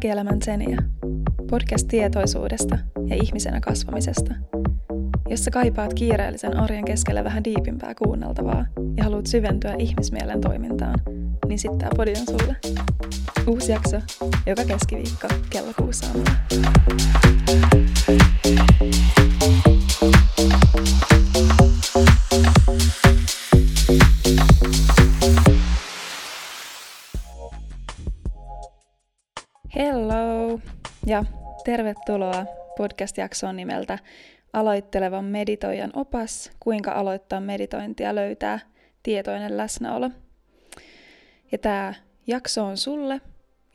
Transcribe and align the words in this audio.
Arkielämän 0.00 0.42
Zenia. 0.42 0.76
Podcast 1.50 1.88
tietoisuudesta 1.88 2.78
ja 3.06 3.16
ihmisenä 3.22 3.60
kasvamisesta. 3.60 4.34
Jos 5.28 5.44
sä 5.44 5.50
kaipaat 5.50 5.94
kiireellisen 5.94 6.56
arjen 6.56 6.84
keskellä 6.84 7.24
vähän 7.24 7.44
diipimpää 7.44 7.94
kuunneltavaa 7.94 8.66
ja 8.96 9.04
haluat 9.04 9.26
syventyä 9.26 9.74
ihmismielen 9.78 10.40
toimintaan, 10.40 11.00
niin 11.48 11.58
sitten 11.58 11.78
tää 11.78 11.90
podi 11.96 12.10
on 12.10 12.38
sulle. 12.38 12.56
Uusi 13.46 13.72
jakso 13.72 14.00
joka 14.46 14.64
keskiviikko 14.64 15.28
kello 15.50 15.72
kuusi 15.76 16.06
aamulla. 16.06 16.30
Tervetuloa 31.64 32.46
podcast-jaksoon 32.76 33.56
nimeltä 33.56 33.98
Aloittelevan 34.52 35.24
meditoijan 35.24 35.90
opas, 35.94 36.50
kuinka 36.60 36.92
aloittaa 36.92 37.40
meditointia 37.40 38.14
löytää 38.14 38.60
tietoinen 39.02 39.56
läsnäolo. 39.56 40.10
Ja 41.52 41.58
tämä 41.58 41.94
jakso 42.26 42.64
on 42.64 42.76
sulle, 42.76 43.20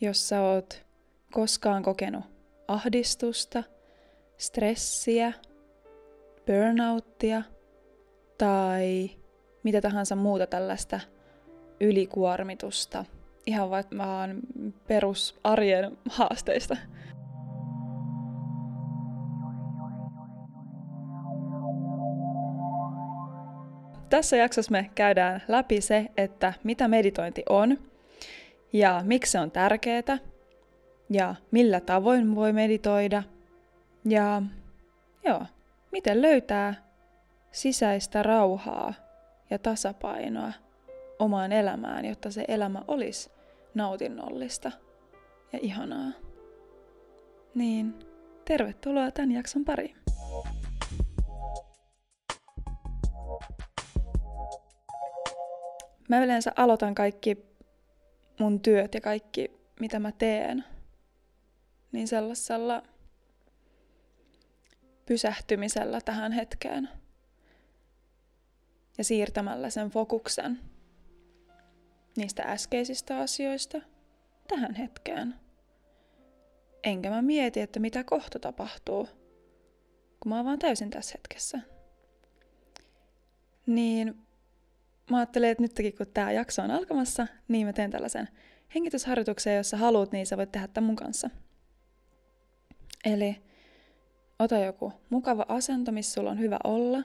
jos 0.02 0.30
sä 0.30 0.42
oot 0.42 0.86
koskaan 1.32 1.84
kokenut 1.84 2.24
ahdistusta, 2.68 3.64
stressiä, 4.38 5.34
burnouttia 6.46 7.42
tai 8.38 9.10
mitä 9.64 9.82
tahansa 9.82 10.16
muuta 10.16 10.48
tällaista 10.48 11.00
ylikuormitusta– 11.80 13.06
ihan 13.46 13.70
vaan 13.70 14.40
perusarjen 14.88 15.98
haasteista. 16.10 16.78
Tässä 24.16 24.38
jaksossa 24.38 24.72
me 24.72 24.90
käydään 24.96 25.44
läpi 25.48 25.82
se, 25.82 26.06
että 26.18 26.54
mitä 26.64 26.88
meditointi 26.88 27.44
on 27.50 27.78
ja 28.74 29.02
miksi 29.06 29.32
se 29.32 29.40
on 29.40 29.52
tärkeää 29.52 30.18
ja 31.10 31.36
millä 31.52 31.80
tavoin 31.80 32.36
voi 32.36 32.54
meditoida 32.54 33.24
ja 34.06 34.42
joo, 35.26 35.46
miten 35.92 36.22
löytää 36.22 36.76
sisäistä 37.52 38.24
rauhaa 38.24 38.94
ja 39.50 39.60
tasapainoa 39.60 40.54
omaan 41.20 41.52
elämään, 41.52 42.06
jotta 42.06 42.32
se 42.32 42.46
elämä 42.48 42.82
olisi 42.88 43.32
nautinnollista 43.74 44.72
ja 45.54 45.60
ihanaa. 45.62 46.12
Niin, 47.56 47.96
tervetuloa 48.46 49.12
tämän 49.12 49.32
jakson 49.32 49.66
pariin. 49.66 49.96
Mä 56.10 56.24
yleensä 56.24 56.52
aloitan 56.56 56.96
kaikki 56.96 57.38
mun 58.40 58.60
työt 58.60 58.94
ja 58.94 59.02
kaikki, 59.02 59.52
mitä 59.80 60.00
mä 60.00 60.12
teen, 60.12 60.64
niin 61.92 62.08
sellaisella 62.08 62.84
pysähtymisellä 65.06 66.02
tähän 66.02 66.32
hetkeen 66.32 66.90
ja 68.98 69.04
siirtämällä 69.04 69.70
sen 69.70 69.90
fokuksen 69.90 70.60
niistä 72.18 72.44
äskeisistä 72.44 73.20
asioista 73.20 73.82
tähän 74.48 74.76
hetkeen. 74.76 75.36
Enkä 76.84 77.10
mä 77.10 77.22
mieti, 77.22 77.62
että 77.62 77.80
mitä 77.80 78.04
kohta 78.04 78.40
tapahtuu, 78.40 79.08
kun 80.20 80.30
mä 80.30 80.36
oon 80.36 80.46
vaan 80.46 80.60
täysin 80.60 80.90
tässä 80.90 81.14
hetkessä. 81.18 81.60
Niin 83.66 84.25
mä 85.10 85.18
ajattelin, 85.18 85.50
että 85.50 85.62
nytkin 85.62 85.98
kun 85.98 86.08
tämä 86.14 86.32
jakso 86.32 86.62
on 86.62 86.72
alkamassa, 86.72 87.28
niin 87.48 87.68
mä 87.68 87.74
teen 87.74 87.92
tällaisen 87.92 88.30
hengitysharjoituksen, 88.76 89.56
jos 89.56 89.70
sä 89.70 89.78
haluat, 89.78 90.12
niin 90.12 90.26
sä 90.26 90.38
voit 90.38 90.52
tehdä 90.52 90.68
tämän 90.68 90.86
mun 90.88 90.96
kanssa. 90.96 91.30
Eli 93.06 93.36
ota 94.40 94.58
joku 94.58 94.94
mukava 95.10 95.46
asento, 95.48 95.92
missä 95.92 96.14
sulla 96.14 96.32
on 96.32 96.40
hyvä 96.40 96.58
olla, 96.64 97.04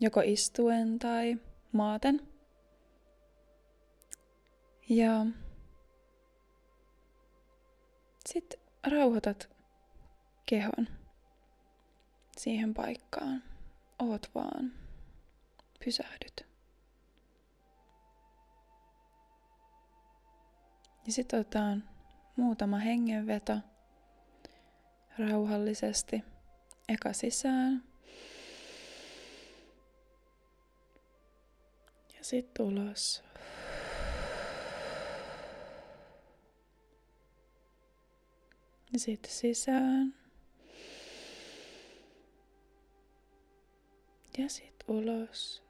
joko 0.00 0.20
istuen 0.20 0.98
tai 0.98 1.36
maaten– 1.72 2.20
ja 4.90 5.26
sitten 8.28 8.60
rauhoitat 8.86 9.50
kehon 10.46 10.88
siihen 12.36 12.74
paikkaan. 12.74 13.42
Oot 13.98 14.30
vaan. 14.34 14.72
Pysähdyt. 15.84 16.49
Ja 21.10 21.14
sitten 21.14 21.40
otetaan 21.40 21.84
muutama 22.36 22.78
hengenveto 22.78 23.58
rauhallisesti. 25.18 26.24
Eka 26.88 27.12
sisään. 27.12 27.84
Ja 32.16 32.24
sitten 32.24 32.66
ulos. 32.66 33.22
Ja 38.92 38.98
sitten 38.98 39.32
sisään. 39.32 40.14
Ja 44.38 44.48
sitten 44.48 44.86
ulos. 44.88 45.69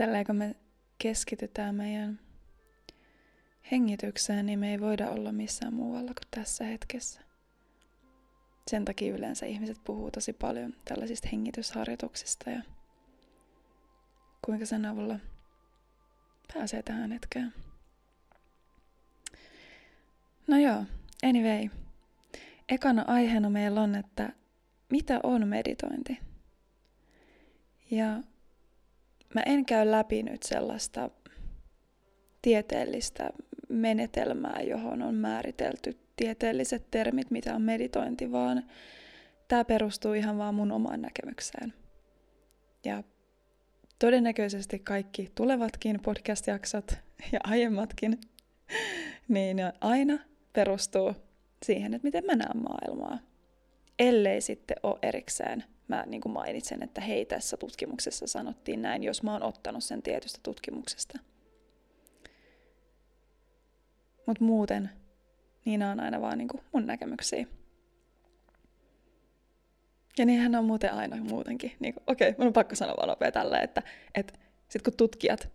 Tällä 0.00 0.24
kun 0.24 0.36
me 0.36 0.56
keskitytään 0.98 1.74
meidän 1.74 2.20
hengitykseen, 3.70 4.46
niin 4.46 4.58
me 4.58 4.70
ei 4.70 4.80
voida 4.80 5.10
olla 5.10 5.32
missään 5.32 5.74
muualla 5.74 6.06
kuin 6.06 6.28
tässä 6.30 6.64
hetkessä. 6.64 7.20
Sen 8.70 8.84
takia 8.84 9.14
yleensä 9.14 9.46
ihmiset 9.46 9.84
puhuu 9.84 10.10
tosi 10.10 10.32
paljon 10.32 10.74
tällaisista 10.84 11.28
hengitysharjoituksista 11.32 12.50
ja 12.50 12.62
kuinka 14.44 14.66
sen 14.66 14.86
avulla 14.86 15.18
pääsee 16.54 16.82
tähän 16.82 17.12
hetkeen. 17.12 17.54
No 20.46 20.58
joo, 20.58 20.84
anyway. 21.22 21.68
Ekana 22.68 23.04
aiheena 23.06 23.50
meillä 23.50 23.80
on, 23.80 23.94
että 23.94 24.32
mitä 24.90 25.20
on 25.22 25.48
meditointi? 25.48 26.18
Ja 27.90 28.22
mä 29.34 29.42
en 29.46 29.64
käy 29.64 29.90
läpi 29.90 30.22
nyt 30.22 30.42
sellaista 30.42 31.10
tieteellistä 32.42 33.30
menetelmää, 33.68 34.60
johon 34.60 35.02
on 35.02 35.14
määritelty 35.14 35.98
tieteelliset 36.16 36.90
termit, 36.90 37.30
mitä 37.30 37.54
on 37.54 37.62
meditointi, 37.62 38.32
vaan 38.32 38.62
tämä 39.48 39.64
perustuu 39.64 40.12
ihan 40.12 40.38
vaan 40.38 40.54
mun 40.54 40.72
omaan 40.72 41.02
näkemykseen. 41.02 41.72
Ja 42.84 43.02
todennäköisesti 43.98 44.78
kaikki 44.78 45.30
tulevatkin 45.34 46.00
podcast-jaksot 46.02 46.94
ja 47.32 47.40
aiemmatkin, 47.44 48.20
niin 49.28 49.58
aina 49.80 50.18
perustuu 50.52 51.14
siihen, 51.62 51.94
että 51.94 52.06
miten 52.06 52.24
mä 52.26 52.36
näen 52.36 52.62
maailmaa. 52.62 53.18
Ellei 54.00 54.40
sitten 54.40 54.76
ole 54.82 54.98
erikseen, 55.02 55.64
mä 55.88 56.04
niin 56.06 56.20
kuin 56.20 56.32
mainitsen, 56.32 56.82
että 56.82 57.00
hei 57.00 57.24
tässä 57.24 57.56
tutkimuksessa 57.56 58.26
sanottiin 58.26 58.82
näin, 58.82 59.02
jos 59.02 59.22
mä 59.22 59.32
oon 59.32 59.42
ottanut 59.42 59.84
sen 59.84 60.02
tietystä 60.02 60.40
tutkimuksesta– 60.42 61.18
mutta 64.30 64.44
muuten 64.44 64.90
niin 65.64 65.82
on 65.82 66.00
aina 66.00 66.20
vaan 66.20 66.38
niinku 66.38 66.60
mun 66.72 66.86
näkemyksiä. 66.86 67.46
Ja 70.18 70.26
niinhän 70.26 70.54
on 70.54 70.64
muuten 70.64 70.92
aina 70.92 71.16
muutenkin. 71.16 71.72
Niinku, 71.80 72.00
Okei, 72.06 72.28
okay, 72.28 72.38
mun 72.38 72.46
on 72.46 72.52
pakko 72.52 72.74
sanoa 72.74 72.96
vaan 72.96 73.08
nopea 73.08 73.32
tällä, 73.32 73.60
että 73.60 73.82
et 74.14 74.40
sit 74.68 74.82
kun 74.82 74.92
tutkijat 74.96 75.48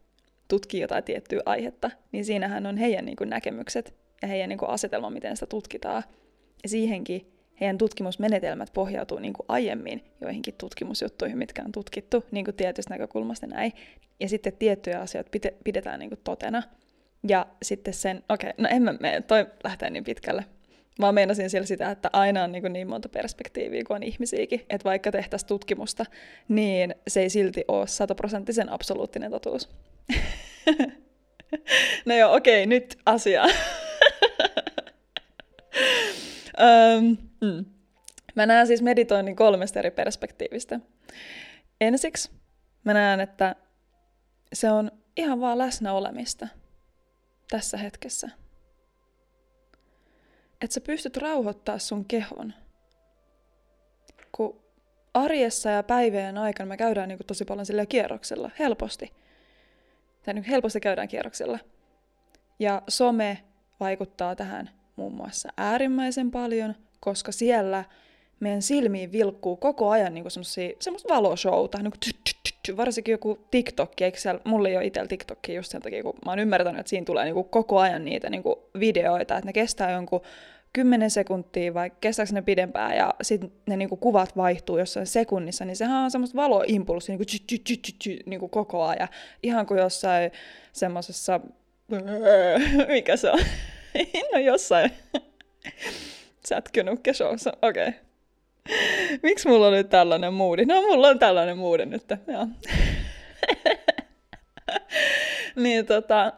tutkii 0.47 0.81
jotain 0.81 1.03
tiettyä 1.03 1.41
aihetta, 1.45 1.91
niin 2.11 2.25
siinähän 2.25 2.65
on 2.65 2.77
heidän 2.77 3.05
niinku 3.05 3.23
näkemykset 3.23 3.95
ja 4.21 4.27
heidän 4.27 4.49
niinku 4.49 4.65
asetelma, 4.65 5.09
miten 5.09 5.37
sitä 5.37 5.45
tutkitaan. 5.45 6.03
Ja 6.63 6.69
siihenkin 6.69 7.33
heidän 7.61 7.77
tutkimusmenetelmät 7.77 8.73
pohjautuu 8.73 9.19
niin 9.19 9.33
kuin 9.33 9.45
aiemmin 9.47 10.03
joihinkin 10.21 10.53
tutkimusjuttuihin, 10.57 11.37
mitkä 11.37 11.63
on 11.65 11.71
tutkittu 11.71 12.23
niin 12.31 12.45
kuin 12.45 12.55
tietystä 12.55 12.93
näkökulmasta 12.93 13.47
näin. 13.47 13.73
Ja 14.19 14.29
sitten 14.29 14.53
tiettyjä 14.53 14.99
asioita 14.99 15.31
pidetään 15.63 15.99
niin 15.99 16.09
kuin 16.09 16.21
totena. 16.23 16.63
Ja 17.27 17.47
sitten 17.61 17.93
sen, 17.93 18.23
okei, 18.29 18.49
okay, 18.49 18.63
no 18.63 18.69
en 18.71 18.81
mä 18.81 18.93
mene, 18.99 19.21
toi 19.21 19.47
lähtee 19.63 19.89
niin 19.89 20.03
pitkälle. 20.03 20.45
Mä 20.99 21.11
meinasin 21.11 21.49
siellä 21.49 21.65
sitä, 21.65 21.91
että 21.91 22.09
aina 22.13 22.43
on 22.43 22.51
niin, 22.51 22.73
niin 22.73 22.87
monta 22.87 23.09
perspektiiviä 23.09 23.83
kuin 23.87 23.95
on 23.95 24.03
ihmisiäkin, 24.03 24.59
että 24.69 24.89
vaikka 24.89 25.11
tehtäisiin 25.11 25.47
tutkimusta, 25.47 26.05
niin 26.47 26.95
se 27.07 27.21
ei 27.21 27.29
silti 27.29 27.65
ole 27.67 27.87
sataprosenttisen 27.87 28.69
absoluuttinen 28.69 29.31
totuus. 29.31 29.69
no 32.05 32.15
joo, 32.15 32.35
okei, 32.35 32.63
okay, 32.63 32.65
nyt 32.65 32.97
asia. 33.05 33.43
um, 36.97 37.17
mm. 37.45 37.65
Mä 38.35 38.45
näen 38.45 38.67
siis 38.67 38.81
meditoinnin 38.81 39.35
kolmesta 39.35 39.79
eri 39.79 39.91
perspektiivistä. 39.91 40.79
Ensiksi 41.81 42.31
mä 42.83 42.93
näen, 42.93 43.19
että 43.19 43.55
se 44.53 44.71
on 44.71 44.91
ihan 45.17 45.41
vaan 45.41 45.57
läsnä 45.57 45.93
olemista 45.93 46.47
tässä 47.49 47.77
hetkessä. 47.77 48.29
Että 50.61 50.73
sä 50.73 50.81
pystyt 50.81 51.17
rauhoittaa 51.17 51.79
sun 51.79 52.05
kehon. 52.05 52.53
Kun 54.31 54.61
arjessa 55.13 55.69
ja 55.69 55.83
päivien 55.83 56.37
aikana 56.37 56.67
me 56.67 56.77
käydään 56.77 57.09
niin 57.09 57.19
tosi 57.27 57.45
paljon 57.45 57.65
sillä 57.65 57.85
kierroksella, 57.85 58.51
helposti. 58.59 59.13
Tai 60.23 60.33
niin 60.33 60.43
helposti 60.43 60.79
käydään 60.79 61.07
kierroksella. 61.07 61.59
Ja 62.59 62.81
some 62.87 63.43
vaikuttaa 63.79 64.35
tähän 64.35 64.69
muun 64.95 65.13
muassa 65.13 65.49
äärimmäisen 65.57 66.31
paljon, 66.31 66.75
koska 66.99 67.31
siellä 67.31 67.83
meidän 68.39 68.61
silmiin 68.61 69.11
vilkkuu 69.11 69.57
koko 69.57 69.89
ajan 69.89 70.13
niin 70.13 70.31
semmoista 70.79 71.13
valoshowta, 71.13 71.77
niin 71.77 71.91
kuin 71.91 72.77
varsinkin 72.77 73.11
joku 73.11 73.39
TikTok, 73.51 74.01
eikö 74.01 74.19
siellä, 74.19 74.41
mulla 74.43 74.69
ei 74.69 74.77
ole 74.77 74.85
itsellä 74.85 75.07
TikTokia 75.07 75.55
just 75.55 75.71
sen 75.71 75.81
takia, 75.81 76.03
kun 76.03 76.13
mä 76.25 76.31
oon 76.31 76.39
ymmärtänyt, 76.39 76.79
että 76.79 76.89
siinä 76.89 77.05
tulee 77.05 77.25
niin 77.25 77.33
kuin 77.33 77.49
koko 77.49 77.79
ajan 77.79 78.05
niitä 78.05 78.29
niin 78.29 78.43
kuin 78.43 78.55
videoita, 78.79 79.37
että 79.37 79.45
ne 79.45 79.53
kestää 79.53 79.91
jonkun 79.91 80.21
10 80.73 81.11
sekuntia 81.11 81.73
vai 81.73 81.91
kestääkö 82.01 82.33
ne 82.33 82.41
pidempään 82.41 82.97
ja 82.97 83.13
sitten 83.21 83.51
ne 83.65 83.77
niinku 83.77 83.97
kuvat 83.97 84.37
vaihtuu 84.37 84.77
jossain 84.77 85.07
sekunnissa, 85.07 85.65
niin 85.65 85.75
sehän 85.75 86.03
on 86.03 86.11
semmoista 86.11 86.35
valoimpulssia 86.37 87.17
niinku, 87.17 88.23
niinku 88.25 88.47
koko 88.47 88.83
ajan. 88.83 89.07
Ihan 89.43 89.65
kuin 89.65 89.79
jossain 89.79 90.31
semmoisessa, 90.73 91.39
mikä 92.87 93.17
se 93.17 93.31
on, 93.31 93.39
no 94.33 94.39
jossain 94.39 94.91
sätkynukkeshowssa, 96.47 97.53
okei. 97.61 97.87
Okay. 97.87 97.99
Miksi 99.23 99.47
mulla 99.47 99.67
on 99.67 99.73
nyt 99.73 99.89
tällainen 99.89 100.33
moodi? 100.33 100.65
No, 100.65 100.81
mulla 100.81 101.07
on 101.07 101.19
tällainen 101.19 101.57
moodi 101.57 101.85
nyt. 101.85 102.03
Joo. 102.27 102.47
niin 105.63 105.85
tota, 105.85 106.33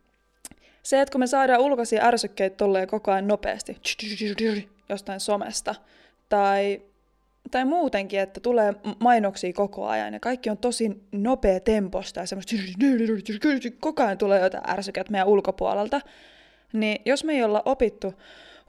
se, 0.82 1.00
että 1.00 1.12
kun 1.12 1.20
me 1.20 1.26
saadaan 1.26 1.60
ulkoisia 1.60 2.04
ärsykkeitä 2.04 2.56
tolleen 2.56 2.88
koko 2.88 3.12
ajan 3.12 3.28
nopeasti 3.28 3.76
jostain 4.88 5.20
somesta, 5.20 5.74
tai, 6.28 6.82
tai 7.50 7.64
muutenkin, 7.64 8.20
että 8.20 8.40
tulee 8.40 8.74
mainoksia 8.98 9.52
koko 9.52 9.86
ajan, 9.86 10.14
ja 10.14 10.20
kaikki 10.20 10.50
on 10.50 10.58
tosi 10.58 11.02
nopea 11.12 11.60
temposta, 11.60 12.20
ja 12.20 12.26
semmoista 12.26 12.56
koko 13.80 14.02
ajan 14.02 14.18
tulee 14.18 14.40
jotain 14.40 14.70
ärsykkeitä 14.70 15.10
meidän 15.10 15.28
ulkopuolelta, 15.28 16.00
niin 16.72 16.98
jos 17.04 17.24
me 17.24 17.32
ei 17.32 17.44
olla 17.44 17.62
opittu, 17.64 18.14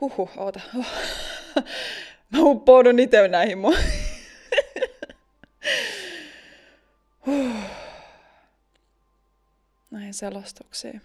huhu, 0.04 0.30
oota, 0.38 0.60
oh. 0.80 0.86
Mä 2.30 2.40
uppoudun 2.40 3.00
itse 3.00 3.28
näihin 3.28 3.58
mun. 3.58 3.76
Näihin 9.92 10.14
selostuksiin. 10.14 11.02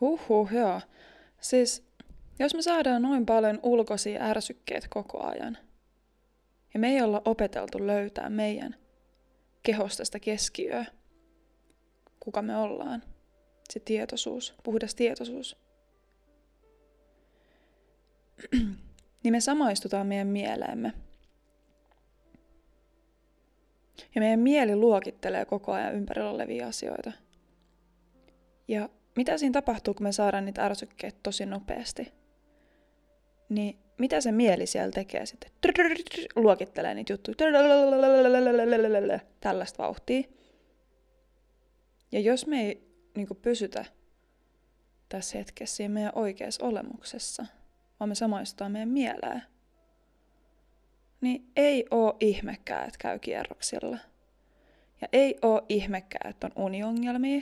Huhhuh, 0.00 0.52
joo. 0.52 0.80
Siis, 1.40 1.88
jos 2.38 2.54
me 2.54 2.62
saadaan 2.62 3.02
noin 3.02 3.26
paljon 3.26 3.60
ulkoisia 3.62 4.22
ärsykkeitä 4.22 4.86
koko 4.90 5.26
ajan, 5.26 5.58
ja 6.74 6.80
me 6.80 6.88
ei 6.88 7.02
olla 7.02 7.22
opeteltu 7.24 7.86
löytää 7.86 8.30
meidän 8.30 8.76
kehosta 9.62 10.04
sitä 10.04 10.20
keskiöä, 10.20 10.84
kuka 12.20 12.42
me 12.42 12.56
ollaan, 12.56 13.02
se 13.72 13.80
tietoisuus, 13.80 14.54
puhdas 14.62 14.94
tietoisuus, 14.94 15.56
niin 19.22 19.32
me 19.32 19.40
samaistutaan 19.40 20.06
meidän 20.06 20.26
mieleemme. 20.26 20.92
Ja 24.14 24.20
meidän 24.20 24.40
mieli 24.40 24.76
luokittelee 24.76 25.44
koko 25.44 25.72
ajan 25.72 25.94
ympärillä 25.94 26.30
olevia 26.30 26.66
asioita. 26.66 27.12
Ja 28.68 28.88
mitä 29.16 29.38
siinä 29.38 29.52
tapahtuu, 29.52 29.94
kun 29.94 30.04
me 30.04 30.12
saadaan 30.12 30.44
niitä 30.44 30.64
ärsykkeitä 30.64 31.18
tosi 31.22 31.46
nopeasti? 31.46 32.12
Niin 33.48 33.78
mitä 33.98 34.20
se 34.20 34.32
mieli 34.32 34.66
siellä 34.66 34.92
tekee 34.92 35.26
sitten? 35.26 35.50
Luokittelee 36.36 36.94
niitä 36.94 37.12
juttuja. 37.12 37.34
Tällaista 39.40 39.82
vauhtia. 39.82 40.22
Ja 42.12 42.20
jos 42.20 42.46
me 42.46 42.66
ei 42.66 42.87
niin 43.26 43.42
pysytä 43.42 43.84
tässä 45.08 45.38
hetkessä 45.38 45.76
siinä 45.76 45.94
meidän 45.94 46.12
oikeassa 46.14 46.66
olemuksessa– 46.66 47.46
vaan 48.00 48.08
me 48.08 48.14
samaistutaan 48.14 48.72
meidän 48.72 48.88
mieleen, 48.88 49.42
niin 51.20 51.50
ei 51.56 51.84
oo 51.90 52.16
ihmekään, 52.20 52.86
että 52.88 52.98
käy 52.98 53.18
kierroksilla. 53.18 53.98
Ja 55.00 55.08
ei 55.12 55.38
oo 55.42 55.62
ihmekään, 55.68 56.30
että 56.30 56.46
on 56.46 56.64
uniongelmia. 56.64 57.40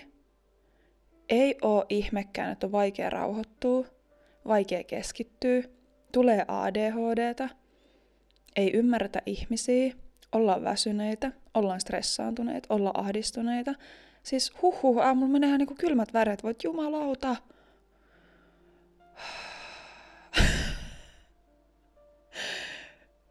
Ei 1.28 1.58
oo 1.62 1.84
ihmekään, 1.88 2.52
että 2.52 2.66
on 2.66 2.72
vaikea 2.72 3.10
rauhoittua, 3.10 3.86
vaikea 4.46 4.84
keskittyä, 4.84 5.62
tulee 6.12 6.44
ADHDtä, 6.48 7.48
ei 8.56 8.72
ymmärretä 8.72 9.22
ihmisiä, 9.26 9.94
ollaan 10.32 10.64
väsyneitä, 10.64 11.32
ollaan 11.54 11.80
stressaantuneita, 11.80 12.74
ollaan 12.74 13.00
ahdistuneita. 13.00 13.74
Siis 14.26 14.52
huh 14.62 14.82
huh, 14.82 14.98
aamulla 14.98 15.32
menee 15.32 15.48
ihan 15.48 15.58
niin 15.58 15.76
kylmät 15.76 16.12
väret, 16.12 16.42
voit 16.42 16.64
jumalauta. 16.64 17.36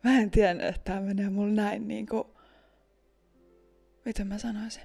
mä 0.03 0.17
en 0.17 0.31
tiennyt, 0.31 0.67
että 0.67 0.81
tämä 0.83 1.01
menee 1.01 1.29
mulle 1.29 1.51
näin 1.51 1.87
niin 1.87 2.05
kuin, 2.07 2.23
miten 4.05 4.27
mä 4.27 4.37
sanoisin, 4.37 4.83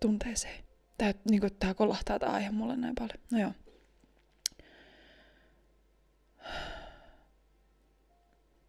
tunteeseen. 0.00 0.64
Tää, 0.98 1.14
niin 1.30 1.40
kuin, 1.40 1.54
tää 1.54 1.74
kolahtaa 1.74 2.18
tää 2.18 2.30
aihe 2.30 2.50
mulle 2.50 2.76
näin 2.76 2.94
paljon. 2.94 3.18
No 3.30 3.38
joo. 3.38 3.52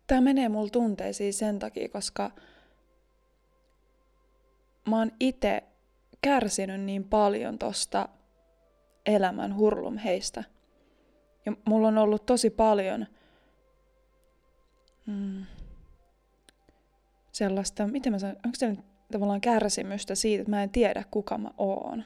Tää 0.07 0.21
menee 0.21 0.49
mulle 0.49 0.69
tunteisiin 0.69 1.33
sen 1.33 1.59
takia, 1.59 1.89
koska 1.89 2.31
mä 4.89 4.97
oon 4.99 5.11
itse 5.19 5.72
kärsinyt 6.23 6.81
niin 6.81 7.03
paljon 7.03 7.59
tosta 7.59 8.09
elämän 9.05 9.55
hurlum 9.55 9.97
heistä. 9.97 10.43
Ja 11.45 11.53
mulla 11.65 11.87
on 11.87 11.97
ollut 11.97 12.25
tosi 12.25 12.49
paljon– 12.49 13.05
mm, 15.05 15.45
sellaista, 17.31 17.87
miten 17.87 18.13
mä 18.13 18.19
sanon, 18.19 18.35
onko 18.35 18.55
se 18.55 18.69
nyt 18.69 18.79
tavallaan 19.11 19.41
kärsimystä 19.41 20.15
siitä, 20.15 20.41
että 20.41 20.49
mä 20.49 20.63
en 20.63 20.69
tiedä 20.69 21.03
kuka 21.11 21.37
mä 21.37 21.51
oon. 21.57 22.03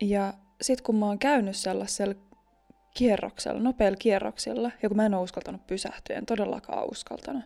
Ja 0.00 0.34
sit 0.60 0.80
kun 0.80 0.96
mä 0.96 1.06
oon 1.06 1.18
käynyt 1.18 1.56
sellaisella 1.56 2.14
kierroksella, 2.94 3.60
nopealla 3.60 3.96
kierroksella, 3.96 4.70
ja 4.82 4.88
kun 4.88 4.96
mä 4.96 5.06
en 5.06 5.14
ole 5.14 5.22
uskaltanut 5.22 5.66
pysähtyä, 5.66 6.16
en 6.16 6.26
todellakaan 6.26 6.90
uskaltanut, 6.90 7.44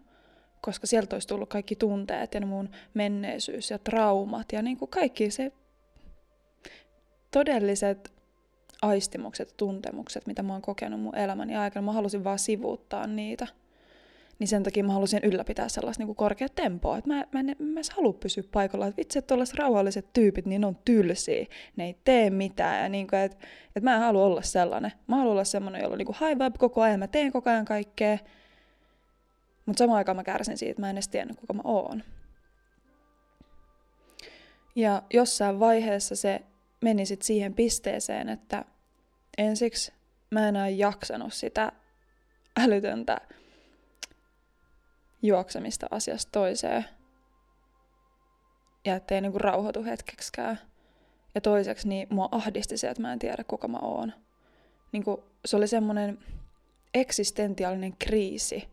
koska 0.67 0.87
sieltä 0.87 1.17
olisi 1.17 1.29
tullut 1.29 1.49
kaikki 1.49 1.77
tunteet 1.77 2.35
ja 2.35 2.47
mun 2.47 2.69
menneisyys 2.95 3.71
ja 3.71 3.79
traumat 3.79 4.53
ja 4.53 4.63
niin 4.63 4.77
kuin 4.77 4.89
kaikki 4.89 5.31
se 5.31 5.53
todelliset 7.31 8.13
aistimukset 8.83 9.49
ja 9.49 9.55
tuntemukset, 9.57 10.27
mitä 10.27 10.43
mä 10.43 10.53
oon 10.53 10.63
kokenut 10.63 11.01
mun 11.01 11.17
elämäni 11.17 11.57
aikana. 11.57 11.87
Mä 11.87 11.93
halusin 11.93 12.25
vaan 12.25 12.39
sivuuttaa 12.39 13.07
niitä. 13.07 13.47
Niin 14.39 14.49
sen 14.49 14.63
takia 14.63 14.85
mä 14.85 14.93
halusin 14.93 15.21
ylläpitää 15.23 15.69
sellaista 15.69 16.05
niin 16.05 16.17
korkeat 16.17 16.55
tempoa. 16.55 16.99
Että 16.99 17.11
mä, 17.11 17.25
mä, 17.33 17.41
en, 17.41 17.57
mä 17.59 17.81
en 17.81 17.85
halua 17.97 18.13
pysyä 18.13 18.45
paikalla. 18.53 18.93
Vitsi, 18.97 19.19
että 19.19 19.35
rauhalliset 19.59 20.13
tyypit, 20.13 20.47
niin 20.47 20.61
ne 20.61 20.67
on 20.67 20.79
tylsiä. 20.85 21.47
Ne 21.77 21.85
ei 21.85 21.97
tee 22.05 22.31
mitään. 22.31 22.83
Ja 22.83 22.89
niin 22.89 23.07
kuin, 23.07 23.21
että, 23.21 23.47
että 23.67 23.91
mä 23.91 23.95
en 23.95 24.01
halua 24.01 24.25
olla 24.25 24.43
sellainen. 24.43 24.93
Mä 25.07 25.17
haluan 25.17 25.33
olla 25.33 25.45
sellainen, 25.45 25.83
jolla 25.83 25.93
on 25.93 25.99
niin 25.99 26.29
high 26.29 26.39
vibe 26.39 26.59
koko 26.59 26.83
ajan. 26.83 26.99
Mä 26.99 27.07
teen 27.07 27.33
koko 27.33 27.51
ajan 27.51 27.65
kaikkea. 27.65 28.19
Mutta 29.67 29.79
samaan 29.79 29.97
aikaan 29.97 30.17
mä 30.17 30.25
kärsin 30.25 30.59
siitä, 30.59 30.81
mä 30.81 30.91
en 30.91 30.97
edes 30.97 31.09
tiennyt, 31.09 31.41
kuka 31.41 31.53
mä 31.53 31.63
oon. 31.65 32.03
Ja 34.75 35.03
jossain 35.13 35.61
vaiheessa 35.61 36.17
se 36.17 36.43
meni 36.81 37.07
sitten 37.07 37.27
siihen 37.27 37.55
pisteeseen, 37.55 38.29
että 38.29 38.65
ensiksi 39.39 39.93
mä 40.31 40.41
en 40.41 40.49
enää 40.49 40.69
jaksanut 40.69 41.33
sitä 41.33 41.73
älytöntä 42.61 43.21
juoksemista 45.23 45.87
asiasta 45.91 46.33
toiseen. 46.33 46.85
ja 48.85 48.97
ettei 48.97 49.21
niinku 49.21 49.39
rauhoitu 49.39 49.85
hetkeksikään. 49.85 50.59
Ja 51.35 51.41
toiseksi 51.41 51.89
niin 51.89 52.07
mua 52.11 52.29
ahdisti 52.33 52.77
se, 52.77 52.89
että 52.89 53.03
mä 53.03 53.13
en 53.13 53.19
tiedä 53.19 53.45
kuka 53.45 53.69
mä 53.69 53.79
oon. 53.79 54.13
Niinku, 54.93 55.25
se 55.45 55.57
oli 55.57 55.69
semmoinen 55.69 56.19
eksistentiaalinen 56.95 57.97
kriisi. 57.99 58.69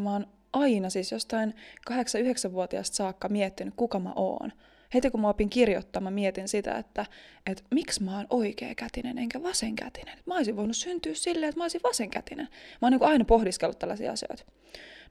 Mä 0.00 0.12
oon 0.12 0.26
aina 0.52 0.90
siis 0.90 1.12
jostain 1.12 1.54
8-9-vuotiaasta 1.90 2.96
saakka 2.96 3.28
miettinyt, 3.28 3.74
kuka 3.76 3.98
mä 3.98 4.12
oon. 4.16 4.52
Heti 4.94 5.10
kun 5.10 5.20
mä 5.20 5.28
opin 5.28 5.50
kirjoittamaan, 5.50 6.12
mä 6.12 6.14
mietin 6.14 6.48
sitä, 6.48 6.74
että, 6.74 7.06
että 7.46 7.62
miksi 7.70 8.02
mä 8.02 8.16
oon 8.16 8.26
oikeakätinen 8.30 9.18
enkä 9.18 9.42
vasenkätinen. 9.42 10.18
Mä 10.26 10.36
olisin 10.36 10.56
voinut 10.56 10.76
syntyä 10.76 11.14
silleen, 11.14 11.48
että 11.48 11.58
mä 11.58 11.64
olisin 11.64 11.80
vasenkätinen. 11.84 12.48
Mä 12.82 12.86
oon 12.86 12.92
niin 12.92 13.02
aina 13.02 13.24
pohdiskellut 13.24 13.78
tällaisia 13.78 14.12
asioita. 14.12 14.44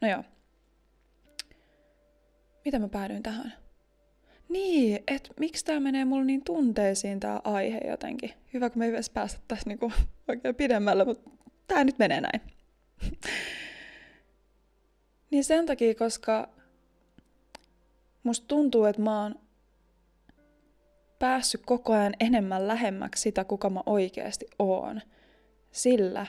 No 0.01 0.09
joo. 0.09 0.23
Mitä 2.65 2.79
mä 2.79 2.87
päädyin 2.87 3.23
tähän? 3.23 3.53
Niin, 4.49 5.03
että 5.07 5.29
miksi 5.39 5.65
tämä 5.65 5.79
menee 5.79 6.05
mulle 6.05 6.25
niin 6.25 6.43
tunteisiin 6.43 7.19
tämä 7.19 7.41
aihe 7.43 7.81
jotenkin. 7.87 8.31
Hyvä, 8.53 8.69
kun 8.69 8.79
me 8.79 8.85
ei 8.85 8.91
edes 8.91 9.09
päästä 9.09 9.41
tässä 9.47 9.69
niinku 9.69 9.91
oikein 10.27 10.55
pidemmälle, 10.55 11.05
mutta 11.05 11.29
tämä 11.67 11.83
nyt 11.83 11.99
menee 11.99 12.21
näin. 12.21 12.41
Niin 15.31 15.43
sen 15.43 15.65
takia, 15.65 15.95
koska 15.95 16.49
musta 18.23 18.47
tuntuu, 18.47 18.85
että 18.85 19.01
mä 19.01 19.23
oon 19.23 19.35
päässyt 21.19 21.61
koko 21.65 21.93
ajan 21.93 22.13
enemmän 22.19 22.67
lähemmäksi 22.67 23.21
sitä, 23.21 23.43
kuka 23.43 23.69
mä 23.69 23.83
oikeasti 23.85 24.45
oon. 24.59 25.01
Sillä, 25.71 26.27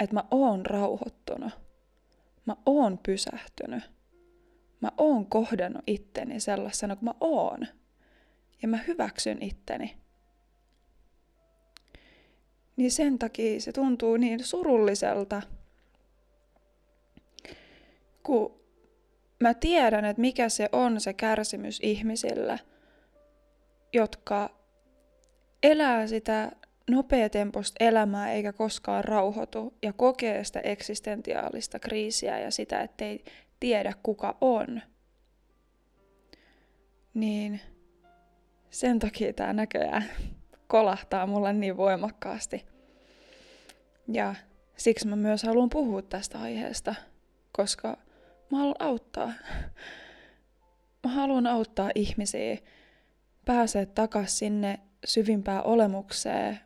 että 0.00 0.14
mä 0.14 0.24
oon 0.30 0.66
rauhoittunut. 0.66 1.52
Mä 2.46 2.56
oon 2.66 2.98
pysähtynyt. 2.98 3.82
Mä 4.80 4.88
oon 4.98 5.26
kohdannut 5.26 5.82
itteni 5.86 6.40
sellaisena 6.40 6.96
kuin 6.96 7.04
mä 7.04 7.14
oon. 7.20 7.66
Ja 8.62 8.68
mä 8.68 8.76
hyväksyn 8.76 9.42
itteni. 9.42 9.96
Niin 12.76 12.90
sen 12.90 13.18
takia 13.18 13.60
se 13.60 13.72
tuntuu 13.72 14.16
niin 14.16 14.44
surulliselta, 14.44 15.42
kun 18.22 18.60
mä 19.40 19.54
tiedän, 19.54 20.04
että 20.04 20.20
mikä 20.20 20.48
se 20.48 20.68
on 20.72 21.00
se 21.00 21.12
kärsimys 21.12 21.80
ihmisillä– 21.82 22.58
jotka 23.92 24.50
elää 25.62 26.06
sitä 26.06 26.52
nopeatempoista 26.90 27.84
elämää 27.84 28.32
eikä 28.32 28.52
koskaan 28.52 29.04
rauhoitu 29.04 29.74
ja 29.82 29.92
kokee 29.92 30.44
sitä 30.44 30.60
eksistentiaalista 30.60 31.78
kriisiä 31.78 32.38
ja 32.38 32.50
sitä, 32.50 32.80
ettei 32.80 33.24
tiedä 33.60 33.92
kuka 34.02 34.36
on, 34.40 34.82
niin 37.14 37.60
sen 38.70 38.98
takia 38.98 39.32
tämä 39.32 39.52
näköjään 39.52 40.04
kolahtaa 40.66 41.26
mulle 41.26 41.52
niin 41.52 41.76
voimakkaasti. 41.76 42.66
Ja 44.08 44.34
siksi 44.76 45.08
mä 45.08 45.16
myös 45.16 45.42
haluan 45.42 45.70
puhua 45.70 46.02
tästä 46.02 46.38
aiheesta, 46.40 46.94
koska 47.52 47.96
mä 48.50 48.58
haluan 48.58 48.76
auttaa. 48.78 49.32
Mä 51.04 51.10
haluan 51.10 51.46
auttaa 51.46 51.90
ihmisiä 51.94 52.56
pääsee 53.44 53.86
takaisin 53.86 54.38
sinne 54.38 54.80
syvimpään 55.04 55.64
olemukseen. 55.64 56.60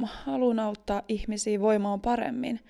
Mä 0.00 0.06
haluan 0.06 0.58
auttaa 0.58 1.02
ihmisiä 1.08 1.60
voimaan 1.60 2.00
paremmin. 2.00 2.60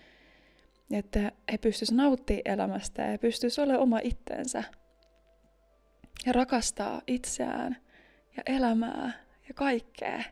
Että 0.90 1.32
he 1.52 1.58
pystyisivät 1.58 1.96
nauttimaan 1.96 2.42
elämästä 2.44 3.02
ja 3.02 3.18
pystyisivät 3.18 3.64
olemaan 3.64 3.82
oma 3.82 3.98
itsensä. 4.02 4.64
Ja 6.26 6.32
rakastaa 6.32 7.02
itseään 7.06 7.76
ja 8.36 8.42
elämää 8.46 9.12
ja 9.48 9.54
kaikkea. 9.54 10.24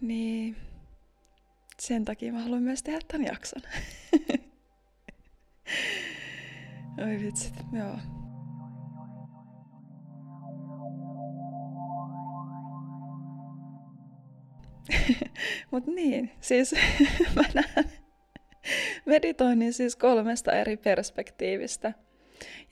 Niin 0.00 0.56
sen 1.82 2.04
takia 2.04 2.32
mä 2.32 2.42
haluan 2.42 2.62
myös 2.62 2.82
tehdä 2.82 3.00
tämän 3.08 3.26
jakson. 3.26 3.62
Oi 7.08 7.20
vitsit, 7.20 7.54
joo. 7.72 7.98
Mutta 15.70 15.90
niin, 15.90 16.30
siis 16.40 16.74
mä 17.36 17.42
näen 17.54 17.90
meditoinnin 19.06 19.72
siis 19.72 19.96
kolmesta 19.96 20.52
eri 20.52 20.76
perspektiivistä. 20.76 21.92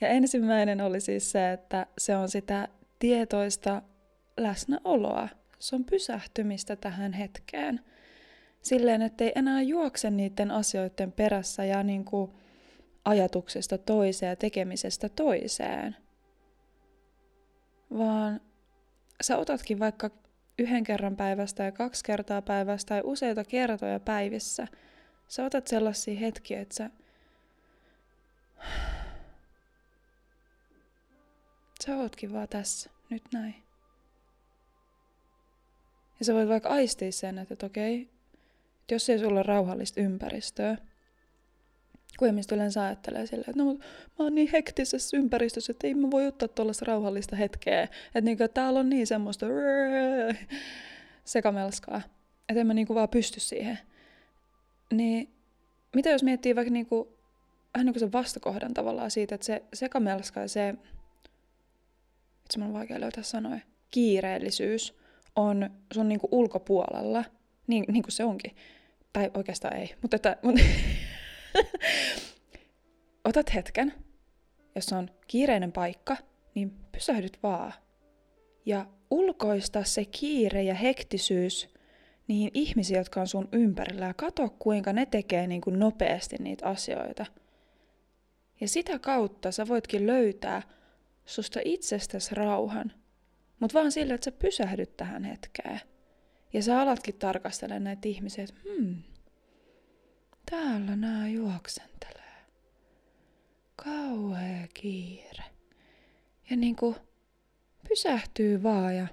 Ja 0.01 0.07
ensimmäinen 0.07 0.81
oli 0.81 1.01
siis 1.01 1.31
se, 1.31 1.51
että 1.51 1.87
se 1.97 2.15
on 2.15 2.29
sitä 2.29 2.67
tietoista 2.99 3.81
läsnäoloa. 4.37 5.29
Se 5.59 5.75
on 5.75 5.85
pysähtymistä 5.85 6.75
tähän 6.75 7.13
hetkeen. 7.13 7.90
Silleen, 8.61 9.01
ettei 9.01 9.31
enää 9.35 9.61
juokse 9.61 10.09
niiden 10.09 10.51
asioiden 10.51 11.11
perässä 11.11 11.65
ja 11.65 11.83
niin 11.83 12.05
kuin 12.05 12.31
ajatuksesta 13.05 13.77
toiseen 13.77 14.29
ja 14.29 14.35
tekemisestä 14.35 15.09
toiseen. 15.09 15.95
Vaan 17.97 18.41
sä 19.21 19.37
otatkin 19.37 19.79
vaikka 19.79 20.09
yhden 20.59 20.83
kerran 20.83 21.15
päivästä 21.15 21.63
ja 21.63 21.71
kaksi 21.71 22.03
kertaa 22.03 22.41
päivästä 22.41 22.89
tai 22.89 23.01
useita 23.03 23.43
kertoja 23.43 23.99
päivissä, 23.99 24.67
sä 25.27 25.45
otat 25.45 25.67
sellaisia 25.67 26.19
hetkiä, 26.19 26.61
että 26.61 26.75
sä, 26.75 26.89
sä 31.85 31.97
ootkin 31.97 32.33
vaan 32.33 32.47
tässä, 32.47 32.89
nyt 33.09 33.23
näin. 33.33 33.55
Ja 36.19 36.25
sä 36.25 36.33
voit 36.33 36.49
vaikka 36.49 36.69
aistia 36.69 37.11
sen, 37.11 37.37
että, 37.37 37.53
että 37.53 37.65
okei, 37.65 38.10
että 38.91 38.95
jos 38.95 39.09
ei 39.09 39.19
sulla 39.19 39.33
ole 39.33 39.43
rauhallista 39.43 40.01
ympäristöä, 40.01 40.77
kun 42.19 42.27
ihmiset 42.27 42.51
yleensä 42.51 42.83
ajattelee 42.83 43.25
silleen, 43.25 43.49
että 43.49 43.63
no, 43.63 43.73
mä 43.73 43.79
oon 44.19 44.35
niin 44.35 44.49
hektisessä 44.53 45.17
ympäristössä, 45.17 45.71
että 45.71 45.87
ei 45.87 45.93
mä 45.93 46.11
voi 46.11 46.27
ottaa 46.27 46.47
tuollaista 46.47 46.85
rauhallista 46.85 47.35
hetkeä. 47.35 47.83
Että 47.83 48.21
niinku, 48.21 48.47
täällä 48.53 48.79
on 48.79 48.89
niin 48.89 49.07
semmoista 49.07 49.45
sekamelskaa, 51.23 52.01
että 52.49 52.61
en 52.61 52.67
mä 52.67 52.73
niinku 52.73 52.95
vaan 52.95 53.09
pysty 53.09 53.39
siihen. 53.39 53.79
Niin 54.93 55.29
mitä 55.95 56.09
jos 56.09 56.23
miettii 56.23 56.55
vaikka 56.55 56.73
niinku, 56.73 57.17
vähän 57.73 57.85
niin 57.85 57.93
kuin 57.93 57.99
sen 57.99 58.11
vastakohdan 58.11 58.73
tavallaan 58.73 59.11
siitä, 59.11 59.35
että 59.35 59.45
se 59.45 59.63
sekamelska 59.73 60.39
ja 60.39 60.47
se, 60.47 60.75
itse 62.45 62.59
mun 62.59 62.67
on 62.67 62.73
vaikea 62.73 63.01
löytää 63.01 63.23
sanoja, 63.23 63.59
kiireellisyys 63.91 64.95
on 65.35 65.69
sun 65.93 66.09
niinku 66.09 66.27
ulkopuolella, 66.31 67.23
niin, 67.67 67.85
niin 67.87 68.03
kuin 68.03 68.11
se 68.11 68.23
onkin. 68.23 68.55
Tai 69.13 69.31
oikeastaan 69.33 69.77
ei, 69.77 69.95
mutta, 70.01 70.15
että, 70.15 70.37
mutta 70.41 70.61
Otat 73.25 73.53
hetken, 73.53 73.93
jos 74.75 74.93
on 74.93 75.09
kiireinen 75.27 75.71
paikka, 75.71 76.17
niin 76.55 76.71
pysähdyt 76.91 77.39
vaan. 77.43 77.73
Ja 78.65 78.85
ulkoista 79.11 79.83
se 79.83 80.05
kiire 80.05 80.63
ja 80.63 80.73
hektisyys 80.73 81.73
niihin 82.27 82.51
ihmisiin, 82.53 82.97
jotka 82.97 83.21
on 83.21 83.27
sun 83.27 83.49
ympärillä 83.51 84.05
ja 84.05 84.13
katso, 84.13 84.49
kuinka 84.49 84.93
ne 84.93 85.05
tekee 85.05 85.47
niin 85.47 85.61
kuin 85.61 85.79
nopeasti 85.79 86.35
niitä 86.39 86.65
asioita. 86.65 87.25
Ja 88.61 88.67
sitä 88.67 88.99
kautta 88.99 89.51
sä 89.51 89.67
voitkin 89.67 90.07
löytää 90.07 90.61
susta 91.25 91.59
itsestäsi 91.65 92.35
rauhan, 92.35 92.93
mutta 93.59 93.79
vaan 93.79 93.91
sillä, 93.91 94.13
että 94.13 94.25
sä 94.25 94.31
pysähdyt 94.31 94.97
tähän 94.97 95.23
hetkeen. 95.23 95.81
Ja 96.53 96.63
sä 96.63 96.81
alatkin 96.81 97.15
tarkastella 97.15 97.79
näitä 97.79 98.07
ihmisiä, 98.07 98.43
että 98.43 98.61
hmm, 98.63 99.03
Täällä 100.51 100.95
nää 100.95 101.27
juoksentelee. 101.27 102.45
Kauhea 103.75 104.67
kiire. 104.73 105.43
Ja 106.49 106.57
niinku 106.57 106.95
pysähtyy 107.89 108.63
vaan 108.63 108.95
ja 108.95 109.07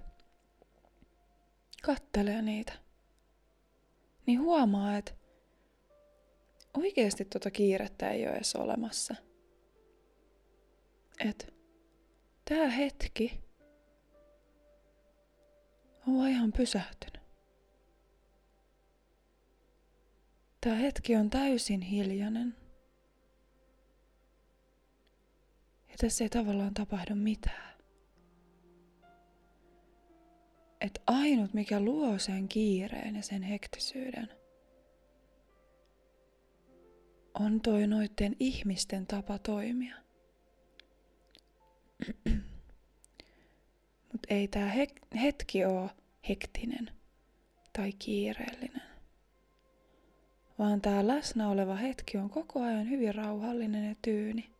kattelee 1.83 2.42
niitä. 2.42 2.73
Niin 4.26 4.40
huomaa, 4.40 4.97
että 4.97 5.12
oikeasti 6.76 7.25
tota 7.25 7.50
kiirettä 7.50 8.11
ei 8.11 8.26
ole 8.26 8.37
edes 8.37 8.57
olemassa. 8.57 9.14
että 11.21 11.47
tää 12.45 12.68
hetki 12.68 13.40
on 16.07 16.28
ihan 16.28 16.52
pysähtynyt. 16.52 17.17
Tämä 20.61 20.75
hetki 20.75 21.17
on 21.17 21.31
täysin 21.31 21.81
hiljainen. 21.81 22.57
Ja 25.88 25.95
tässä 26.00 26.25
ei 26.25 26.29
tavallaan 26.29 26.75
tapahdu 26.75 27.15
mitään. 27.15 27.79
Et 30.81 30.99
ainut 31.07 31.55
mikä 31.55 31.81
luo 31.81 32.19
sen 32.19 32.49
kiireen 32.49 33.17
ja 33.17 33.23
sen 33.23 33.43
hektisyyden 33.43 34.29
on 37.35 37.61
toi 37.61 37.87
noiden 37.87 38.37
ihmisten 38.41 39.07
tapa 39.07 39.38
toimia. 39.38 39.97
Mutta 44.12 44.27
ei 44.35 44.49
tämä 44.49 44.67
he- 44.67 44.87
hetki 45.23 45.65
ole 45.65 45.91
hektinen 46.29 46.91
tai 47.73 47.93
kiireellinen, 47.93 48.88
vaan 50.59 50.81
tämä 50.81 51.07
läsnä 51.07 51.49
oleva 51.49 51.75
hetki 51.75 52.19
on 52.19 52.31
koko 52.31 52.62
ajan 52.62 52.91
hyvin 52.91 53.15
rauhallinen 53.15 53.88
ja 53.88 53.95
tyyni. 54.03 54.50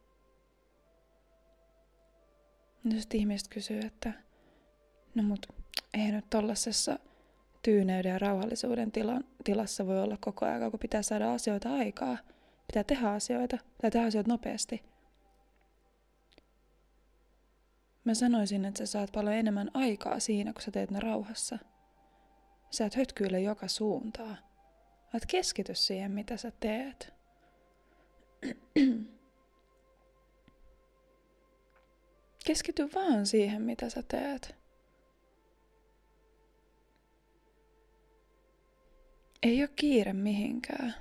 Jos 2.85 3.07
ihmiset 3.15 3.49
kysyy, 3.49 3.81
että 3.81 4.13
no 5.15 5.23
mut 5.23 5.47
eihän 5.95 6.15
nyt 6.15 6.31
tollasessa 6.31 6.99
tyyneyden 7.63 8.11
ja 8.11 8.19
rauhallisuuden 8.19 8.93
tila, 8.93 9.21
tilassa 9.45 9.87
voi 9.87 10.03
olla 10.03 10.17
koko 10.21 10.47
ajan, 10.47 10.71
kun 10.71 10.81
pitää 10.81 11.03
saada 11.03 11.33
asioita 11.33 11.75
aikaa. 11.75 12.19
Pitää 12.67 12.85
tehdä 12.85 13.11
asioita, 13.11 13.59
pitää 13.77 13.91
tehdä 13.91 14.07
asioita 14.07 14.31
nopeasti. 14.31 14.83
Mä 18.05 18.15
sanoisin, 18.15 18.65
että 18.65 18.79
sä 18.79 18.87
saat 18.87 19.13
paljon 19.13 19.35
enemmän 19.35 19.71
aikaa 19.75 20.21
siinä, 20.21 20.53
kun 20.53 20.63
sä 20.63 20.71
teet 20.71 20.91
ne 20.91 21.01
rauhassa. 21.01 21.59
Sä 22.71 22.87
et 22.87 22.95
hötkyile 22.95 23.41
joka 23.41 23.69
suuntaa. 23.69 24.48
Et 25.15 25.27
keskity 25.27 25.75
siihen, 25.75 26.11
mitä 26.11 26.37
sä 26.37 26.53
teet. 26.61 27.13
Keskity 32.47 32.89
vaan 32.95 33.27
siihen, 33.27 33.63
mitä 33.63 33.91
sä 33.91 34.03
teet. 34.03 34.55
Ei 39.43 39.63
ole 39.63 39.71
kiire 39.77 40.13
mihinkään. 40.13 40.95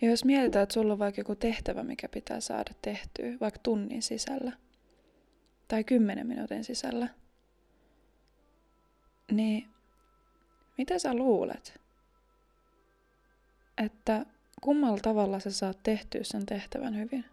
Ja 0.00 0.10
jos 0.10 0.24
mietitään, 0.24 0.62
että 0.62 0.72
sulla 0.72 0.92
on 0.92 0.98
vaikka 0.98 1.20
joku 1.20 1.34
tehtävä, 1.34 1.82
mikä 1.82 2.08
pitää 2.08 2.40
saada 2.40 2.70
tehtyä, 2.82 3.36
vaikka 3.40 3.60
tunnin 3.62 4.02
sisällä, 4.02 4.52
tai 5.68 5.84
kymmenen 5.84 6.26
minuutin 6.26 6.64
sisällä, 6.64 7.08
niin 9.32 9.73
mitä 10.78 10.98
sä 10.98 11.14
luulet? 11.14 11.80
Että 13.84 14.26
kummalla 14.60 14.98
tavalla 15.02 15.40
sä 15.40 15.50
saat 15.50 15.82
tehtyä 15.82 16.20
sen 16.24 16.46
tehtävän 16.46 16.96
hyvin? 16.96 17.24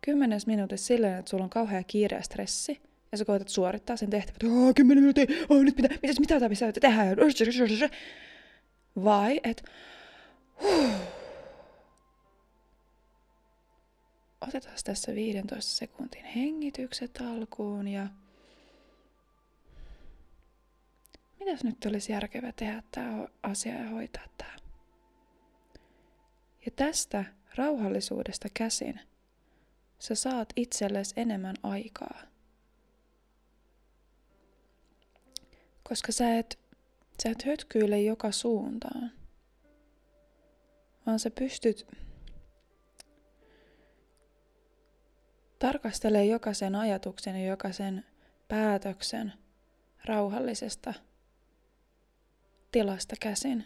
Kymmenes 0.00 0.46
minuutissa 0.46 0.86
silleen, 0.86 1.18
että 1.18 1.30
sulla 1.30 1.44
on 1.44 1.50
kauhea 1.50 1.82
kiire 1.82 2.16
ja 2.16 2.22
stressi, 2.22 2.80
ja 3.12 3.18
sä 3.18 3.24
koetat 3.24 3.48
suorittaa 3.48 3.96
sen 3.96 4.10
tehtävän, 4.10 4.36
että 4.36 4.74
kymmenen 4.74 5.04
minuuttia, 5.04 5.46
oh, 5.48 5.62
nyt 5.62 5.76
pitää, 5.76 5.98
mitä, 6.02 6.20
mitä 6.20 6.40
tämä 6.40 6.48
pitää 6.48 6.72
tehdä? 6.72 7.16
Vai, 9.04 9.40
että 9.44 9.62
huh, 10.62 10.90
otetaan 14.40 14.76
tässä 14.84 15.14
15 15.14 15.72
sekuntin 15.72 16.24
hengitykset 16.24 17.20
alkuun 17.20 17.88
ja 17.88 18.06
mitäs 21.46 21.64
nyt 21.64 21.84
olisi 21.84 22.12
järkevä 22.12 22.52
tehdä 22.52 22.82
tämä 22.90 23.28
asia 23.42 23.74
ja 23.74 23.88
hoitaa 23.90 24.24
tämä. 24.38 24.56
Ja 26.64 26.70
tästä 26.76 27.24
rauhallisuudesta 27.54 28.48
käsin 28.54 29.00
sä 29.98 30.14
saat 30.14 30.48
itsellesi 30.56 31.14
enemmän 31.16 31.56
aikaa. 31.62 32.20
Koska 35.82 36.12
sä 36.12 36.38
et, 36.38 36.58
sä 37.22 37.30
et 37.30 37.44
hötkyile 37.44 38.02
joka 38.02 38.32
suuntaan, 38.32 39.12
vaan 41.06 41.18
sä 41.18 41.30
pystyt 41.30 41.86
tarkastelee 45.58 46.24
jokaisen 46.24 46.74
ajatuksen 46.74 47.36
ja 47.36 47.46
jokaisen 47.46 48.04
päätöksen 48.48 49.32
rauhallisesta 50.04 50.94
tilasta 52.76 53.16
käsin. 53.20 53.64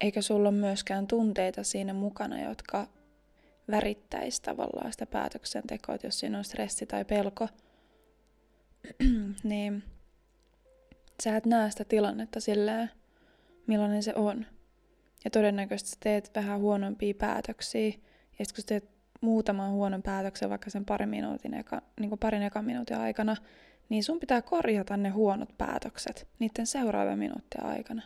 Eikä 0.00 0.22
sulla 0.22 0.48
ole 0.48 0.56
myöskään 0.56 1.06
tunteita 1.06 1.64
siinä 1.64 1.94
mukana, 1.94 2.40
jotka 2.40 2.88
värittäisi 3.70 4.42
tavallaan 4.42 4.92
sitä 4.92 5.06
päätöksentekoa, 5.06 5.94
että 5.94 6.06
jos 6.06 6.18
siinä 6.18 6.38
on 6.38 6.44
stressi 6.44 6.86
tai 6.86 7.04
pelko, 7.04 7.48
niin 9.44 9.82
sä 11.22 11.36
et 11.36 11.46
näe 11.46 11.70
sitä 11.70 11.84
tilannetta 11.84 12.40
silleen, 12.40 12.90
millainen 13.66 14.02
se 14.02 14.12
on. 14.14 14.46
Ja 15.24 15.30
todennäköisesti 15.30 15.90
sä 15.90 15.96
teet 16.00 16.30
vähän 16.34 16.60
huonompia 16.60 17.14
päätöksiä, 17.14 17.86
ja 18.38 18.44
sitten 18.44 18.54
kun 18.54 18.62
sä 18.62 18.66
teet 18.66 18.90
muutaman 19.20 19.70
huonon 19.70 20.02
päätöksen 20.02 20.50
vaikka 20.50 20.70
sen 20.70 20.84
parin, 20.84 21.08
minuutin 21.08 21.54
eka, 21.54 21.82
niin 22.00 22.08
kuin 22.08 22.18
parin 22.18 22.42
ekan 22.42 22.64
minuutin 22.64 22.96
aikana, 22.96 23.36
niin 23.88 24.04
sun 24.04 24.20
pitää 24.20 24.42
korjata 24.42 24.96
ne 24.96 25.08
huonot 25.08 25.58
päätökset 25.58 26.28
niiden 26.38 26.66
seuraavien 26.66 27.18
minuuttien 27.18 27.66
aikana. 27.66 28.02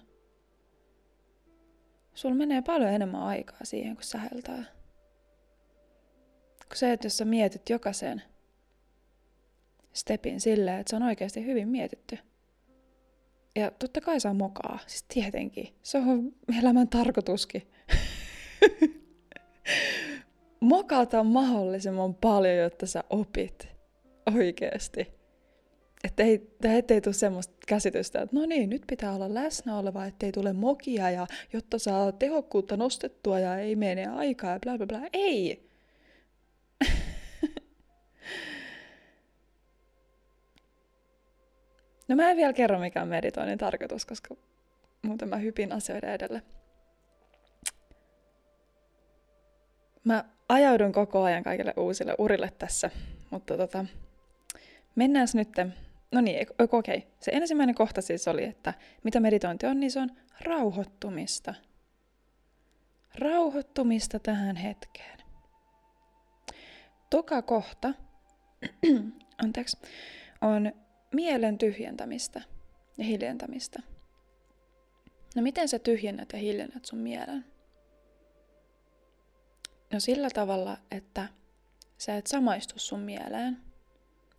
Sulla 2.14 2.34
menee 2.34 2.62
paljon 2.62 2.90
enemmän 2.90 3.22
aikaa 3.22 3.60
siihen, 3.62 3.94
kun 3.94 4.04
säheltää. 4.04 4.64
Kun 6.68 6.76
se, 6.76 6.92
että 6.92 7.06
jos 7.06 7.18
sä 7.18 7.24
mietit 7.24 7.70
jokaisen 7.70 8.22
stepin 9.92 10.40
silleen, 10.40 10.80
että 10.80 10.90
se 10.90 10.96
on 10.96 11.02
oikeasti 11.02 11.46
hyvin 11.46 11.68
mietitty. 11.68 12.18
Ja 13.56 13.70
totta 13.70 14.00
kai 14.00 14.20
saa 14.20 14.34
mokaa, 14.34 14.78
siis 14.86 15.02
tietenkin. 15.02 15.74
Se 15.82 15.98
on 15.98 16.32
elämän 16.58 16.88
tarkoituskin. 16.88 17.70
mokata 20.60 21.24
mahdollisimman 21.24 22.14
paljon, 22.14 22.56
jotta 22.56 22.86
sä 22.86 23.04
opit 23.10 23.68
oikeasti. 24.36 25.19
Että 26.04 26.22
ei, 26.22 26.56
ettei 26.64 27.00
tule 27.00 27.14
semmoista 27.14 27.54
käsitystä, 27.66 28.22
että 28.22 28.36
no 28.36 28.46
niin, 28.46 28.70
nyt 28.70 28.82
pitää 28.86 29.14
olla 29.14 29.34
läsnä 29.34 29.78
oleva, 29.78 30.06
ettei 30.06 30.32
tule 30.32 30.52
mokia 30.52 31.10
ja 31.10 31.26
jotta 31.52 31.78
saa 31.78 32.12
tehokkuutta 32.12 32.76
nostettua 32.76 33.40
ja 33.40 33.58
ei 33.58 33.76
mene 33.76 34.06
aikaa 34.06 34.52
ja 34.52 34.60
bla 34.60 34.76
bla 34.76 34.86
bla. 34.86 35.00
Ei! 35.12 35.70
no 42.08 42.16
mä 42.16 42.30
en 42.30 42.36
vielä 42.36 42.52
kerro 42.52 42.78
mikä 42.78 43.02
on 43.02 43.08
meditoinnin 43.08 43.58
tarkoitus, 43.58 44.06
koska 44.06 44.36
muuten 45.02 45.28
mä 45.28 45.36
hypin 45.36 45.72
asioiden 45.72 46.10
edelle. 46.10 46.42
Mä 50.04 50.24
ajaudun 50.48 50.92
koko 50.92 51.22
ajan 51.22 51.42
kaikille 51.42 51.74
uusille 51.76 52.14
urille 52.18 52.52
tässä, 52.58 52.90
mutta 53.30 53.56
tota, 53.56 53.84
mennään 54.94 55.28
nyt. 55.34 55.89
No 56.12 56.20
niin, 56.20 56.46
okei. 56.58 56.96
Okay. 56.98 57.10
Se 57.20 57.30
ensimmäinen 57.34 57.74
kohta 57.74 58.02
siis 58.02 58.28
oli, 58.28 58.44
että 58.44 58.74
mitä 59.04 59.20
meditointi 59.20 59.66
on, 59.66 59.80
niin 59.80 59.90
se 59.90 60.00
on 60.00 60.10
rauhoittumista. 60.40 61.54
Rauhoittumista 63.14 64.18
tähän 64.18 64.56
hetkeen. 64.56 65.20
Toka 67.10 67.42
kohta, 67.42 67.94
anteeksi, 69.44 69.78
on 70.40 70.72
mielen 71.14 71.58
tyhjentämistä 71.58 72.42
ja 72.98 73.04
hiljentämistä. 73.04 73.82
No 75.36 75.42
miten 75.42 75.68
sä 75.68 75.78
tyhjennät 75.78 76.32
ja 76.32 76.38
hiljennät 76.38 76.84
sun 76.84 76.98
mielen? 76.98 77.44
No 79.92 80.00
sillä 80.00 80.30
tavalla, 80.30 80.78
että 80.90 81.28
sä 81.98 82.16
et 82.16 82.26
samaistu 82.26 82.74
sun 82.78 83.00
mieleen, 83.00 83.58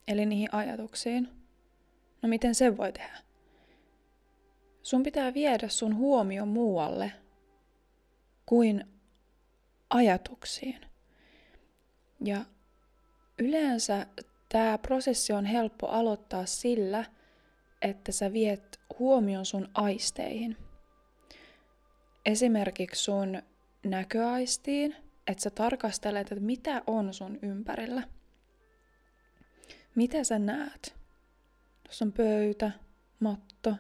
eli 0.08 0.26
niihin 0.26 0.54
ajatuksiin. 0.54 1.41
No 2.22 2.30
miten 2.30 2.56
se 2.56 2.78
voi 2.78 2.92
tehdä? 2.92 3.18
Sun 4.84 5.04
pitää 5.04 5.34
viedä 5.34 5.68
sun 5.70 5.96
huomio 5.96 6.46
muualle 6.46 7.12
kuin 8.46 8.86
ajatuksiin. 9.90 10.82
Ja 12.24 12.46
yleensä 13.40 14.08
tämä 14.50 14.78
prosessi 14.78 15.34
on 15.34 15.46
helppo 15.46 15.88
aloittaa 15.88 16.46
sillä, 16.46 17.06
että 17.82 18.12
sä 18.12 18.34
viet 18.34 18.80
huomion 19.00 19.46
sun 19.46 19.70
aisteihin. 19.74 20.58
Esimerkiksi 22.26 23.04
sun 23.04 23.42
näköaistiin– 23.84 24.96
että 25.28 25.44
sä 25.44 25.50
tarkastelet, 25.50 26.32
että 26.32 26.46
mitä 26.46 26.82
on 26.88 27.14
sun 27.14 27.40
ympärillä. 27.42 28.04
Mitä 29.96 30.24
sä 30.24 30.40
näet? 30.40 31.01
Tuossa 31.92 32.06
on 32.06 32.12
pöytä, 32.12 32.72
matto, 33.20 33.76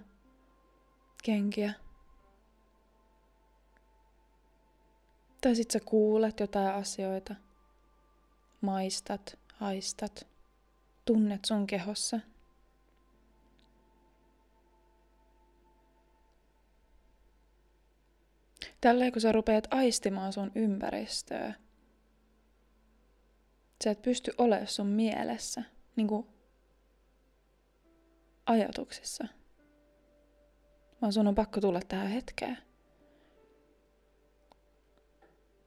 kenkiä. 1.23 1.73
Tai 5.41 5.55
sit 5.55 5.71
sä 5.71 5.79
kuulet 5.79 6.39
jotain 6.39 6.75
asioita. 6.75 7.35
Maistat, 8.61 9.39
haistat, 9.53 10.27
tunnet 11.05 11.45
sun 11.45 11.67
kehossa– 11.67 12.19
Tälleen 18.81 19.11
kun 19.11 19.21
sä 19.21 19.31
rupeat 19.31 19.67
aistimaan 19.71 20.33
sun 20.33 20.51
ympäristöä, 20.55 21.53
Sä 23.83 23.91
et 23.91 24.01
pysty 24.01 24.31
olemaan 24.37 24.67
sun 24.67 24.87
mielessä, 24.87 25.63
niin 25.95 26.07
kuin 26.07 26.27
ajatuksissa. 28.45 29.27
Vaan 31.01 31.13
sun 31.13 31.27
on 31.27 31.35
pakko 31.35 31.61
tulla 31.61 31.79
tähän 31.87 32.07
hetkeen. 32.07 32.57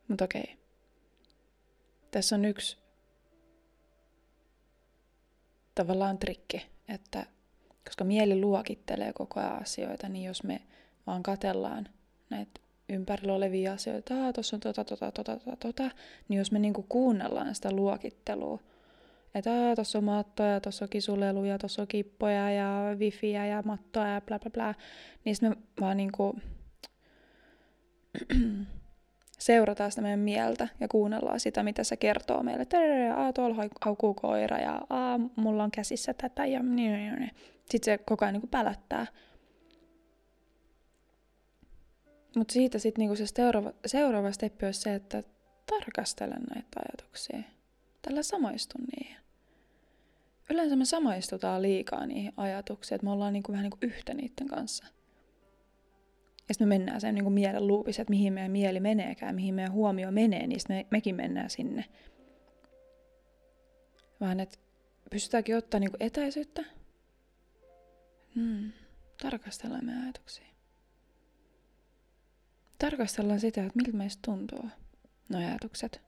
Mutta 0.09 0.25
okei. 0.25 0.59
Tässä 2.11 2.37
on 2.37 2.45
yksi 2.45 2.79
tavallaan 5.75 6.19
trikki, 6.19 6.67
että 6.89 7.27
koska 7.85 8.05
mieli 8.05 8.41
luokittelee 8.41 9.13
koko 9.13 9.41
ajan 9.41 9.63
asioita, 9.63 10.09
niin 10.09 10.25
jos 10.25 10.43
me 10.43 10.61
vaan 11.07 11.23
katellaan 11.23 11.89
näitä 12.31 12.61
ympärillä 12.89 13.35
olevia 13.35 13.73
asioita, 13.73 14.15
tuossa 14.35 14.57
on 14.57 14.61
tota, 14.61 14.85
tota, 14.85 15.11
tota, 15.11 15.37
tota, 15.37 15.57
tota, 15.57 15.91
niin 16.29 16.39
jos 16.39 16.53
me 16.53 16.59
niinku 16.59 16.83
kuunnellaan 16.89 17.55
sitä 17.55 17.73
luokittelua, 17.73 18.63
että 19.35 19.51
tuossa 19.75 19.99
on 19.99 20.05
mattoja, 20.05 20.61
tuossa 20.61 20.85
on 20.85 20.89
kisuleluja, 20.89 21.59
tuossa 21.59 21.83
on 21.83 21.89
kippoja 21.89 22.51
ja 22.51 22.97
wifiä 22.99 23.47
ja 23.47 23.63
mattoa 23.65 24.07
ja 24.07 24.21
bla 24.21 24.39
bla 24.39 24.51
bla, 24.51 24.75
niin 25.25 25.37
sitten 25.37 25.51
me 25.51 25.57
vaan 25.81 25.97
niinku 25.97 26.37
seurataan 29.39 29.91
sitä 29.93 30.03
meidän 30.03 30.21
mieltä 30.21 30.69
ja 30.81 30.89
kuunnellaan 30.89 31.41
sitä, 31.41 31.63
mitä 31.63 31.85
se 31.85 31.97
kertoo 31.97 32.43
meille. 32.43 32.63
Että 32.63 32.79
tuolla 33.35 33.69
haukuu 33.85 34.15
koira 34.15 34.59
ja 34.59 34.81
aa, 34.91 35.21
mulla 35.37 35.65
on 35.65 35.71
käsissä 35.71 36.15
tätä 36.15 36.47
ja 36.47 36.63
niin, 36.63 36.93
niin, 36.93 37.15
niin. 37.15 37.31
Sitten 37.71 37.85
se 37.85 37.99
koko 37.99 38.25
ajan 38.25 38.33
niin 38.35 38.49
pälättää. 38.49 39.07
Mutta 42.37 42.53
siitä 42.53 42.79
sitten 42.79 43.01
niinku 43.01 43.17
se 43.17 43.27
seuraava, 43.27 43.73
seuraava 43.87 44.33
steppi 44.33 44.67
olisi 44.67 44.81
se, 44.81 44.95
että 44.95 45.23
tarkastelen 45.67 46.43
näitä 46.55 46.81
ajatuksia. 46.89 47.43
Tällä 48.03 48.23
samaistun 48.23 48.85
niihin. 48.97 49.24
Yleensä 50.51 50.77
me 50.77 50.85
samaistutaan 50.85 51.63
liikaa 51.63 52.07
niihin 52.07 52.33
ajatuksiin, 52.37 52.97
että 52.97 53.05
me 53.05 53.11
ollaan 53.11 53.33
niinku 53.33 53.53
vähän 53.53 53.63
niinku 53.63 53.79
yhtä 53.81 54.15
niiden 54.15 54.49
kanssa. 54.49 54.85
Ja 56.49 56.55
sitten 56.55 56.69
me 56.69 56.79
mennään 56.79 57.01
sen 57.01 57.15
niinku 57.15 57.31
mielen 57.31 57.67
luupissa, 57.67 58.03
että 58.03 58.11
mihin 58.11 58.33
meidän 58.33 58.51
mieli 58.51 58.81
meneekään, 58.81 59.35
mihin 59.35 59.55
meidän 59.55 59.73
huomio 59.73 60.11
menee, 60.11 60.47
niin 60.47 60.61
me, 60.69 60.87
mekin 60.91 61.15
mennään 61.15 61.51
sinne. 61.51 61.85
Vaan 64.21 64.41
että 64.41 64.59
pystytäänkin 65.11 65.57
ottaa 65.57 65.81
niinku 65.81 65.97
etäisyyttä. 66.01 66.65
Hmm, 68.35 68.73
tarkastellaan 69.23 69.85
meidän 69.85 70.03
ajatuksia 70.03 70.55
tarkastellaan 72.79 73.41
sitä, 73.41 73.65
että 73.65 73.77
miltä 73.77 73.97
meistä 73.97 74.21
tuntuu 74.25 74.69
nuo 75.29 75.41
ajatukset. 75.41 76.01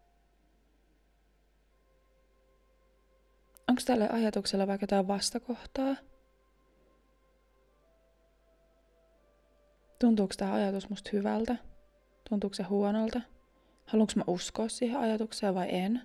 Onko 3.69 3.83
tälle 3.87 4.09
ajatukselle 4.09 4.67
vaikka 4.67 4.85
jotain 4.85 5.09
vastakohtaa? 5.09 5.97
Tuntuuko 9.99 10.35
tämä 10.37 10.53
ajatus 10.53 10.91
musta 10.91 11.11
hyvältä? 11.13 11.57
Tuntuuko 12.29 12.55
se 12.55 12.63
huonolta? 12.63 13.21
Haluanko 13.87 14.13
mä 14.17 14.23
uskoa 14.27 14.69
siihen 14.69 15.01
ajatukseen 15.01 15.55
vai 15.55 15.67
en? 15.71 16.03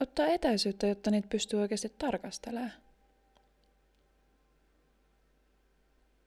Ottaa 0.00 0.26
etäisyyttä, 0.26 0.86
jotta 0.86 1.10
niitä 1.10 1.28
pystyy 1.28 1.60
oikeasti 1.60 1.88
tarkastelemaan. 1.98 2.72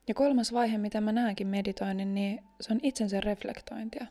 Ja 0.08 0.14
kolmas 0.14 0.52
vaihe, 0.52 0.78
mitä 0.78 1.00
mä 1.00 1.12
näenkin 1.12 1.46
meditoinnin, 1.46 2.14
niin 2.14 2.44
se 2.60 2.72
on 2.72 2.80
itsensä 2.82 3.20
reflektointia. 3.20 4.06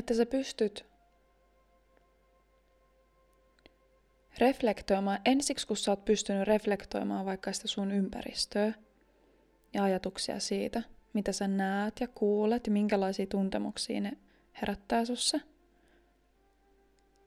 Että 0.00 0.14
sä 0.14 0.26
pystyt 0.26 0.86
reflektoimaan, 4.38 5.18
ensiksi 5.24 5.66
kun 5.66 5.76
sä 5.76 5.92
oot 5.92 6.04
pystynyt 6.04 6.48
reflektoimaan 6.48 7.26
vaikka 7.26 7.52
sitä 7.52 7.68
sun 7.68 7.92
ympäristöä 7.92 8.72
ja 9.74 9.84
ajatuksia 9.84 10.40
siitä, 10.40 10.82
mitä 11.12 11.32
sä 11.32 11.48
näet 11.48 12.00
ja 12.00 12.08
kuulet 12.08 12.66
ja 12.66 12.72
minkälaisia 12.72 13.26
tuntemuksia 13.26 14.00
ne 14.00 14.12
herättää 14.60 15.04
sussa. 15.04 15.40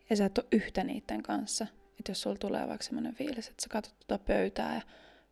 Ja 0.09 0.15
sä 0.15 0.25
et 0.25 0.37
ole 0.37 0.47
yhtä 0.51 0.83
niiden 0.83 1.23
kanssa, 1.23 1.67
että 1.99 2.11
jos 2.11 2.21
sulla 2.21 2.35
tulee 2.35 2.67
vaikka 2.67 2.83
semmoinen 2.83 3.15
fiilis, 3.15 3.47
että 3.47 3.63
sä 3.63 3.69
katsot 3.69 3.95
tuota 4.07 4.23
pöytää 4.23 4.75
ja 4.75 4.81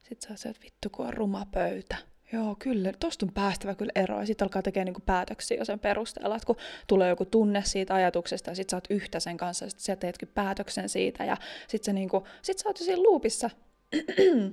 sit 0.03 0.21
sä 0.21 0.29
oot 0.29 0.45
että 0.45 0.63
vittu 0.63 0.89
kun 0.89 1.07
on 1.07 1.13
ruma 1.13 1.45
pöytä. 1.51 2.10
Joo, 2.33 2.55
kyllä, 2.59 2.93
tosta 2.99 3.25
on 3.25 3.33
päästävä 3.33 3.75
kyllä 3.75 3.91
eroa. 3.95 4.19
Ja 4.19 4.25
sitten 4.25 4.45
alkaa 4.45 4.61
tekemään 4.61 4.85
niinku 4.85 5.01
päätöksiä 5.05 5.57
jo 5.57 5.65
sen 5.65 5.79
perusteella, 5.79 6.35
että 6.35 6.45
kun 6.45 6.55
tulee 6.87 7.09
joku 7.09 7.25
tunne 7.25 7.61
siitä 7.65 7.93
ajatuksesta 7.93 8.51
ja 8.51 8.55
sit 8.55 8.69
sä 8.69 8.77
oot 8.77 8.87
yhtä 8.89 9.19
sen 9.19 9.37
kanssa, 9.37 9.65
ja 9.65 9.69
sit 9.69 9.79
sä 9.79 9.95
teetkin 9.95 10.27
päätöksen 10.27 10.89
siitä 10.89 11.25
ja 11.25 11.37
sit 11.67 11.83
sä, 11.83 11.93
niinku, 11.93 12.27
sit 12.41 12.59
sä 12.59 12.69
oot 12.69 12.79
jo 12.79 12.85
siinä 12.85 13.03
loopissa. 13.03 13.49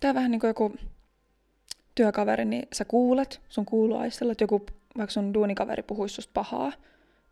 Tää 0.00 0.14
vähän 0.14 0.30
niin 0.30 0.40
kuin 0.40 0.48
joku 0.48 0.74
työkaveri, 1.94 2.44
niin 2.44 2.68
sä 2.72 2.84
kuulet, 2.84 3.40
sun 3.48 3.66
kuuluu 3.66 3.98
aistella, 3.98 4.32
että 4.32 4.44
joku, 4.44 4.66
vaikka 4.98 5.12
sun 5.12 5.34
duunikaveri 5.34 5.82
puhuisi 5.82 6.14
susta 6.14 6.30
pahaa, 6.34 6.72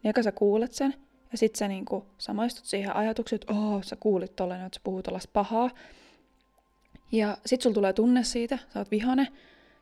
niin 0.03 0.11
eka 0.11 0.23
sä 0.23 0.33
kuulet 0.33 0.73
sen, 0.73 0.95
ja 1.33 1.39
sit 1.39 1.57
sä 1.57 1.69
niinku 1.69 2.07
samaistut 2.19 2.65
siihen 2.65 2.97
ajatukseen, 2.97 3.41
että 3.43 3.53
oh, 3.53 3.85
sä 3.85 3.97
kuulit 3.97 4.37
tolleen, 4.37 4.67
että 4.67 4.77
sä 4.77 4.81
puhut 4.85 5.09
pahaa. 5.33 5.71
Ja 7.13 7.39
sit 7.47 7.63
sulla 7.63 7.75
tulee 7.75 7.93
tunne 7.93 8.25
siitä, 8.25 8.59
sä 8.73 8.79
oot 8.79 8.91
vihane. 8.91 9.29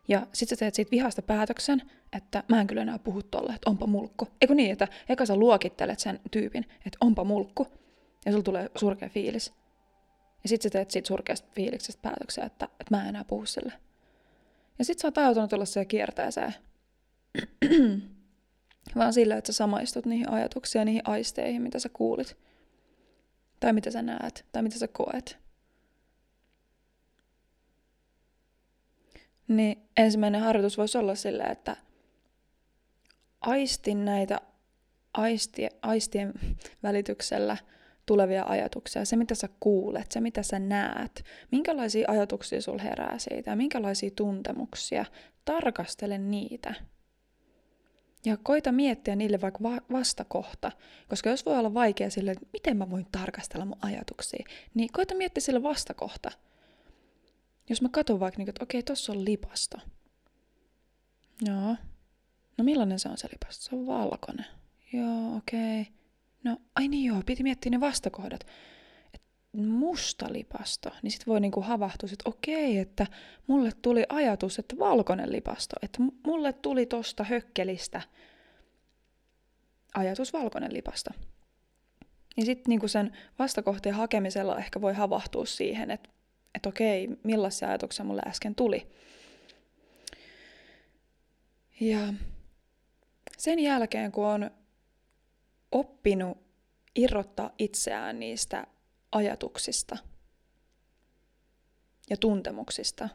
Ja 0.09 0.27
sit 0.33 0.49
sä 0.49 0.57
teet 0.57 0.75
siitä 0.75 0.91
vihasta 0.91 1.23
päätöksen, 1.23 1.83
että 2.12 2.45
mä 2.49 2.61
en 2.61 2.67
kyllä 2.67 2.83
enää 2.83 2.99
puhu 2.99 3.23
tolle, 3.23 3.53
että 3.53 3.71
onpa 3.71 3.87
mulkku. 3.87 4.29
Eikö 4.41 4.55
niin, 4.55 4.73
että 4.73 4.88
eka 5.09 5.27
sä 5.27 5.37
luokittelet 5.37 5.99
sen 5.99 6.21
tyypin, 6.31 6.64
että 6.87 6.99
onpa 7.01 7.25
mulkku. 7.25 7.67
Ja 8.27 8.33
sulla 8.33 8.45
tulee 8.45 8.71
surkea 8.77 9.09
fiilis. 9.09 9.53
Ja 10.43 10.49
sit 10.49 10.62
sä 10.62 10.71
teet 10.71 10.91
siitä 10.91 11.09
surkeasta 11.09 11.49
fiiliksestä 11.55 12.03
päätöksen, 12.03 12.45
että, 12.45 12.64
että 12.64 12.97
mä 12.97 13.03
en 13.03 13.09
enää 13.09 13.25
puhu 13.25 13.47
sille. 13.47 13.73
Ja 14.79 14.85
sit 14.85 14.99
sä 14.99 15.09
oot 15.09 15.19
ajautunut 15.19 15.51
tuollaiseen 15.51 15.87
kierteeseen. 15.87 16.55
vaan 18.97 19.12
sillä, 19.12 19.37
että 19.37 19.53
sä 19.53 19.57
samaistut 19.57 20.07
niihin 20.07 20.31
ajatuksiin 20.31 20.81
ja 20.81 20.85
niihin 20.85 21.03
aisteihin, 21.05 21.62
mitä 21.62 21.79
sä 21.79 21.88
kuulit. 21.93 22.37
Tai 23.61 23.73
mitä 23.73 23.91
sä 23.91 24.03
näet, 24.03 24.47
tai 24.53 24.62
mitä 24.62 24.79
sä 24.79 24.88
koet. 24.88 25.48
Niin 29.49 29.89
ensimmäinen 29.97 30.41
harjoitus 30.41 30.79
voisi 30.79 30.99
olla 30.99 31.15
sillä, 31.15 31.45
että 31.45 31.77
aistin 33.41 34.05
näitä 34.05 34.41
aistie, 35.15 35.69
aistien 35.83 36.35
välityksellä 36.83 37.57
tulevia 38.07 38.45
ajatuksia, 38.45 39.05
se 39.05 39.17
mitä 39.17 39.35
sä 39.35 39.49
kuulet, 39.61 40.13
se 40.13 40.21
mitä 40.21 40.43
sä 40.43 40.59
näet, 40.59 41.25
minkälaisia 41.53 42.11
ajatuksia 42.11 42.63
sul 42.63 42.79
herää 42.79 43.19
siitä, 43.19 43.57
minkälaisia 43.57 44.11
tuntemuksia, 44.17 45.05
tarkastele 45.45 46.19
niitä– 46.19 46.75
ja 48.25 48.37
koita 48.43 48.73
miettiä 48.73 49.17
niille 49.17 49.41
vaikka 49.41 49.63
va- 49.63 49.83
vastakohta, 49.93 50.73
koska 51.09 51.31
jos 51.31 51.47
voi 51.47 51.59
olla 51.59 51.75
vaikea 51.75 52.11
sille, 52.11 52.31
että 52.31 52.47
miten 52.53 52.77
mä 52.77 52.91
voin 52.91 53.07
tarkastella 53.13 53.65
mun 53.65 53.79
ajatuksia, 53.83 54.45
niin 54.75 54.89
koita 54.93 55.15
miettiä 55.15 55.41
sille 55.41 55.63
vastakohta. 55.63 56.31
Jos 57.68 57.83
mä 57.83 57.88
katson 57.88 58.20
vaikka, 58.20 58.38
niin, 58.38 58.48
että 58.48 58.64
okei, 58.64 58.83
tossa 58.83 59.12
on 59.12 59.24
lipasto. 59.24 59.78
Joo. 61.46 61.76
No 62.59 62.64
millainen 62.64 62.98
se 62.98 63.09
on 63.09 63.18
se 63.18 63.28
lipasto? 63.33 63.64
Se 63.64 63.76
on 63.76 63.87
valkoinen. 63.87 64.46
Joo, 64.92 65.37
okei. 65.37 65.87
No, 66.44 66.59
ai 66.74 66.88
niin 66.88 67.04
joo, 67.04 67.22
piti 67.26 67.42
miettiä 67.42 67.70
ne 67.70 67.81
vastakohdat 67.81 68.46
musta 69.52 70.33
lipasto, 70.33 70.90
niin 71.02 71.11
sitten 71.11 71.26
voi 71.26 71.40
niinku 71.40 71.61
havahtua, 71.61 72.09
että 72.12 72.31
okei, 72.31 72.78
että 72.78 73.07
mulle 73.46 73.72
tuli 73.83 74.04
ajatus, 74.09 74.59
että 74.59 74.78
valkoinen 74.78 75.33
lipasto, 75.33 75.76
että 75.83 75.98
mulle 76.26 76.52
tuli 76.52 76.87
tosta 76.87 77.24
hökkelistä 77.24 78.02
ajatus 79.94 80.33
valkoinen 80.33 80.74
lipasto. 80.74 81.11
Niin 82.37 82.46
sitten 82.46 82.64
niinku 82.68 82.88
sen 82.88 83.16
vastakohteen 83.38 83.94
hakemisella 83.94 84.59
ehkä 84.59 84.81
voi 84.81 84.94
havahtua 84.94 85.46
siihen, 85.46 85.90
että, 85.90 86.11
että 86.59 86.68
okei, 86.68 87.09
millaisia 87.25 87.68
ajatuksia 87.68 88.05
mulle 88.05 88.23
äsken 88.27 88.55
tuli. 88.55 88.87
Ja 91.81 92.14
sen 93.38 93.59
jälkeen, 93.59 94.12
kun 94.12 94.27
on 94.27 94.51
oppinut 95.73 96.38
irrottaa 96.94 97.51
itseään 97.59 98.21
niistä 98.21 98.66
ajatuksista 99.12 99.97
ja 102.11 102.16
tuntemuksista 102.16 103.09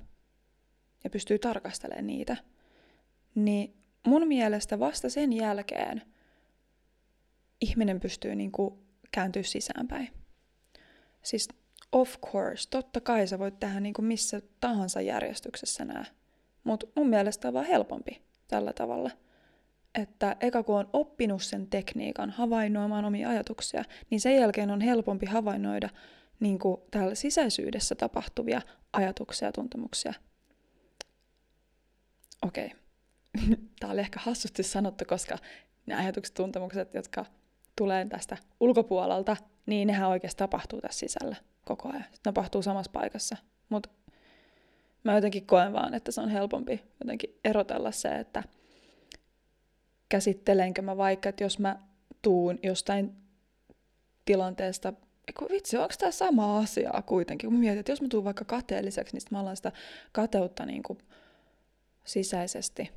ja 1.04 1.10
pystyy 1.10 1.40
tarkastelemaan 1.40 2.08
niitä, 2.08 2.38
niin 3.36 3.78
mun 4.08 4.28
mielestä 4.28 4.80
vasta 4.80 5.10
sen 5.10 5.34
jälkeen 5.34 6.02
ihminen 7.62 8.00
pystyy 8.00 8.36
niin 8.36 8.52
kuin 8.52 8.80
kääntyä 9.12 9.44
sisäänpäin. 9.44 10.10
Siis 11.24 11.48
of 11.94 12.22
course, 12.22 12.70
totta 12.70 13.02
kai 13.02 13.28
sä 13.28 13.40
voit 13.40 13.60
tehdä 13.60 13.80
niin 13.80 13.94
kuin 13.94 14.06
missä 14.06 14.42
tahansa 14.60 15.02
järjestyksessä 15.02 15.86
nää, 15.86 16.06
mutta 16.64 16.88
mun 16.96 17.10
mielestä 17.10 17.48
on 17.48 17.54
vaan 17.54 17.66
helpompi 17.66 18.22
tällä 18.48 18.74
tavalla. 18.74 19.12
että 19.96 20.36
eka 20.40 20.64
kun 20.64 20.76
on 20.80 20.90
oppinut 20.94 21.44
sen 21.44 21.68
tekniikan 21.68 22.30
havainnoimaan 22.30 23.06
omia 23.06 23.30
ajatuksia, 23.30 23.84
niin 24.10 24.22
sen 24.22 24.36
jälkeen 24.36 24.72
on 24.72 24.82
helpompi 24.82 25.26
havainnoida 25.26 25.90
niin 26.40 26.60
kuin 26.60 26.82
täällä 26.92 27.16
sisäisyydessä 27.16 27.96
tapahtuvia 27.96 28.62
ajatuksia 28.94 29.48
ja 29.48 29.52
tuntemuksia. 29.52 30.14
Okei. 32.42 32.72
Okay. 33.46 33.58
Tämä 33.80 33.94
oli 33.94 34.02
ehkä 34.02 34.20
hassusti 34.24 34.64
sanottu, 34.64 35.06
koska 35.08 35.38
ne 35.86 35.96
ajatukset, 35.96 36.34
tuntemukset, 36.34 36.94
jotka 36.94 37.26
tulee 37.78 38.06
tästä 38.06 38.38
ulkopuolelta, 38.60 39.38
niin 39.66 39.88
nehän 39.88 40.10
oikeasti 40.10 40.38
tapahtuu 40.38 40.82
tässä 40.82 41.00
sisällä 41.00 41.36
koko 41.66 41.90
ajan. 41.90 42.06
Se 42.12 42.22
tapahtuu 42.24 42.62
samassa 42.62 42.92
paikassa. 42.92 43.38
Mutta 43.70 43.90
mä 45.04 45.16
jotenkin 45.16 45.46
koen 45.46 45.74
vaan, 45.74 45.94
että 45.94 46.12
se 46.12 46.22
on 46.22 46.30
helpompi 46.30 46.82
jotenkin 47.00 47.40
erotella 47.44 47.92
se, 47.92 48.16
että 48.16 48.44
käsittelenkö 50.10 50.82
mä 50.82 50.98
vaikka, 50.98 51.30
että 51.30 51.44
jos 51.44 51.60
mä 51.60 51.80
tuun 52.22 52.60
jostain 52.64 53.16
tilanteesta, 54.26 54.94
kun 55.38 55.48
vitsi, 55.52 55.78
onko 55.78 55.94
tämä 56.00 56.12
sama 56.12 56.58
asia 56.58 57.04
kuitenkin, 57.06 57.48
kun 57.48 57.54
mä 57.54 57.60
mietin, 57.60 57.80
että 57.80 57.92
jos 57.92 58.02
mä 58.02 58.08
tuun 58.08 58.24
vaikka 58.24 58.46
kateelliseksi, 58.46 59.16
niin 59.16 59.22
mä 59.32 59.40
alan 59.40 59.56
sitä 59.56 59.72
kateutta 60.12 60.66
niin 60.66 60.84
kuin 60.84 61.00
sisäisesti 62.04 62.92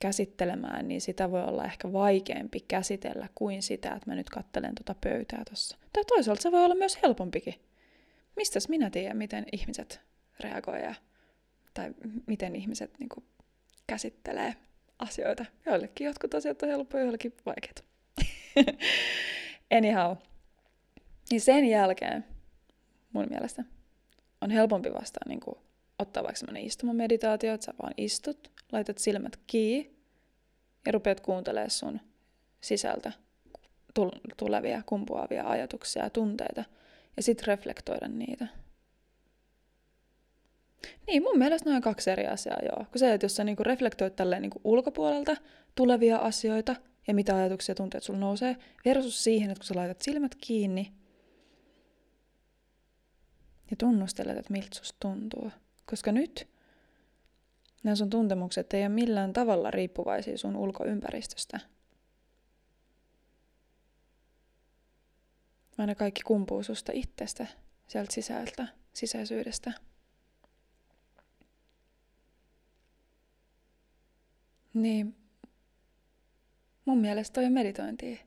käsittelemään, 0.00 0.88
niin 0.88 1.00
sitä 1.00 1.30
voi 1.30 1.44
olla 1.44 1.64
ehkä 1.64 1.92
vaikeampi 1.92 2.60
käsitellä 2.68 3.28
kuin 3.34 3.62
sitä, 3.62 3.88
että 3.88 4.10
mä 4.10 4.14
nyt 4.14 4.30
kattelen 4.30 4.74
tuota 4.74 5.00
pöytää 5.00 5.42
tuossa. 5.48 5.76
Tai 5.92 6.04
toisaalta 6.04 6.42
se 6.42 6.52
voi 6.52 6.64
olla 6.64 6.74
myös 6.74 6.98
helpompikin. 7.02 7.54
Mistäs 8.36 8.68
minä 8.68 8.90
tiedän, 8.90 9.16
miten 9.16 9.46
ihmiset 9.52 10.00
reagoivat 10.40 10.96
tai 11.74 11.94
miten 12.26 12.56
ihmiset 12.56 12.98
niin 12.98 13.08
kuin, 13.08 13.24
käsittelee 13.86 14.54
asioita. 14.98 15.44
Joillekin 15.66 16.04
jotkut 16.04 16.34
asiat 16.34 16.62
on 16.62 16.68
helppoja, 16.68 17.02
joillekin 17.02 17.34
vaikeita. 17.46 17.82
Anyhow. 19.78 20.16
Niin 21.30 21.40
sen 21.40 21.64
jälkeen 21.64 22.24
mun 23.12 23.26
mielestä 23.30 23.64
on 24.40 24.50
helpompi 24.50 24.92
vastaan 24.92 25.28
niin 25.28 25.40
kuin, 25.40 25.58
ottaa 25.98 26.22
vaikka 26.22 26.38
semmoinen 26.38 26.64
istumameditaatio, 26.64 27.54
että 27.54 27.64
sä 27.64 27.74
vaan 27.82 27.94
istut, 27.96 28.50
laitat 28.72 28.98
silmät 28.98 29.40
kiinni 29.46 29.96
ja 30.86 30.92
rupeat 30.92 31.20
kuuntelemaan 31.20 31.70
sun 31.70 32.00
sisältä 32.60 33.12
tulevia 34.36 34.82
kumpuavia 34.86 35.48
ajatuksia 35.48 36.02
ja 36.02 36.10
tunteita 36.10 36.64
ja 37.16 37.22
sitten 37.22 37.46
reflektoida 37.46 38.08
niitä. 38.08 38.46
Niin, 41.06 41.22
mun 41.22 41.38
mielestä 41.38 41.70
noin 41.70 41.82
kaksi 41.82 42.10
eri 42.10 42.26
asiaa, 42.26 42.58
joo. 42.62 42.84
Kun 42.84 42.98
se, 42.98 43.12
että 43.12 43.24
jos 43.24 43.36
sä 43.36 43.44
niinku 43.44 43.64
reflektoit 43.64 44.16
tälleen 44.16 44.42
niinku 44.42 44.60
ulkopuolelta 44.64 45.36
tulevia 45.74 46.16
asioita 46.16 46.76
ja 47.08 47.14
mitä 47.14 47.36
ajatuksia 47.36 47.70
ja 47.70 47.76
tunteet 47.76 48.04
sulla 48.04 48.18
nousee, 48.18 48.56
versus 48.84 49.24
siihen, 49.24 49.50
että 49.50 49.60
kun 49.60 49.66
sä 49.66 49.74
laitat 49.74 50.02
silmät 50.02 50.34
kiinni 50.34 50.92
ja 53.70 53.76
tunnustelet, 53.76 54.38
että 54.38 54.52
miltä 54.52 54.68
susta 54.72 54.96
tuntuu. 55.00 55.50
Koska 55.86 56.12
nyt 56.12 56.48
nämä 57.82 57.96
sun 57.96 58.10
tuntemukset 58.10 58.74
ei 58.74 58.82
ole 58.82 58.88
millään 58.88 59.32
tavalla 59.32 59.70
riippuvaisia 59.70 60.38
sun 60.38 60.56
ulkoympäristöstä. 60.56 61.60
Ne 65.78 65.94
kaikki 65.94 66.22
kumpuu 66.22 66.62
susta 66.62 66.92
itsestä, 66.94 67.46
sieltä 67.88 68.12
sisältä, 68.12 68.68
sisäisyydestä. 68.92 69.72
Niin 74.74 75.16
mun 76.84 76.98
mielestä 76.98 77.34
toi 77.34 77.44
on 77.44 77.52
meditointi. 77.52 78.20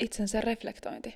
Itsensä 0.00 0.40
reflektointi. 0.40 1.14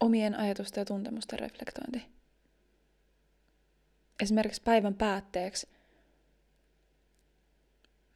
Omien 0.00 0.34
ajatusten 0.34 0.80
ja 0.80 0.84
tuntemusten 0.84 1.38
reflektointi. 1.38 2.02
Esimerkiksi 4.22 4.62
päivän 4.62 4.94
päätteeksi 4.94 5.68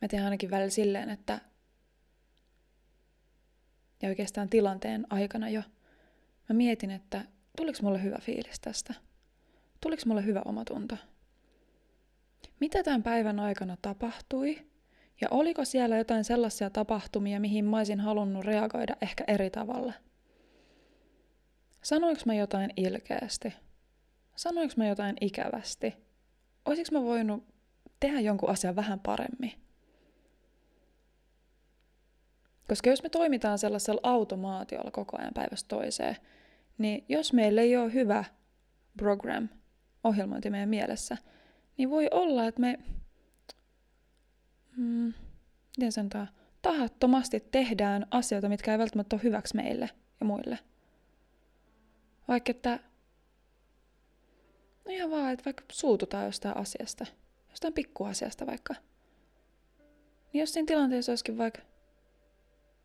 mä 0.01 0.09
teen 0.09 0.25
ainakin 0.25 0.51
välillä 0.51 0.71
silleen, 0.71 1.11
että 1.11 1.41
ja 4.03 4.09
oikeastaan 4.09 4.49
tilanteen 4.49 5.07
aikana 5.11 5.49
jo 5.49 5.63
mä 6.49 6.55
mietin, 6.55 6.91
että 6.91 7.25
tuliko 7.57 7.79
mulle 7.83 8.03
hyvä 8.03 8.19
fiilis 8.21 8.61
tästä? 8.61 8.95
Tuliko 9.81 10.03
mulle 10.07 10.25
hyvä 10.25 10.43
omatunto? 10.45 10.97
mitä 12.61 12.83
tämän 12.83 13.03
päivän 13.03 13.41
aikana 13.41 13.77
tapahtui 13.83 14.59
ja 15.21 15.29
oliko 15.31 15.65
siellä 15.65 15.97
jotain 15.97 16.25
sellaisia 16.25 16.71
tapahtumia, 16.71 17.41
mihin 17.41 17.65
mä 17.65 17.77
olisin 17.77 18.01
halunnut 18.01 18.45
reagoida 18.45 18.97
ehkä 19.01 19.25
eri 19.27 19.51
tavalla. 19.51 19.93
Sanoinko 21.83 22.23
mä 22.27 22.35
jotain 22.35 22.71
ilkeästi? 22.77 23.53
Sanoinko 24.37 24.75
mä 24.77 24.87
jotain 24.87 25.17
ikävästi? 25.21 25.97
Olisiko 26.65 26.99
mä 26.99 27.05
voinut 27.05 27.45
tehdä 28.01 28.21
jonkun 28.21 28.51
asian 28.51 28.77
vähän 28.77 29.01
paremmin? 29.01 29.53
Koska 32.71 32.91
jos 32.91 33.03
me 33.03 33.09
toimitaan 33.09 33.59
sellaisella 33.59 34.01
automaatiolla 34.03 34.91
koko 34.91 35.19
ajan 35.19 35.35
päivästä 35.35 35.69
toiseen, 35.69 36.17
niin 36.79 37.05
jos 37.09 37.33
meillä 37.33 37.61
ei 37.61 37.77
ole 37.77 37.93
hyvä 37.93 38.25
program, 38.97 39.49
ohjelmointi 40.05 40.51
meidän 40.51 40.69
mielessä, 40.69 41.17
niin 41.77 41.91
voi 41.91 42.09
olla, 42.11 42.47
että 42.47 42.61
me, 42.61 42.79
mm, 44.77 45.13
miten 45.77 45.93
sanotaan, 45.93 46.29
tahattomasti 46.63 47.41
tehdään 47.41 48.07
asioita, 48.11 48.49
mitkä 48.49 48.73
ei 48.73 48.79
välttämättä 48.79 49.17
ole 49.17 49.23
hyväksi 49.23 49.57
meille 49.57 49.91
ja 50.21 50.27
muille. 50.27 50.59
Vaikka 52.29 52.51
että, 52.51 52.81
no 54.85 54.93
ihan 54.93 55.11
vaan, 55.11 55.33
että 55.33 55.45
vaikka 55.45 55.65
suututaan 55.73 56.25
jostain 56.25 56.57
asiasta, 56.57 57.07
jostain 57.49 57.75
pikkuasiasta 57.75 58.47
vaikka. 58.47 58.75
Niin 60.33 60.41
jos 60.41 60.53
siinä 60.53 60.67
tilanteessa 60.67 61.13
olisikin 61.13 61.39
vaikka 61.39 61.70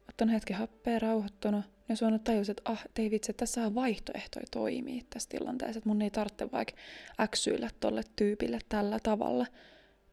ottanut 0.10 0.34
hetken 0.34 0.58
happea, 0.58 1.00
rauhoittunut, 1.00 1.66
ja 1.90 1.96
voinut 2.02 2.24
tajus, 2.24 2.50
että 2.50 2.62
ah, 2.66 2.84
ei 3.00 3.12
vitsi, 3.12 3.32
että 3.32 3.40
tässä 3.40 3.66
on 3.66 3.76
vaihtoehtoja 3.76 4.46
toimii 4.52 5.06
tässä 5.10 5.30
tilanteessa, 5.30 5.78
että 5.78 5.90
mun 5.90 6.02
ei 6.02 6.12
tarvitse 6.12 6.52
vaikka 6.52 6.74
äksyillä 7.20 7.70
tolle 7.80 8.02
tyypille 8.16 8.60
tällä 8.70 9.00
tavalla. 9.04 9.46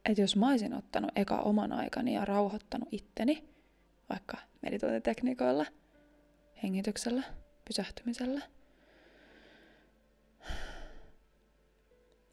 Että 0.09 0.21
jos 0.21 0.35
mä 0.35 0.49
olisin 0.49 0.73
ottanut 0.73 1.11
eka 1.15 1.35
oman 1.35 1.73
aikani 1.73 2.13
ja 2.13 2.25
rauhoittanut 2.25 2.89
itteni, 2.91 3.43
vaikka 4.09 4.37
meditointitekniikoilla, 4.61 5.65
hengityksellä, 6.63 7.23
pysähtymisellä, 7.65 8.41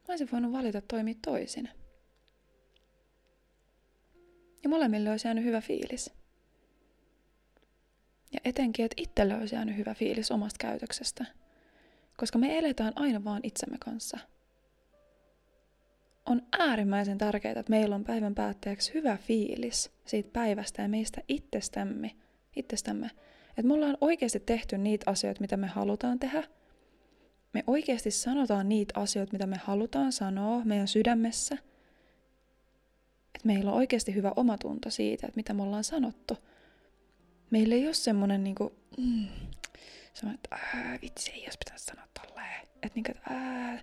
mä 0.08 0.12
olisin 0.12 0.28
voinut 0.32 0.52
valita 0.52 0.80
toimia 0.80 1.14
toisin. 1.24 1.68
Ja 4.62 4.68
molemmille 4.68 5.10
olisi 5.10 5.28
jäänyt 5.28 5.44
hyvä 5.44 5.60
fiilis. 5.60 6.19
Ja 8.32 8.40
etenkin, 8.44 8.84
että 8.84 9.02
itselle 9.02 9.34
olisi 9.34 9.54
jäänyt 9.54 9.76
hyvä 9.76 9.94
fiilis 9.94 10.30
omasta 10.30 10.58
käytöksestä. 10.58 11.24
Koska 12.16 12.38
me 12.38 12.58
eletään 12.58 12.92
aina 12.96 13.24
vaan 13.24 13.40
itsemme 13.42 13.76
kanssa. 13.78 14.18
On 16.26 16.42
äärimmäisen 16.58 17.18
tärkeää, 17.18 17.60
että 17.60 17.70
meillä 17.70 17.94
on 17.94 18.04
päivän 18.04 18.34
päätteeksi 18.34 18.94
hyvä 18.94 19.16
fiilis 19.16 19.90
siitä 20.06 20.30
päivästä 20.32 20.82
ja 20.82 20.88
meistä 20.88 21.20
itsestämme. 21.28 22.10
itsestämme. 22.56 23.10
Että 23.48 23.62
me 23.62 23.74
ollaan 23.74 23.98
oikeasti 24.00 24.40
tehty 24.40 24.78
niitä 24.78 25.10
asioita, 25.10 25.40
mitä 25.40 25.56
me 25.56 25.66
halutaan 25.66 26.18
tehdä. 26.18 26.42
Me 27.52 27.64
oikeasti 27.66 28.10
sanotaan 28.10 28.68
niitä 28.68 29.00
asioita, 29.00 29.32
mitä 29.32 29.46
me 29.46 29.56
halutaan 29.56 30.12
sanoa 30.12 30.64
meidän 30.64 30.88
sydämessä. 30.88 31.54
Että 33.34 33.46
meillä 33.46 33.70
on 33.70 33.76
oikeasti 33.76 34.14
hyvä 34.14 34.32
omatunto 34.36 34.90
siitä, 34.90 35.26
että 35.26 35.36
mitä 35.36 35.54
me 35.54 35.62
ollaan 35.62 35.84
sanottu– 35.84 36.36
meillä 37.50 37.74
ei 37.74 37.86
ole 37.86 37.94
semmoinen 37.94 38.44
niinku, 38.44 38.72
mm, 38.98 39.28
että 40.34 40.48
ää, 40.50 40.98
vitsi, 41.02 41.30
ei 41.30 41.44
jos 41.44 41.58
pitäisi 41.58 41.84
sanoa 41.84 42.06
tolleen. 42.20 42.60
Että 42.66 42.90
niinku, 42.94 43.10
että 43.10 43.30
ää, 43.30 43.76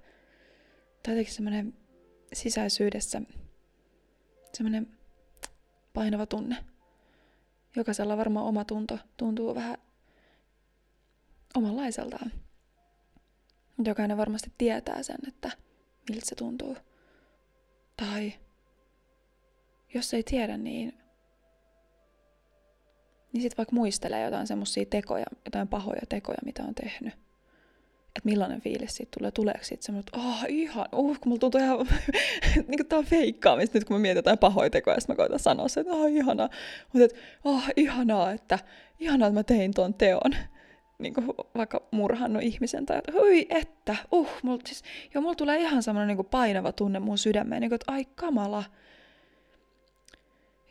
tai 1.03 1.13
jotenkin 1.13 1.33
semmoinen 1.33 1.73
sisäisyydessä 2.33 3.21
semmoinen 4.53 4.97
painava 5.93 6.25
tunne. 6.25 6.65
Jokaisella 7.75 8.17
varmaan 8.17 8.45
oma 8.45 8.65
tunto 8.65 8.99
tuntuu 9.17 9.55
vähän 9.55 9.77
omanlaiseltaan. 11.55 12.31
Jokainen 13.85 14.17
varmasti 14.17 14.51
tietää 14.57 15.03
sen, 15.03 15.17
että 15.27 15.51
miltä 16.09 16.25
se 16.25 16.35
tuntuu. 16.35 16.77
Tai 17.97 18.33
jos 19.93 20.13
ei 20.13 20.23
tiedä, 20.23 20.57
niin 20.57 20.93
niin 23.33 23.41
sitten 23.41 23.57
vaikka 23.57 23.75
muistelee 23.75 24.23
jotain 24.23 24.47
semmoisia 24.47 24.85
tekoja, 24.89 25.25
jotain 25.45 25.67
pahoja 25.67 26.01
tekoja, 26.09 26.37
mitä 26.45 26.63
on 26.63 26.75
tehnyt. 26.75 27.13
että 28.07 28.21
millainen 28.23 28.61
fiilis 28.61 28.95
siitä 28.95 29.11
tulee, 29.17 29.31
tuleeko 29.31 29.63
siitä 29.63 29.85
semmoinen, 29.85 30.07
että 30.07 30.27
oh, 30.27 30.45
ihan, 30.47 30.85
uh, 30.91 31.19
kun 31.19 31.29
mulla 31.29 31.39
tuntuu 31.39 31.61
ihan, 31.61 31.77
niin 32.67 32.77
kuin 32.77 32.87
tää 32.87 32.99
on 32.99 33.05
feikkaamista 33.05 33.77
nyt, 33.77 33.85
kun 33.85 33.95
mä 33.95 34.01
mietin 34.01 34.17
jotain 34.17 34.37
pahoitekoja, 34.37 34.95
ja 34.95 35.01
mä 35.07 35.15
koitan 35.15 35.39
sanoa 35.39 35.67
se, 35.67 35.79
että 35.79 35.93
oh, 35.93 36.11
ihanaa, 36.11 36.49
mutta 36.93 37.05
että 37.05 37.19
oh, 37.43 37.63
ihanaa, 37.75 38.31
että 38.31 38.59
ihanaa, 38.99 39.27
että 39.27 39.39
mä 39.39 39.43
tein 39.43 39.73
tuon 39.73 39.93
teon, 39.93 40.35
niin 40.99 41.13
kuin 41.13 41.27
vaikka 41.55 41.87
murhannut 41.91 42.43
ihmisen, 42.43 42.85
tai 42.85 42.97
että 42.97 43.11
hui, 43.11 43.47
että, 43.49 43.95
uh, 44.11 44.29
mulla, 44.43 44.61
siis, 44.65 44.83
joo, 45.13 45.21
mulla 45.21 45.35
tulee 45.35 45.59
ihan 45.59 45.83
semmoinen 45.83 46.17
niin 46.17 46.25
painava 46.25 46.71
tunne 46.71 46.99
mun 46.99 47.17
sydämeen, 47.17 47.61
niin 47.61 47.69
kuin, 47.69 47.75
että 47.75 47.91
ai 47.91 48.05
kamala, 48.15 48.63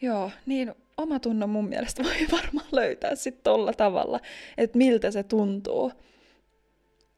Joo, 0.00 0.30
niin 0.46 0.74
oma 0.96 1.20
tunno 1.20 1.46
mun 1.46 1.68
mielestä 1.68 2.02
voi 2.02 2.26
varmaan 2.38 2.68
löytää 2.72 3.14
sitten 3.14 3.44
tolla 3.44 3.72
tavalla, 3.72 4.20
että 4.58 4.78
miltä 4.78 5.10
se 5.10 5.22
tuntuu 5.22 5.92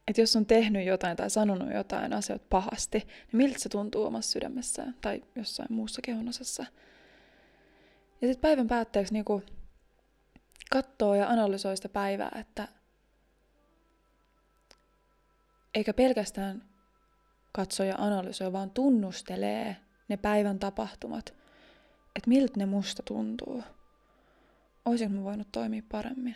että 0.09 0.21
jos 0.21 0.35
on 0.35 0.45
tehnyt 0.45 0.85
jotain 0.85 1.17
tai 1.17 1.29
sanonut 1.29 1.73
jotain 1.73 2.13
asioita 2.13 2.45
pahasti, 2.49 2.97
niin 2.97 3.37
miltä 3.37 3.59
se 3.59 3.69
tuntuu 3.69 4.05
omassa 4.05 4.31
sydämessään 4.31 4.95
tai 5.01 5.23
jossain 5.35 5.73
muussa 5.73 6.01
kehonosassa. 6.01 6.65
Ja 8.21 8.27
sitten 8.27 8.41
päivän 8.41 8.67
päätteeksi 8.67 9.13
niinku 9.13 9.43
katsoo 10.71 11.15
ja 11.15 11.29
analysoi 11.29 11.75
sitä 11.75 11.89
päivää, 11.89 12.31
että 12.39 12.67
eikä 15.75 15.93
pelkästään 15.93 16.63
katso 17.51 17.83
ja 17.83 17.95
analysoi, 17.97 18.53
vaan 18.53 18.69
tunnustelee 18.71 19.75
ne 20.07 20.17
päivän 20.17 20.59
tapahtumat, 20.59 21.33
että 22.19 22.29
miltä 22.29 22.53
ne 22.57 22.65
musta 22.65 23.03
tuntuu. 23.03 23.63
Olisinko 24.85 25.15
mä 25.15 25.23
voinut 25.23 25.47
toimia 25.51 25.83
paremmin? 25.91 26.35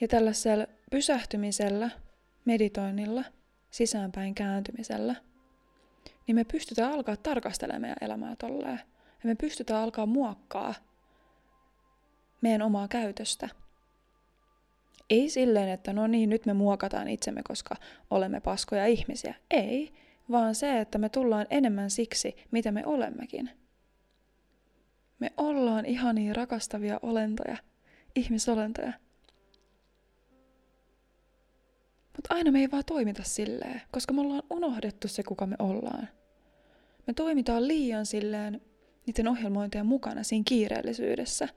Ja 0.00 0.08
tällaisella 0.08 0.66
pysähtymisellä, 0.90 1.90
meditoinnilla, 2.44 3.24
sisäänpäin 3.70 4.34
kääntymisellä, 4.34 5.14
niin 6.26 6.34
me 6.34 6.44
pystytään 6.44 6.92
alkaa 6.92 7.16
tarkastelemaan 7.16 7.80
meidän 7.80 7.96
elämää 8.00 8.36
tolleen. 8.36 8.80
Ja 9.22 9.26
me 9.26 9.34
pystytään 9.34 9.82
alkaa 9.82 10.06
muokkaa 10.06 10.74
meidän 12.40 12.62
omaa 12.62 12.88
käytöstä. 12.88 13.48
Ei 15.10 15.30
silleen, 15.30 15.68
että 15.68 15.92
no 15.92 16.06
niin, 16.06 16.30
nyt 16.30 16.46
me 16.46 16.52
muokataan 16.52 17.08
itsemme, 17.08 17.42
koska 17.42 17.76
olemme 18.10 18.40
paskoja 18.40 18.86
ihmisiä. 18.86 19.34
Ei, 19.50 19.94
vaan 20.30 20.54
se, 20.54 20.80
että 20.80 20.98
me 20.98 21.08
tullaan 21.08 21.46
enemmän 21.50 21.90
siksi, 21.90 22.36
mitä 22.50 22.72
me 22.72 22.86
olemmekin. 22.86 23.50
Me 25.18 25.32
ollaan 25.36 25.86
ihania 25.86 26.32
rakastavia 26.32 27.00
olentoja, 27.02 27.56
ihmisolentoja– 28.14 28.92
Mutta 32.20 32.34
aina 32.34 32.50
me 32.50 32.60
ei 32.60 32.70
vaan 32.70 32.84
toimita 32.84 33.22
silleen, 33.22 33.82
koska 33.92 34.12
me 34.12 34.20
ollaan 34.20 34.42
unohdettu 34.50 35.08
se, 35.08 35.22
kuka 35.22 35.46
me 35.46 35.56
ollaan. 35.58 36.08
Me 37.06 37.12
toimitaan 37.12 37.68
liian 37.68 38.06
silleen 38.06 38.60
niiden 39.06 39.28
ohjelmointien 39.28 39.86
mukana 39.86 40.22
siinä 40.22 40.42
kiireellisyydessä. 40.46 41.48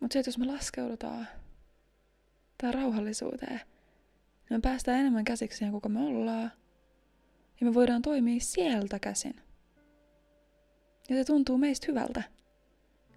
Mutta 0.00 0.12
se, 0.12 0.18
että 0.18 0.28
jos 0.28 0.38
me 0.38 0.46
laskeudutaan 0.46 1.28
tai 2.62 2.72
rauhallisuuteen, 2.72 3.60
niin 4.50 4.58
me 4.58 4.60
päästään 4.60 5.00
enemmän 5.00 5.24
käsiksi 5.24 5.58
siihen, 5.58 5.72
kuka 5.72 5.88
me 5.88 6.00
ollaan. 6.00 6.52
Ja 7.60 7.66
me 7.66 7.74
voidaan 7.74 8.02
toimia 8.02 8.40
sieltä 8.40 8.98
käsin. 8.98 9.34
Ja 11.08 11.16
se 11.16 11.24
tuntuu 11.24 11.58
meistä 11.58 11.86
hyvältä, 11.88 12.22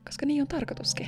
koska 0.06 0.26
niin 0.26 0.42
on 0.42 0.48
tarkoituskin. 0.48 1.08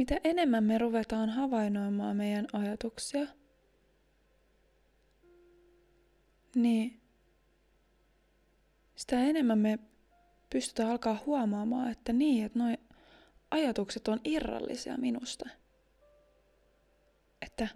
mitä 0.00 0.20
enemmän 0.24 0.64
me 0.64 0.78
ruvetaan 0.78 1.30
havainnoimaan 1.30 2.16
meidän 2.16 2.46
ajatuksia, 2.52 3.26
niin 6.54 7.00
sitä 8.96 9.20
enemmän 9.20 9.58
me 9.58 9.78
pystytään 10.52 10.90
alkaa 10.90 11.22
huomaamaan, 11.26 11.90
että 11.90 12.12
niin, 12.12 12.46
että 12.46 12.58
nuo 12.58 12.76
ajatukset 13.50 14.08
on 14.08 14.20
irrallisia 14.24 14.98
minusta. 14.98 15.48
Että 17.42 17.68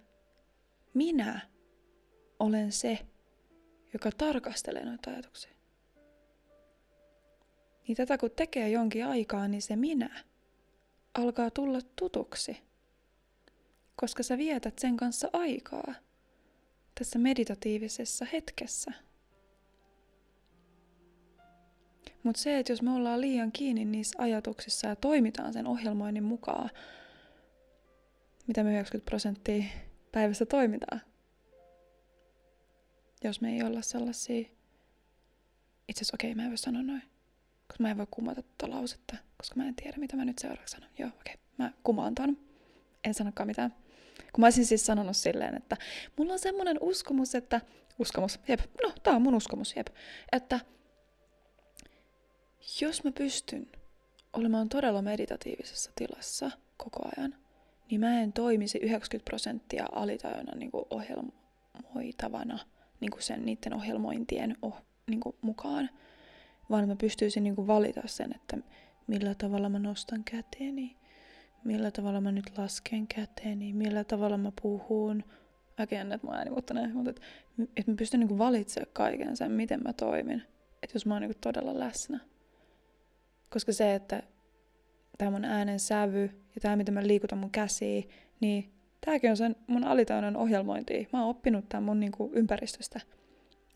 minä 0.95 1.41
olen 2.39 2.73
se, 2.73 2.99
joka 3.93 4.11
tarkastelee 4.19 4.85
noita 4.85 5.11
ajatuksia. 5.11 5.53
Niin 7.89 7.97
tätä 7.97 8.19
kun 8.19 8.31
tekee 8.31 8.69
jonkin 8.69 9.07
aikaa, 9.07 9.49
niin 9.49 9.63
se 9.63 9.77
minä 9.77 10.25
alkaa 11.15 11.51
tulla 11.51 11.79
tutuksi, 11.97 12.57
koska 13.97 14.23
sä 14.23 14.39
vietät 14.39 14.79
sen 14.79 14.97
kanssa 14.97 15.31
aikaa 15.33 15.95
tässä 16.99 17.19
meditatiivisessa 17.19 18.27
hetkessä. 18.33 18.93
Mutta 22.25 22.43
se, 22.43 22.59
että 22.59 22.73
jos 22.73 22.83
me 22.83 22.91
ollaan 22.91 23.21
liian 23.21 23.53
kiinni 23.53 23.85
niissä 23.85 24.23
ajatuksissa 24.23 24.89
ja 24.89 24.97
toimitaan 24.97 25.53
sen 25.53 25.67
ohjelmoinnin 25.67 26.25
mukaan, 26.25 26.71
mitä 28.47 28.65
me 28.65 28.73
90 28.73 29.11
prosenttia 29.11 29.65
päivässä 30.13 30.47
toimitaan, 30.47 31.01
jos 33.25 33.41
me 33.41 33.53
ei 33.53 33.63
olla 33.63 33.83
sellaisia, 33.83 34.41
itse 35.89 35.99
asiassa 35.99 36.17
okei, 36.17 36.31
okay, 36.31 36.37
mä 36.37 36.45
en 36.45 36.51
voi 36.51 36.59
sanoa 36.59 36.83
noin, 36.83 37.03
koska 37.67 37.83
mä 37.83 37.91
en 37.91 37.99
voi 37.99 38.07
kumata 38.11 38.43
tuota 38.43 38.75
lausetta, 38.75 39.17
koska 39.37 39.57
mä 39.57 39.69
en 39.69 39.75
tiedä, 39.75 39.97
mitä 39.97 40.17
mä 40.17 40.25
nyt 40.25 40.39
seuraavaksi 40.39 40.73
sanon. 40.73 40.91
Joo, 40.99 41.09
okei, 41.09 41.35
okay. 41.35 41.45
mä 41.59 41.73
kumaan 41.83 42.15
ton. 42.15 42.39
En 43.05 43.15
sanokaan 43.15 43.47
mitään. 43.47 43.75
Kun 44.33 44.41
mä 44.43 44.47
olisin 44.47 44.67
siis 44.67 44.87
sanonut 44.87 45.17
silleen, 45.17 45.57
että 45.57 45.77
mulla 46.17 46.33
on 46.33 46.39
semmoinen 46.39 46.77
uskomus, 46.81 47.35
että... 47.35 47.61
Uskomus, 47.99 48.41
jep. 48.49 48.61
No, 48.83 48.93
tää 49.03 49.17
on 49.17 49.23
mun 49.23 49.35
uskomus, 49.35 49.77
jep. 49.77 49.87
Että 50.33 50.61
jos 52.81 53.05
mä 53.05 53.13
pystyn 53.13 53.67
olemaan 54.33 54.69
todella 54.69 55.03
meditatiivisessa 55.03 55.93
tilassa 55.97 56.51
koko 56.77 57.01
ajan, 57.17 57.35
niin 57.91 58.01
mä 58.01 58.21
en 58.21 58.33
toimisi 58.33 58.79
90 58.79 59.31
prosenttia 59.31 59.87
alitajona 59.93 60.53
niin 60.57 60.71
kuin 60.71 60.85
ohjelmoitavana 60.91 62.59
niin 63.01 63.11
kuin 63.11 63.23
sen 63.23 63.45
niiden 63.45 63.75
ohjelmointien 63.75 64.57
oh, 64.63 64.79
niin 65.07 65.21
kuin 65.21 65.37
mukaan, 65.41 65.91
vaan 66.71 66.89
mä 66.89 66.97
pystyisin 66.97 67.43
niin 67.43 67.57
kuin 67.57 67.67
valita 67.67 68.03
sen, 68.07 68.35
että 68.35 68.59
millä 69.07 69.35
tavalla 69.35 69.69
mä 69.69 69.79
nostan 69.79 70.25
käteeni, 70.25 70.97
millä 71.65 71.91
tavalla 71.91 72.21
mä 72.21 72.33
nyt 72.33 72.59
lasken 72.59 73.07
käteeni, 73.07 73.73
millä 73.73 74.05
tavalla 74.05 74.39
mä 74.39 74.53
puhun. 74.63 75.25
Again, 75.79 76.13
että 76.13 76.27
mä 76.27 76.33
ääni, 76.33 76.51
mutta 76.51 76.75
näin, 76.75 76.95
mutta 76.95 77.11
että, 77.11 77.23
että 77.77 77.93
mä 77.93 77.97
pystyn 77.97 78.21
niinku 78.21 78.39
valitsemaan 78.39 78.93
kaiken 78.93 79.37
sen, 79.37 79.53
miten 79.53 79.81
mä 79.83 79.93
toimin. 79.93 80.43
Että 80.83 80.97
jos 80.97 81.07
mä 81.07 81.15
oon 81.15 81.23
niinku 81.23 81.39
todella 81.41 81.79
läsnä. 81.79 82.21
Koska 83.55 83.73
se, 83.73 83.95
että 83.95 84.23
tämä 85.19 85.31
mun 85.31 85.45
äänen 85.45 85.81
sävy 85.81 86.23
ja 86.55 86.61
tämä, 86.61 86.77
miten 86.77 86.95
mä 86.95 87.07
liikutan 87.07 87.39
mun 87.39 87.51
käsiä, 87.51 88.03
niin 88.41 88.73
tämäkin 89.05 89.31
on 89.31 89.37
sen 89.37 89.57
mun 89.67 89.85
alitaunnan 89.85 90.37
ohjelmointi. 90.37 91.09
Mä 91.13 91.21
oon 91.21 91.31
oppinut 91.31 91.69
tämän 91.69 91.83
mun 91.83 92.01
niinku 92.01 92.31
ympäristöstä. 92.35 93.01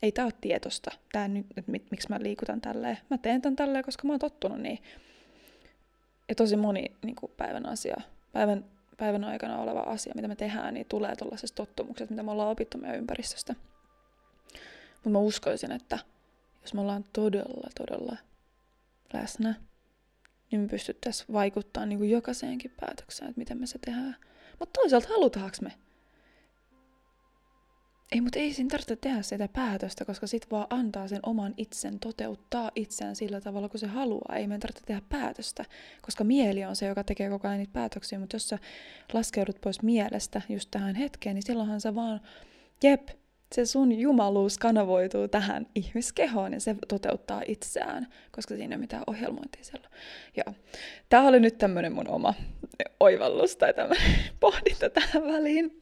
Ei 0.02 0.12
tää 0.12 0.24
ole 0.24 0.32
tietosta, 0.40 0.90
tää 1.12 1.28
nyt, 1.28 1.46
että 1.56 1.72
miksi 1.72 2.08
mä 2.08 2.18
liikutan 2.20 2.60
tälleen. 2.60 2.98
Mä 3.10 3.18
teen 3.18 3.42
tän 3.42 3.56
tälleen, 3.56 3.84
koska 3.84 4.06
mä 4.06 4.12
oon 4.12 4.20
tottunut 4.20 4.60
niin 4.60 4.78
ja 6.28 6.34
tosi 6.34 6.56
moni 6.56 6.84
niin 7.04 7.16
kuin 7.16 7.32
päivän 7.36 7.66
asia, 7.68 7.96
päivän, 8.32 8.64
päivän 8.96 9.24
aikana 9.24 9.58
oleva 9.58 9.80
asia, 9.80 10.12
mitä 10.16 10.28
me 10.28 10.36
tehdään, 10.36 10.74
niin 10.74 10.86
tulee 10.88 11.16
tuollaisesta 11.16 11.56
tottumuksesta, 11.56 12.12
mitä 12.12 12.22
me 12.22 12.30
ollaan 12.30 12.50
opittu 12.50 12.78
meidän 12.78 12.98
ympäristöstä. 12.98 13.54
Mutta 14.94 15.10
mä 15.10 15.18
uskoisin, 15.18 15.72
että 15.72 15.98
jos 16.62 16.74
me 16.74 16.80
ollaan 16.80 17.04
todella, 17.12 17.70
todella 17.78 18.16
läsnä, 19.12 19.54
niin 20.50 20.60
me 20.60 20.68
pystyttäisiin 20.68 21.32
vaikuttaa 21.32 21.86
niin 21.86 21.98
kuin 21.98 22.10
jokaiseenkin 22.10 22.74
päätökseen, 22.80 23.28
että 23.28 23.38
miten 23.38 23.58
me 23.58 23.66
se 23.66 23.78
tehdään. 23.78 24.16
Mutta 24.58 24.80
toisaalta 24.80 25.08
halutaanko 25.08 25.56
me 25.62 25.72
ei, 28.12 28.20
mutta 28.20 28.38
ei 28.38 28.52
siinä 28.52 28.68
tarvitse 28.70 28.96
tehdä 28.96 29.22
sitä 29.22 29.48
päätöstä, 29.48 30.04
koska 30.04 30.26
sit 30.26 30.50
vaan 30.50 30.66
antaa 30.70 31.08
sen 31.08 31.20
oman 31.22 31.54
itsen 31.56 32.00
toteuttaa 32.00 32.70
itseään 32.74 33.16
sillä 33.16 33.40
tavalla, 33.40 33.68
kun 33.68 33.80
se 33.80 33.86
haluaa. 33.86 34.36
Ei 34.36 34.46
meidän 34.46 34.60
tarvitse 34.60 34.86
tehdä 34.86 35.02
päätöstä, 35.08 35.64
koska 36.02 36.24
mieli 36.24 36.64
on 36.64 36.76
se, 36.76 36.86
joka 36.86 37.04
tekee 37.04 37.30
koko 37.30 37.48
ajan 37.48 37.58
niitä 37.58 37.72
päätöksiä. 37.72 38.18
Mutta 38.18 38.36
jos 38.36 38.48
sä 38.48 38.58
laskeudut 39.12 39.60
pois 39.60 39.82
mielestä 39.82 40.42
just 40.48 40.68
tähän 40.70 40.94
hetkeen, 40.94 41.34
niin 41.34 41.46
silloinhan 41.46 41.80
sä 41.80 41.94
vaan, 41.94 42.20
jep, 42.82 43.08
se 43.54 43.66
sun 43.66 43.92
jumaluus 43.92 44.58
kanavoituu 44.58 45.28
tähän 45.28 45.66
ihmiskehoon 45.74 46.52
ja 46.52 46.60
se 46.60 46.76
toteuttaa 46.88 47.42
itseään, 47.46 48.06
koska 48.30 48.56
siinä 48.56 48.74
ei 48.74 48.78
mitään 48.80 49.02
ohjelmointia 49.06 49.64
siellä. 49.64 49.88
Joo. 50.36 50.54
Tämä 51.08 51.28
oli 51.28 51.40
nyt 51.40 51.58
tämmöinen 51.58 51.92
mun 51.92 52.08
oma 52.08 52.34
oivallus 53.00 53.56
tai 53.56 53.74
tämmöinen 53.74 54.18
pohdinta 54.40 54.90
tähän 54.90 55.22
väliin. 55.22 55.78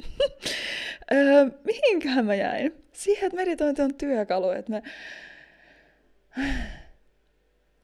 öö, 1.13 1.51
mihinköhän 1.65 2.27
mä 2.27 2.35
jäin? 2.35 2.87
siihen, 2.97 3.27
että 3.27 3.37
meditointi 3.37 3.83
on 3.83 3.95
työkalu, 3.95 4.51
että 4.51 4.73
me 4.73 4.83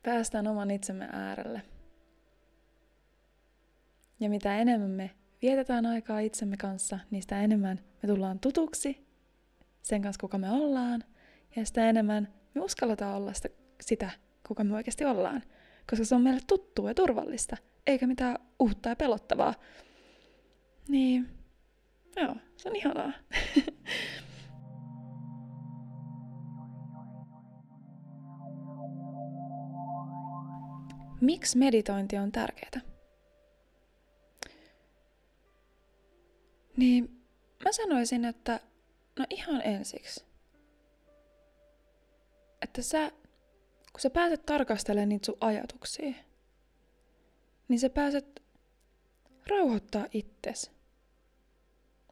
päästään 0.02 0.46
oman 0.46 0.70
itsemme 0.70 1.08
äärelle. 1.12 1.62
Ja 4.20 4.30
mitä 4.30 4.58
enemmän 4.58 4.90
me 4.90 5.10
vietetään 5.42 5.86
aikaa 5.86 6.20
itsemme 6.20 6.56
kanssa, 6.56 6.98
niin 7.10 7.22
sitä 7.22 7.42
enemmän 7.42 7.80
me 8.02 8.06
tullaan 8.06 8.38
tutuksi 8.38 9.06
sen 9.82 10.02
kanssa, 10.02 10.20
kuka 10.20 10.38
me 10.38 10.50
ollaan, 10.50 11.04
ja 11.56 11.66
sitä 11.66 11.88
enemmän 11.88 12.28
me 12.54 12.60
uskalletaan 12.60 13.16
olla 13.16 13.32
sitä, 13.32 13.48
sitä 13.80 14.10
kuka 14.48 14.64
me 14.64 14.74
oikeasti 14.74 15.04
ollaan, 15.04 15.42
koska 15.90 16.04
se 16.04 16.14
on 16.14 16.22
meille 16.22 16.40
tuttua 16.46 16.90
ja 16.90 16.94
turvallista, 16.94 17.56
eikä 17.86 18.06
mitään 18.06 18.36
uutta 18.58 18.88
ja 18.88 18.96
pelottavaa. 18.96 19.54
Niin, 20.88 21.28
joo, 22.16 22.36
se 22.56 22.68
on 22.68 22.76
ihanaa. 22.76 23.12
Miksi 31.20 31.58
meditointi 31.58 32.18
on 32.18 32.32
tärkeää? 32.32 32.80
Niin 36.76 37.24
mä 37.64 37.72
sanoisin, 37.72 38.24
että 38.24 38.60
no 39.18 39.26
ihan 39.30 39.62
ensiksi, 39.62 40.24
että 42.62 42.82
sä, 42.82 43.10
kun 43.92 44.00
sä 44.00 44.10
pääset 44.10 44.46
tarkastelemaan 44.46 45.08
niitä 45.08 45.26
sun 45.26 45.36
ajatuksia, 45.40 46.12
niin 47.68 47.80
sä 47.80 47.90
pääset 47.90 48.42
rauhoittaa 49.46 50.06
itsesi. 50.12 50.70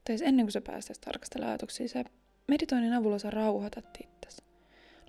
Tai 0.05 0.16
ennen 0.22 0.46
kuin 0.46 0.53
sä 0.53 0.61
pääset 0.61 1.01
tarkastelemaan 1.01 1.51
ajatuksia, 1.51 1.88
sä 1.88 2.05
meditoinnin 2.48 2.92
avulla 2.92 3.18
sä 3.18 3.30
rauhoitat 3.30 3.98
itsesi. 4.05 4.42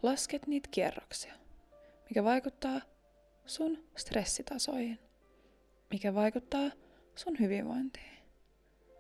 Lasket 0.04 0.48
niitä 0.48 0.70
kierroksia, 0.72 1.34
mikä 2.10 2.24
vaikuttaa 2.24 2.82
sun 3.46 3.84
stressitasoihin, 3.98 5.00
mikä 5.90 6.14
vaikuttaa 6.14 6.72
sun 7.16 7.40
hyvinvointiin, 7.40 8.18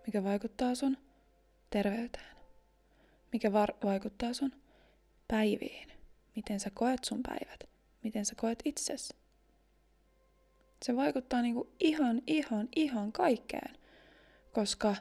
mikä 0.08 0.24
vaikuttaa 0.24 0.76
sun 0.76 0.98
terveyteen, 1.70 2.36
mikä 3.32 3.54
var- 3.54 3.78
vaikuttaa 3.84 4.34
sun 4.34 4.52
päiviin, 5.28 5.92
miten 6.36 6.60
sä 6.60 6.70
koet 6.74 7.04
sun 7.04 7.24
päivät, 7.24 7.64
miten 8.04 8.26
sä 8.26 8.36
koet 8.36 8.60
itsesi. 8.66 9.14
Se 10.86 10.96
vaikuttaa 10.96 11.42
niinku 11.42 11.74
ihan, 11.80 12.22
ihan, 12.28 12.70
ihan 12.76 13.12
kaikkeen, 13.12 13.78
koska 14.52 14.96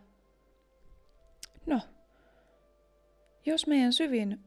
no, 1.66 1.80
jos 3.46 3.66
meidän 3.66 3.92
syvin 3.92 4.44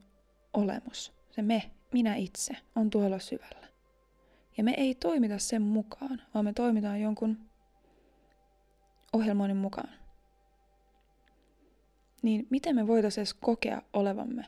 olemus, 0.52 1.12
se 1.30 1.42
me, 1.42 1.70
minä 1.92 2.14
itse, 2.14 2.56
on 2.76 2.90
tuolla 2.90 3.18
syvällä, 3.18 3.68
ja 4.56 4.64
me 4.64 4.74
ei 4.76 4.94
toimita 4.94 5.38
sen 5.38 5.62
mukaan, 5.62 6.22
vaan 6.34 6.44
me 6.44 6.52
toimitaan 6.52 7.00
jonkun 7.00 7.50
ohjelmoinnin 9.12 9.56
mukaan. 9.56 10.03
Niin 12.24 12.46
miten 12.50 12.76
me 12.76 12.86
voitaisiin 12.86 13.22
edes 13.22 13.34
kokea 13.34 13.82
olevamme 13.92 14.44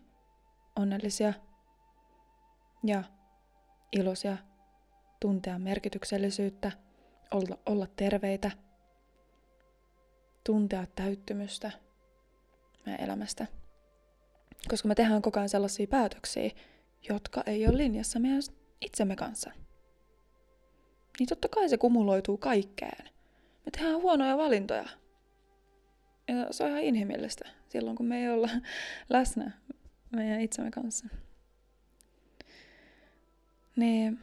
onnellisia 0.77 1.33
ja 2.85 3.05
iloisia, 3.93 4.37
tuntea 5.21 5.59
merkityksellisyyttä, 5.59 6.73
olla, 7.35 7.59
olla 7.67 7.87
terveitä, 7.97 8.51
tuntea 10.45 10.87
täyttymystä 10.95 11.71
meidän 12.87 13.05
elämästä. 13.05 13.47
Koska 14.69 14.89
me 14.89 14.95
tehdään 14.95 15.23
koko 15.23 15.41
ajan 15.41 15.49
sellaisia 15.49 15.87
päätöksiä, 15.87 16.51
jotka 17.09 17.43
ei 17.47 17.69
ole 17.69 17.77
linjassa 17.77 18.19
meidän 18.19 18.43
itsemme 18.81 19.17
kanssa 19.17 19.51
niin 21.19 21.29
totta 21.29 21.49
kai 21.49 21.69
se 21.69 21.79
kumuloituu 21.79 22.39
kaikkeen. 22.39 23.05
Me 23.65 23.71
tehdään 23.73 24.03
huonoja 24.03 24.37
valintoja. 24.37 24.89
Ja 26.29 26.35
se 26.51 26.65
on 26.65 26.71
ihan 26.71 26.83
inhimillistä 26.83 27.49
silloin, 27.77 27.97
kun 27.97 28.07
me 28.07 28.21
ei 28.21 28.29
olla 28.29 28.49
läsnä 29.09 29.51
meidän 30.11 30.41
itsemme 30.41 30.71
kanssa. 30.71 31.07
Niin 33.77 34.21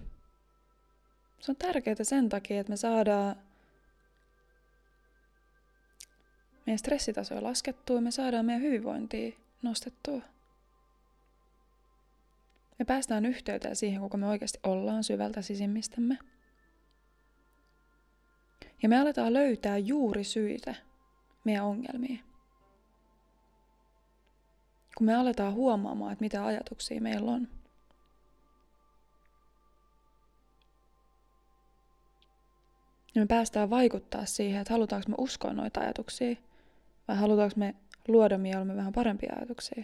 se 1.40 1.52
on 1.52 1.56
tärkeää 1.56 1.96
sen 2.02 2.30
takia, 2.30 2.60
että 2.60 2.72
me 2.72 2.78
saadaan 2.78 3.36
meidän 6.66 6.80
stressitasoja 6.80 7.44
laskettua 7.44 7.96
ja 7.96 8.02
me 8.02 8.12
saadaan 8.12 8.46
meidän 8.46 8.62
hyvinvointia 8.62 9.32
nostettua. 9.62 10.22
Me 12.80 12.86
päästään 12.86 13.26
yhteyteen 13.26 13.76
siihen, 13.76 14.02
kuka 14.02 14.18
me 14.18 14.28
oikeasti 14.28 14.60
ollaan 14.64 15.04
syvältä 15.04 15.42
sisimmistämme. 15.42 16.18
Ja 18.84 18.90
me 18.90 19.00
aletaan 19.00 19.34
löytää 19.34 19.78
juuri 19.78 20.24
syitä 20.24 20.76
meidän 21.44 21.66
ongelmiin. 21.66 22.33
Kun 24.98 25.06
me 25.06 25.16
aletaan 25.16 25.54
huomaamaan, 25.54 26.12
että 26.14 26.24
mitä 26.24 26.46
ajatuksia 26.46 27.02
meillä 27.02 27.32
on. 27.32 27.48
Ja 33.16 33.22
me 33.22 33.26
päästään 33.28 33.70
vaikuttaa 33.70 34.26
siihen, 34.26 34.62
että 34.62 34.74
halutaanko 34.74 35.10
me 35.10 35.16
uskoa 35.18 35.54
noita 35.54 35.80
ajatuksia 35.80 36.36
vai 37.08 37.18
halutaanko 37.18 37.56
me 37.58 37.76
luoda 38.08 38.38
mieluummin 38.38 38.78
vähän 38.78 38.94
parempia 38.94 39.34
ajatuksia. 39.36 39.84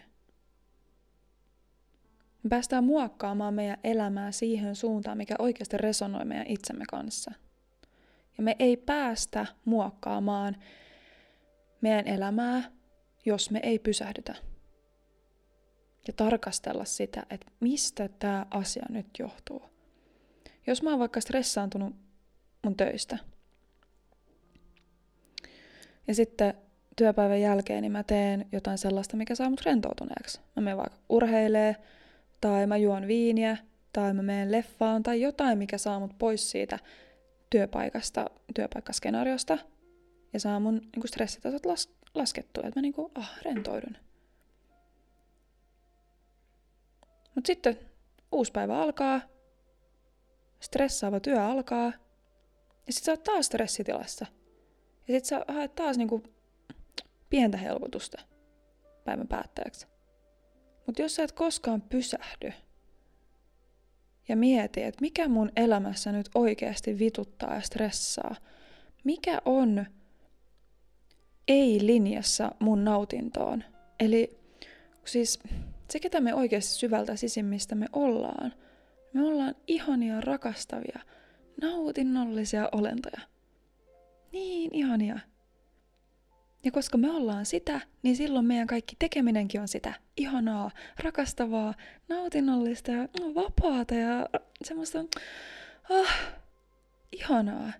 Me 2.43 2.49
päästään 2.49 2.83
muokkaamaan 2.83 3.53
meidän 3.53 3.77
elämää 3.83 4.31
siihen 4.31 4.75
suuntaan, 4.75 5.17
mikä 5.17 5.35
oikeasti 5.39 5.77
resonoi 5.77 6.25
meidän 6.25 6.47
itsemme 6.47 6.85
kanssa– 6.89 7.31
ja 8.39 8.43
me 8.43 8.55
ei 8.59 8.77
päästä 8.77 9.45
muokkaamaan 9.65 10.55
meidän 11.81 12.07
elämää, 12.07 12.71
jos 13.25 13.51
me 13.51 13.59
ei 13.63 13.79
pysähdytä. 13.79 14.35
Ja 16.09 16.13
tarkastella 16.13 16.85
sitä, 16.85 17.25
että 17.29 17.51
mistä 17.59 18.09
tämä 18.19 18.45
asia 18.51 18.85
nyt 18.89 19.07
johtuu. 19.19 19.61
Jos 20.67 20.83
mä 20.83 20.89
oon 20.89 20.99
vaikka 20.99 21.21
stressaantunut 21.21 21.95
mun 22.63 22.77
töistä, 22.77 23.17
ja 26.07 26.15
sitten 26.15 26.53
työpäivän 26.95 27.41
jälkeen 27.41 27.81
niin 27.81 27.91
mä 27.91 28.03
teen 28.03 28.45
jotain 28.51 28.77
sellaista, 28.77 29.17
mikä 29.17 29.35
saa 29.35 29.49
mut 29.49 29.61
rentoutuneeksi. 29.61 30.39
Mä 30.55 30.61
menen 30.61 30.77
vaikka 30.77 30.99
urheilee, 31.09 31.75
tai 32.41 32.67
mä 32.67 32.77
juon 32.77 33.07
viiniä, 33.07 33.57
tai 33.93 34.13
mä 34.13 34.21
menen 34.21 34.51
leffaan, 34.51 35.03
tai 35.03 35.21
jotain, 35.21 35.57
mikä 35.57 35.77
saa 35.77 35.99
mut 35.99 36.17
pois 36.17 36.51
siitä 36.51 36.79
työpaikasta, 37.49 38.25
työpaikkaskenaariosta 38.55 39.57
ja 40.33 40.39
saa 40.39 40.59
mun 40.59 40.73
niin 40.73 41.07
stressitasot 41.07 41.65
las, 41.65 41.89
laskettua, 42.15 42.63
että 42.67 42.79
mä 42.79 42.81
niin 42.81 42.93
kuin, 42.93 43.11
ah, 43.15 43.39
rentoidun. 43.41 43.97
Mutta 47.39 47.47
sitten 47.47 47.79
uusi 48.31 48.51
päivä 48.51 48.81
alkaa, 48.81 49.21
stressaava 50.59 51.19
työ 51.19 51.45
alkaa, 51.45 51.85
ja 52.87 52.93
sitten 52.93 53.05
sä 53.05 53.11
oot 53.11 53.23
taas 53.23 53.45
stressitilassa. 53.45 54.25
Ja 55.07 55.13
sitten 55.13 55.25
sä 55.25 55.45
haet 55.53 55.75
taas 55.75 55.97
niinku 55.97 56.23
pientä 57.29 57.57
helpotusta 57.57 58.21
päivän 59.05 59.27
päättäjäksi. 59.27 59.87
Mutta 60.85 61.01
jos 61.01 61.15
sä 61.15 61.23
et 61.23 61.31
koskaan 61.31 61.81
pysähdy 61.81 62.53
ja 64.27 64.35
mieti, 64.35 64.83
että 64.83 65.01
mikä 65.01 65.27
mun 65.27 65.51
elämässä 65.55 66.11
nyt 66.11 66.29
oikeasti 66.35 66.99
vituttaa 66.99 67.55
ja 67.55 67.61
stressaa. 67.61 68.35
Mikä 69.03 69.41
on 69.45 69.85
ei-linjassa 71.47 72.51
mun 72.59 72.83
nautintoon. 72.83 73.63
Eli 73.99 74.39
siis 75.05 75.39
se, 75.91 75.99
ketä 75.99 76.21
me 76.21 76.33
oikeasti 76.33 76.73
syvältä 76.73 77.15
sisimmistä 77.15 77.75
me 77.75 77.87
ollaan, 77.93 78.53
me 79.13 79.25
ollaan 79.25 79.55
ihania, 79.67 80.21
rakastavia, 80.21 80.99
nautinnollisia 81.61 82.69
olentoja. 82.71 83.21
Niin 84.31 84.75
ihania. 84.75 85.19
Ja 86.63 86.71
koska 86.71 86.97
me 86.97 87.11
ollaan 87.11 87.45
sitä, 87.45 87.81
niin 88.03 88.15
silloin 88.15 88.45
meidän 88.45 88.67
kaikki 88.67 88.95
tekeminenkin 88.99 89.61
on 89.61 89.67
sitä 89.67 89.93
ihanaa, 90.17 90.71
rakastavaa, 90.99 91.73
nautinnollista 92.09 92.91
ja 92.91 93.07
vapaata 93.35 93.95
ja 93.95 94.29
semmoista 94.63 94.99
ah, 95.89 96.19
ihanaa. 97.11 97.71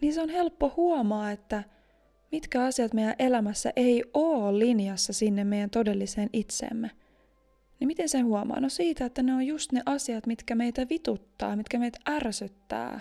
Niin 0.00 0.14
se 0.14 0.20
on 0.20 0.28
helppo 0.28 0.72
huomaa, 0.76 1.30
että 1.30 1.64
mitkä 2.32 2.64
asiat 2.64 2.94
meidän 2.94 3.14
elämässä 3.18 3.72
ei 3.76 4.04
ole 4.14 4.58
linjassa 4.58 5.12
sinne 5.12 5.44
meidän 5.44 5.70
todelliseen 5.70 6.30
itseemme. 6.32 6.90
Niin 7.80 7.86
miten 7.86 8.08
sen 8.08 8.26
huomaa? 8.26 8.60
No 8.60 8.68
siitä, 8.68 9.04
että 9.04 9.22
ne 9.22 9.34
on 9.34 9.46
just 9.46 9.72
ne 9.72 9.82
asiat, 9.86 10.26
mitkä 10.26 10.54
meitä 10.54 10.86
vituttaa, 10.90 11.56
mitkä 11.56 11.78
meitä 11.78 11.98
ärsyttää, 12.08 13.00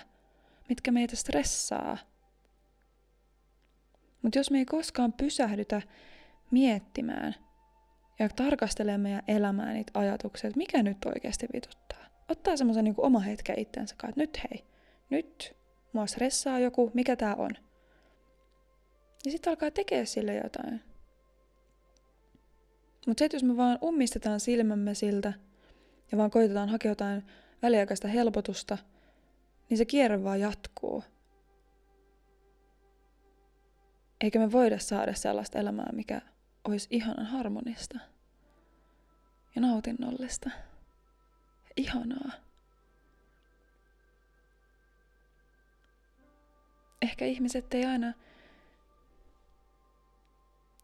mitkä 0.70 0.92
meitä 0.92 1.16
stressaa– 1.16 1.98
mutta 4.22 4.40
jos 4.40 4.52
me 4.52 4.58
ei 4.58 4.66
koskaan 4.66 5.14
pysähdytä 5.14 5.82
miettimään 6.52 7.36
ja 8.20 8.30
tarkastelee 8.30 8.98
meidän 8.98 9.24
elämää 9.28 9.74
niitä 9.74 9.92
ajatuksia, 10.00 10.48
että 10.48 10.58
mikä 10.58 10.84
nyt 10.84 11.06
oikeasti 11.06 11.48
vituttaa. 11.54 12.06
Ottaa 12.30 12.58
semmoisen 12.58 12.84
niin 12.84 12.96
oma 12.98 13.20
hetken 13.20 13.60
itsensä 13.60 13.96
että 14.04 14.22
nyt 14.22 14.40
hei, 14.44 14.66
nyt 15.10 15.56
mua 15.94 16.08
stressaa 16.08 16.60
joku, 16.60 16.92
mikä 16.94 17.16
tää 17.16 17.36
on. 17.36 17.52
Ja 19.26 19.32
sitten 19.32 19.52
alkaa 19.52 19.72
tekee 19.72 20.06
sille 20.06 20.36
jotain. 20.36 20.82
Mutta 23.08 23.22
se, 23.22 23.30
jos 23.34 23.44
me 23.44 23.58
vaan 23.58 23.78
ummistetaan 23.84 24.40
silmämme 24.40 24.94
siltä 24.94 25.34
ja 26.12 26.18
vaan 26.18 26.32
koitetaan 26.32 26.70
hakea 26.70 26.92
jotain 26.92 27.24
väliaikaista 27.62 28.08
helpotusta, 28.08 28.78
niin 29.70 29.78
se 29.78 29.86
kierre 29.86 30.24
vaan 30.24 30.40
jatkuu. 30.40 31.04
Eikä 34.22 34.40
me 34.40 34.52
voida 34.52 34.80
saada 34.80 35.14
sellaista 35.14 35.60
elämää, 35.60 35.90
mikä 35.94 36.22
olisi 36.68 36.88
ihanan 36.92 37.26
harmonista 37.26 38.00
ja 39.56 39.62
nautinnollista 39.62 40.50
ja 41.66 41.74
ihanaa. 41.78 42.32
Ehkä 47.02 47.26
ihmiset 47.26 47.74
ei 47.74 47.86
aina 47.86 48.14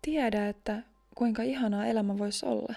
tiedä, 0.06 0.49
että 0.49 0.84
kuinka 1.16 1.43
ihanaa 1.43 1.86
elämä 1.86 2.18
voisi 2.18 2.45
olla. 2.45 2.74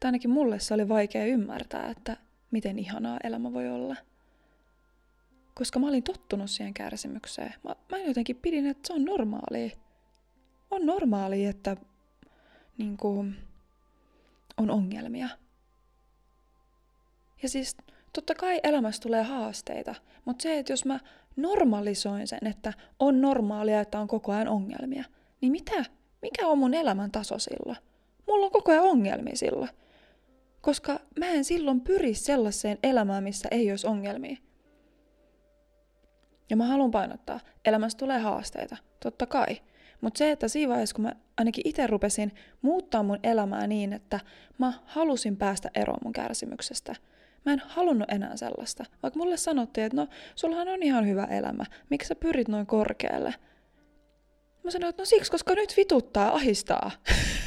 Tai 0.00 0.08
ainakin 0.08 0.30
mulle 0.30 0.60
se 0.60 0.74
oli 0.74 0.88
vaikea 0.88 1.26
ymmärtää, 1.26 1.90
että 1.90 2.16
miten 2.50 2.78
ihanaa 2.78 3.18
elämä 3.24 3.52
voi 3.52 3.68
olla. 3.68 3.96
Koska 5.54 5.78
mä 5.78 5.88
olin 5.88 6.02
tottunut 6.02 6.50
siihen 6.50 6.74
kärsimykseen. 6.74 7.54
Mä, 7.64 7.76
mä 7.90 7.98
jotenkin 7.98 8.36
pidin, 8.36 8.66
että 8.66 8.86
se 8.86 8.92
on 8.92 9.04
normaalia. 9.04 9.70
On 10.70 10.86
normaalia, 10.86 11.50
että 11.50 11.76
niin 12.78 12.96
kuin, 12.96 13.36
on 14.56 14.70
ongelmia. 14.70 15.28
Ja 17.42 17.48
siis 17.48 17.76
totta 18.12 18.34
kai 18.34 18.60
elämässä 18.62 19.02
tulee 19.02 19.22
haasteita, 19.22 19.94
mutta 20.24 20.42
se, 20.42 20.58
että 20.58 20.72
jos 20.72 20.84
mä 20.84 21.00
normalisoin 21.36 22.26
sen, 22.26 22.46
että 22.46 22.72
on 22.98 23.20
normaalia, 23.20 23.80
että 23.80 24.00
on 24.00 24.08
koko 24.08 24.32
ajan 24.32 24.48
ongelmia, 24.48 25.04
niin 25.40 25.52
mitä? 25.52 25.84
Mikä 26.22 26.46
on 26.46 26.58
mun 26.58 26.74
elämän 26.74 27.10
taso 27.10 27.38
silloin? 27.38 27.78
Mulla 28.26 28.46
on 28.46 28.52
koko 28.52 28.72
ajan 28.72 28.84
ongelmia 28.84 29.36
silloin. 29.36 29.70
Koska 30.60 31.00
mä 31.18 31.26
en 31.26 31.44
silloin 31.44 31.80
pyri 31.80 32.14
sellaiseen 32.14 32.78
elämään, 32.82 33.24
missä 33.24 33.48
ei 33.50 33.70
olisi 33.70 33.86
ongelmia. 33.86 34.36
Ja 36.50 36.56
mä 36.56 36.66
haluan 36.66 36.90
painottaa, 36.90 37.40
elämässä 37.64 37.98
tulee 37.98 38.18
haasteita, 38.18 38.76
totta 39.02 39.26
kai. 39.26 39.60
Mutta 40.00 40.18
se, 40.18 40.30
että 40.30 40.48
siinä 40.48 40.68
vaiheessa, 40.68 40.94
kun 40.94 41.04
mä 41.04 41.12
ainakin 41.36 41.68
itse 41.68 41.86
rupesin 41.86 42.34
muuttaa 42.62 43.02
mun 43.02 43.18
elämää 43.22 43.66
niin, 43.66 43.92
että 43.92 44.20
mä 44.58 44.72
halusin 44.86 45.36
päästä 45.36 45.70
eroon 45.74 45.98
mun 46.04 46.12
kärsimyksestä. 46.12 46.94
Mä 47.46 47.52
en 47.52 47.62
halunnut 47.66 48.10
enää 48.10 48.36
sellaista. 48.36 48.84
Vaikka 49.02 49.18
mulle 49.18 49.36
sanottiin, 49.36 49.84
että 49.84 49.96
no, 49.96 50.08
sullahan 50.34 50.68
on 50.68 50.82
ihan 50.82 51.06
hyvä 51.06 51.24
elämä. 51.24 51.64
Miksi 51.90 52.08
sä 52.08 52.14
pyrit 52.14 52.48
noin 52.48 52.66
korkealle? 52.66 53.34
Mä 54.68 54.72
sanoin, 54.72 54.90
että 54.90 55.02
no 55.02 55.04
siksi, 55.04 55.30
koska 55.30 55.54
nyt 55.54 55.74
vituttaa, 55.76 56.34
ahistaa. 56.34 56.90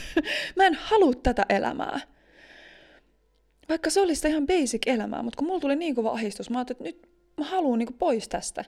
mä 0.56 0.66
en 0.66 0.74
halua 0.74 1.14
tätä 1.14 1.46
elämää. 1.50 2.00
Vaikka 3.70 3.90
se 3.90 4.02
olisi 4.02 4.28
ihan 4.28 4.48
basic 4.48 4.88
elämää, 4.88 5.24
mutta 5.24 5.38
kun 5.38 5.48
mulla 5.48 5.60
tuli 5.60 5.76
niin 5.76 5.96
kova 5.96 6.12
ahistus, 6.12 6.50
mä 6.50 6.58
ajattelin, 6.58 6.90
että 6.90 7.08
nyt 7.08 7.10
mä 7.38 7.46
haluan 7.46 7.80
niin 7.80 7.94
pois 7.94 8.28
tästä. 8.28 8.66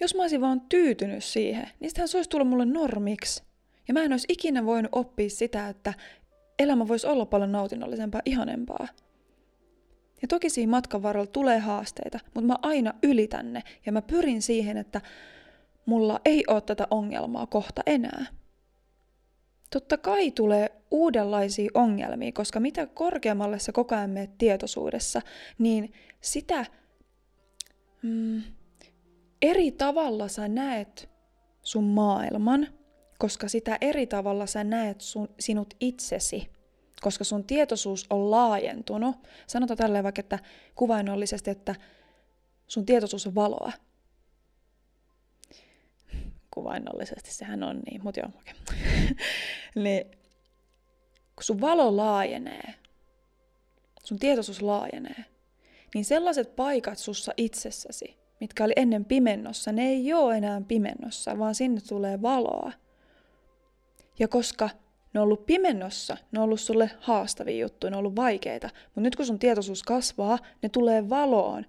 Jos 0.00 0.14
mä 0.14 0.22
olisin 0.22 0.40
vaan 0.40 0.60
tyytynyt 0.60 1.24
siihen, 1.24 1.68
niin 1.80 1.90
sitähän 1.90 2.08
se 2.08 2.18
olisi 2.18 2.30
tullut 2.30 2.48
mulle 2.48 2.66
normiksi. 2.66 3.42
Ja 3.88 3.94
mä 3.94 4.02
en 4.02 4.12
olisi 4.12 4.26
ikinä 4.28 4.66
voinut 4.66 4.92
oppia 4.94 5.30
sitä, 5.30 5.68
että 5.68 5.94
elämä 6.58 6.88
voisi 6.88 7.06
olla 7.06 7.26
paljon 7.26 7.52
nautinnollisempaa, 7.52 8.22
ihanempaa. 8.24 8.88
Ja 10.22 10.28
toki 10.28 10.50
siinä 10.50 10.70
matkan 10.70 11.02
varrella 11.02 11.26
tulee 11.26 11.58
haasteita, 11.58 12.18
mutta 12.24 12.46
mä 12.46 12.56
aina 12.62 12.94
ylitän 13.02 13.52
ne 13.52 13.62
ja 13.86 13.92
mä 13.92 14.02
pyrin 14.02 14.42
siihen, 14.42 14.76
että 14.76 15.00
mulla 15.90 16.20
ei 16.24 16.44
ole 16.48 16.60
tätä 16.60 16.86
ongelmaa 16.90 17.46
kohta 17.46 17.82
enää. 17.86 18.26
Totta 19.70 19.98
kai 19.98 20.30
tulee 20.30 20.72
uudenlaisia 20.90 21.70
ongelmia, 21.74 22.32
koska 22.32 22.60
mitä 22.60 22.86
korkeammalle 22.86 23.58
sä 23.58 23.72
koko 23.72 23.94
ajan 23.94 24.10
meet 24.10 24.38
tietoisuudessa, 24.38 25.22
niin 25.58 25.92
sitä 26.20 26.66
mm, 28.02 28.42
eri 29.42 29.72
tavalla 29.72 30.28
sä 30.28 30.48
näet 30.48 31.10
sun 31.62 31.84
maailman, 31.84 32.66
koska 33.18 33.48
sitä 33.48 33.78
eri 33.80 34.06
tavalla 34.06 34.46
sä 34.46 34.64
näet 34.64 35.00
sun, 35.00 35.28
sinut 35.38 35.74
itsesi, 35.80 36.50
koska 37.00 37.24
sun 37.24 37.44
tietoisuus 37.44 38.06
on 38.10 38.30
laajentunut. 38.30 39.16
Sanotaan 39.46 39.78
tälleen 39.78 40.04
vaikka, 40.04 40.20
että 40.20 40.38
kuvainnollisesti, 40.74 41.50
että 41.50 41.74
sun 42.66 42.86
tietoisuus 42.86 43.26
on 43.26 43.34
valoa. 43.34 43.72
Kuvainnollisesti 46.50 47.34
sehän 47.34 47.62
on 47.62 47.80
niin, 47.90 48.02
mutta 48.04 48.20
joo, 48.20 48.28
okei. 48.38 48.54
Okay. 48.62 49.14
niin, 49.84 50.04
kun 51.36 51.44
sun 51.44 51.60
valo 51.60 51.96
laajenee, 51.96 52.74
sun 54.04 54.18
tietoisuus 54.18 54.62
laajenee, 54.62 55.24
niin 55.94 56.04
sellaiset 56.04 56.56
paikat 56.56 56.98
sussa 56.98 57.32
itsessäsi, 57.36 58.16
mitkä 58.40 58.64
oli 58.64 58.72
ennen 58.76 59.04
pimennossa, 59.04 59.72
ne 59.72 59.88
ei 59.88 60.12
ole 60.12 60.36
enää 60.36 60.62
pimennossa, 60.68 61.38
vaan 61.38 61.54
sinne 61.54 61.80
tulee 61.88 62.22
valoa. 62.22 62.72
Ja 64.18 64.28
koska 64.28 64.70
ne 65.14 65.20
on 65.20 65.24
ollut 65.24 65.46
pimennossa, 65.46 66.16
ne 66.32 66.38
on 66.40 66.44
ollut 66.44 66.60
sulle 66.60 66.90
haastavia 67.00 67.58
juttuja, 67.58 67.90
ne 67.90 67.96
on 67.96 67.98
ollut 67.98 68.16
vaikeita, 68.16 68.70
mutta 68.84 69.00
nyt 69.00 69.16
kun 69.16 69.26
sun 69.26 69.38
tietoisuus 69.38 69.82
kasvaa, 69.82 70.38
ne 70.62 70.68
tulee 70.68 71.08
valoon. 71.08 71.66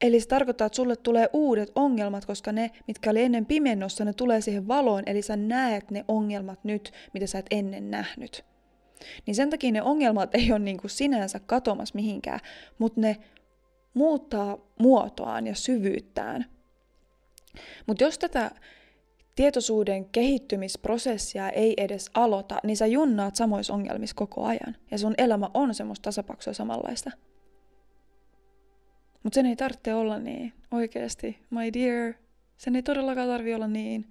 Eli 0.00 0.20
se 0.20 0.28
tarkoittaa, 0.28 0.66
että 0.66 0.76
sulle 0.76 0.96
tulee 0.96 1.28
uudet 1.32 1.72
ongelmat, 1.74 2.26
koska 2.26 2.52
ne, 2.52 2.70
mitkä 2.86 3.10
oli 3.10 3.22
ennen 3.22 3.46
pimennossa, 3.46 4.04
ne 4.04 4.12
tulee 4.12 4.40
siihen 4.40 4.68
valoon, 4.68 5.02
eli 5.06 5.22
sä 5.22 5.36
näet 5.36 5.90
ne 5.90 6.04
ongelmat 6.08 6.64
nyt, 6.64 6.92
mitä 7.14 7.26
sä 7.26 7.38
et 7.38 7.46
ennen 7.50 7.90
nähnyt. 7.90 8.44
Niin 9.26 9.34
sen 9.34 9.50
takia 9.50 9.72
ne 9.72 9.82
ongelmat 9.82 10.34
ei 10.34 10.52
ole 10.52 10.58
niin 10.58 10.76
kuin 10.76 10.90
sinänsä 10.90 11.40
katomas 11.40 11.94
mihinkään, 11.94 12.40
mutta 12.78 13.00
ne 13.00 13.16
muuttaa 13.94 14.58
muotoaan 14.78 15.46
ja 15.46 15.54
syvyyttään. 15.54 16.44
Mutta 17.86 18.04
jos 18.04 18.18
tätä 18.18 18.50
tietoisuuden 19.36 20.04
kehittymisprosessia 20.04 21.50
ei 21.50 21.74
edes 21.76 22.10
aloita, 22.14 22.56
niin 22.64 22.76
sä 22.76 22.86
junnaat 22.86 23.36
samoissa 23.36 23.74
ongelmissa 23.74 24.16
koko 24.16 24.44
ajan. 24.44 24.76
Ja 24.90 24.98
sun 24.98 25.14
elämä 25.18 25.50
on 25.54 25.74
semmoista 25.74 26.02
tasapaksua 26.02 26.52
samanlaista. 26.52 27.10
Mutta 29.26 29.34
sen 29.34 29.46
ei 29.46 29.56
tarvitse 29.56 29.94
olla 29.94 30.18
niin, 30.18 30.52
oikeasti, 30.70 31.38
my 31.50 31.72
dear. 31.72 32.14
Sen 32.56 32.76
ei 32.76 32.82
todellakaan 32.82 33.28
tarvi 33.28 33.54
olla 33.54 33.66
niin. 33.66 34.10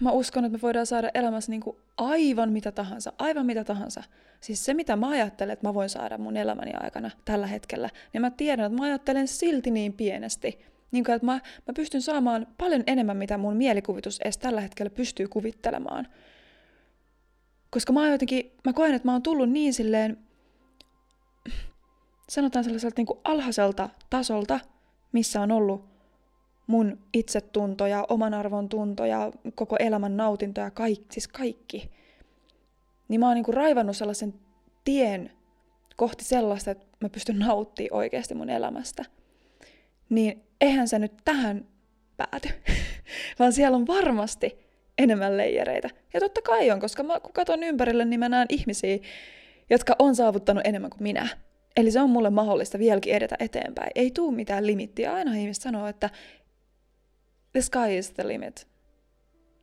Mä 0.00 0.10
uskon, 0.10 0.44
että 0.44 0.58
me 0.58 0.62
voidaan 0.62 0.86
saada 0.86 1.10
elämässä 1.14 1.50
niinku 1.52 1.78
aivan 1.96 2.52
mitä 2.52 2.72
tahansa, 2.72 3.12
aivan 3.18 3.46
mitä 3.46 3.64
tahansa. 3.64 4.02
Siis 4.40 4.64
se, 4.64 4.74
mitä 4.74 4.96
mä 4.96 5.08
ajattelen, 5.08 5.52
että 5.52 5.68
mä 5.68 5.74
voin 5.74 5.88
saada 5.88 6.18
mun 6.18 6.36
elämäni 6.36 6.72
aikana 6.80 7.10
tällä 7.24 7.46
hetkellä, 7.46 7.90
niin 8.12 8.20
mä 8.20 8.30
tiedän, 8.30 8.66
että 8.66 8.78
mä 8.78 8.84
ajattelen 8.84 9.28
silti 9.28 9.70
niin 9.70 9.92
pienesti. 9.92 10.60
Niin 10.90 11.04
kuin, 11.04 11.14
että 11.14 11.26
mä, 11.26 11.40
mä 11.66 11.72
pystyn 11.76 12.02
saamaan 12.02 12.46
paljon 12.58 12.82
enemmän, 12.86 13.16
mitä 13.16 13.38
mun 13.38 13.56
mielikuvitus 13.56 14.20
edes 14.24 14.38
tällä 14.38 14.60
hetkellä 14.60 14.90
pystyy 14.90 15.28
kuvittelemaan. 15.28 16.08
Koska 17.70 17.92
mä 17.92 18.08
jotenkin, 18.08 18.52
mä 18.64 18.72
koen, 18.72 18.94
että 18.94 19.08
mä 19.08 19.12
oon 19.12 19.22
tullut 19.22 19.50
niin 19.50 19.74
silleen, 19.74 20.25
sanotaan 22.28 22.64
sellaiselta 22.64 22.94
niin 22.96 23.06
kuin 23.06 23.18
alhaiselta 23.24 23.88
tasolta, 24.10 24.60
missä 25.12 25.40
on 25.40 25.52
ollut 25.52 25.84
mun 26.66 26.98
itsetunto 27.12 27.86
ja 27.86 28.06
oman 28.08 28.34
arvon 28.34 28.68
tunto 28.68 29.04
ja 29.04 29.32
koko 29.54 29.76
elämän 29.78 30.16
nautinto 30.16 30.60
ja 30.60 30.70
kaikki, 30.70 31.06
siis 31.12 31.28
kaikki. 31.28 31.90
Niin 33.08 33.20
mä 33.20 33.26
oon 33.26 33.34
niinku 33.34 33.52
raivannut 33.52 33.96
sellaisen 33.96 34.34
tien 34.84 35.32
kohti 35.96 36.24
sellaista, 36.24 36.70
että 36.70 36.86
mä 37.00 37.08
pystyn 37.08 37.38
nauttimaan 37.38 37.98
oikeasti 37.98 38.34
mun 38.34 38.50
elämästä. 38.50 39.04
Niin 40.08 40.42
eihän 40.60 40.88
se 40.88 40.98
nyt 40.98 41.12
tähän 41.24 41.66
pääty, 42.16 42.48
vaan 43.38 43.52
siellä 43.52 43.76
on 43.76 43.86
varmasti 43.86 44.58
enemmän 44.98 45.36
leijereitä. 45.36 45.90
Ja 46.14 46.20
totta 46.20 46.42
kai 46.42 46.70
on, 46.70 46.80
koska 46.80 47.02
mä, 47.02 47.20
kun 47.20 47.32
katson 47.32 47.62
ympärille, 47.62 48.04
niin 48.04 48.20
mä 48.20 48.28
näen 48.28 48.46
ihmisiä, 48.50 48.98
jotka 49.70 49.96
on 49.98 50.16
saavuttanut 50.16 50.66
enemmän 50.66 50.90
kuin 50.90 51.02
minä. 51.02 51.28
Eli 51.76 51.90
se 51.90 52.00
on 52.00 52.10
mulle 52.10 52.30
mahdollista 52.30 52.78
vieläkin 52.78 53.14
edetä 53.14 53.36
eteenpäin. 53.38 53.90
Ei 53.94 54.10
tuu 54.10 54.30
mitään 54.30 54.66
limittiä. 54.66 55.14
Aina 55.14 55.34
ihmiset 55.34 55.62
sanoo, 55.62 55.86
että 55.86 56.10
the 57.52 57.60
sky 57.60 57.96
is 57.98 58.10
the 58.10 58.28
limit. 58.28 58.66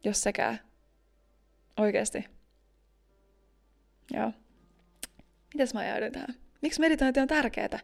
Jos 0.04 0.24
sekään. 0.24 0.60
Oikeesti. 1.78 2.26
Joo. 4.14 4.32
Mitäs 5.54 5.74
mä 5.74 5.80
ajaudun 5.80 6.12
tähän? 6.12 6.36
Miksi 6.62 6.80
meditointi 6.80 7.20
on 7.20 7.28
tärkeää? 7.28 7.80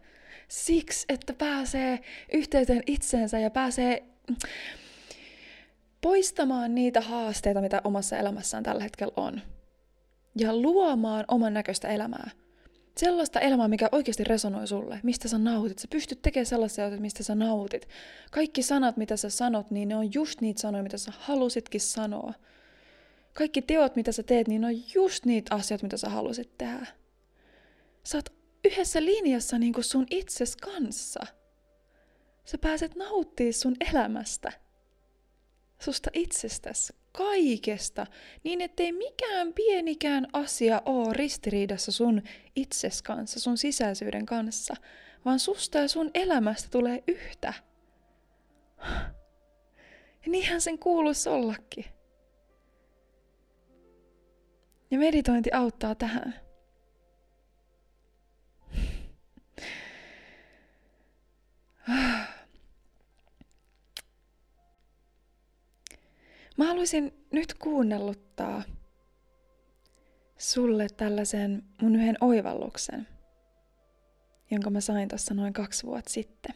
Siksi, 0.48 1.06
että 1.10 1.34
pääsee 1.34 2.00
yhteyteen 2.34 2.84
itseensä 2.86 3.40
ja 3.40 3.50
pääsee 3.50 4.04
poistamaan 6.02 6.76
niitä 6.76 7.02
haasteita, 7.02 7.62
mitä 7.62 7.82
omassa 7.84 8.18
elämässään 8.18 8.64
tällä 8.64 8.84
hetkellä 8.84 9.14
on. 9.16 9.42
Ja 10.36 10.56
luomaan 10.56 11.26
oman 11.28 11.54
näköistä 11.54 11.88
elämää. 11.88 12.30
Sellaista 13.00 13.40
elämää, 13.40 13.68
mikä 13.68 13.90
oikeasti 13.92 14.24
resonoi 14.24 14.68
sulle, 14.68 15.00
mistä 15.04 15.28
sä 15.28 15.38
nautit. 15.38 15.80
Sä 15.80 15.88
pystyt 15.92 16.22
tekemään 16.22 16.46
sellaisia 16.46 16.86
asioita, 16.86 17.02
mistä 17.02 17.24
sä 17.24 17.36
nautit. 17.36 17.88
Kaikki 18.32 18.64
sanat, 18.64 18.98
mitä 18.98 19.18
sä 19.18 19.30
sanot, 19.30 19.72
niin 19.72 19.88
ne 19.88 19.96
on 19.96 20.14
just 20.14 20.42
niitä 20.42 20.62
sanoja, 20.62 20.84
mitä 20.84 20.98
sä 20.98 21.14
halusitkin 21.20 21.82
sanoa. 21.82 22.34
Kaikki 23.34 23.62
teot, 23.62 23.96
mitä 23.96 24.12
sä 24.12 24.24
teet, 24.24 24.48
niin 24.48 24.62
ne 24.62 24.68
on 24.68 24.94
just 24.94 25.26
niitä 25.26 25.56
asioita, 25.56 25.86
mitä 25.86 25.98
sä 25.98 26.10
halusit 26.10 26.58
tehdä. 26.58 26.86
Sä 28.04 28.18
oot 28.18 28.30
yhdessä 28.66 29.06
linjassa 29.06 29.60
niin 29.60 29.74
kuin 29.74 29.84
sun 29.84 30.06
itses 30.10 30.56
kanssa. 30.56 31.20
Sä 32.46 32.58
pääset 32.58 32.96
nauttimaan 32.96 33.54
sun 33.54 33.76
elämästä. 33.92 34.52
Susta 35.82 36.10
itsestäsi, 36.14 36.94
kaikesta, 37.20 38.08
niin 38.44 38.62
ettei 38.62 38.92
mikään 38.92 39.54
pienikään 39.54 40.28
asia 40.34 40.82
ole 40.86 41.14
ristiriidassa 41.14 41.92
sun 41.92 42.22
itses 42.56 43.02
kanssa, 43.02 43.40
sun 43.40 43.58
sisäisyyden 43.58 44.26
kanssa, 44.26 44.76
vaan 45.26 45.40
susta 45.40 45.78
ja 45.78 45.88
sun 45.88 46.12
elämästä 46.14 46.70
tulee 46.72 47.04
yhtä. 47.08 47.54
Ja 50.26 50.32
niinhän 50.32 50.62
sen 50.62 50.80
kuuluisi 50.80 51.30
ollakin. 51.30 51.86
Ja 54.92 54.98
meditointi 54.98 55.52
auttaa 55.52 55.96
tähän. 55.96 56.36
Mä 66.60 66.66
haluaisin 66.66 67.14
nyt 67.32 67.54
kuunnelluttaa 67.54 68.64
sulle 70.38 70.88
tällaisen 70.98 71.64
mun 71.82 71.96
yhden 71.96 72.18
oivalluksen, 72.22 73.08
jonka 74.52 74.70
mä 74.70 74.82
sain 74.82 75.10
tuossa 75.10 75.34
noin 75.34 75.54
kaksi 75.54 75.86
vuotta 75.86 76.10
sitten. 76.12 76.56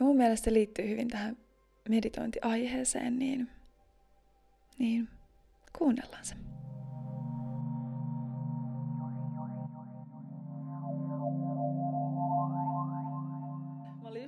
Ja 0.00 0.06
mun 0.06 0.16
mielestä 0.16 0.44
se 0.44 0.52
liittyy 0.52 0.88
hyvin 0.88 1.08
tähän 1.08 1.36
meditointiaiheeseen, 1.88 3.18
niin, 3.18 3.50
niin 4.78 5.08
kuunnellaan 5.78 6.24
se. 6.24 6.34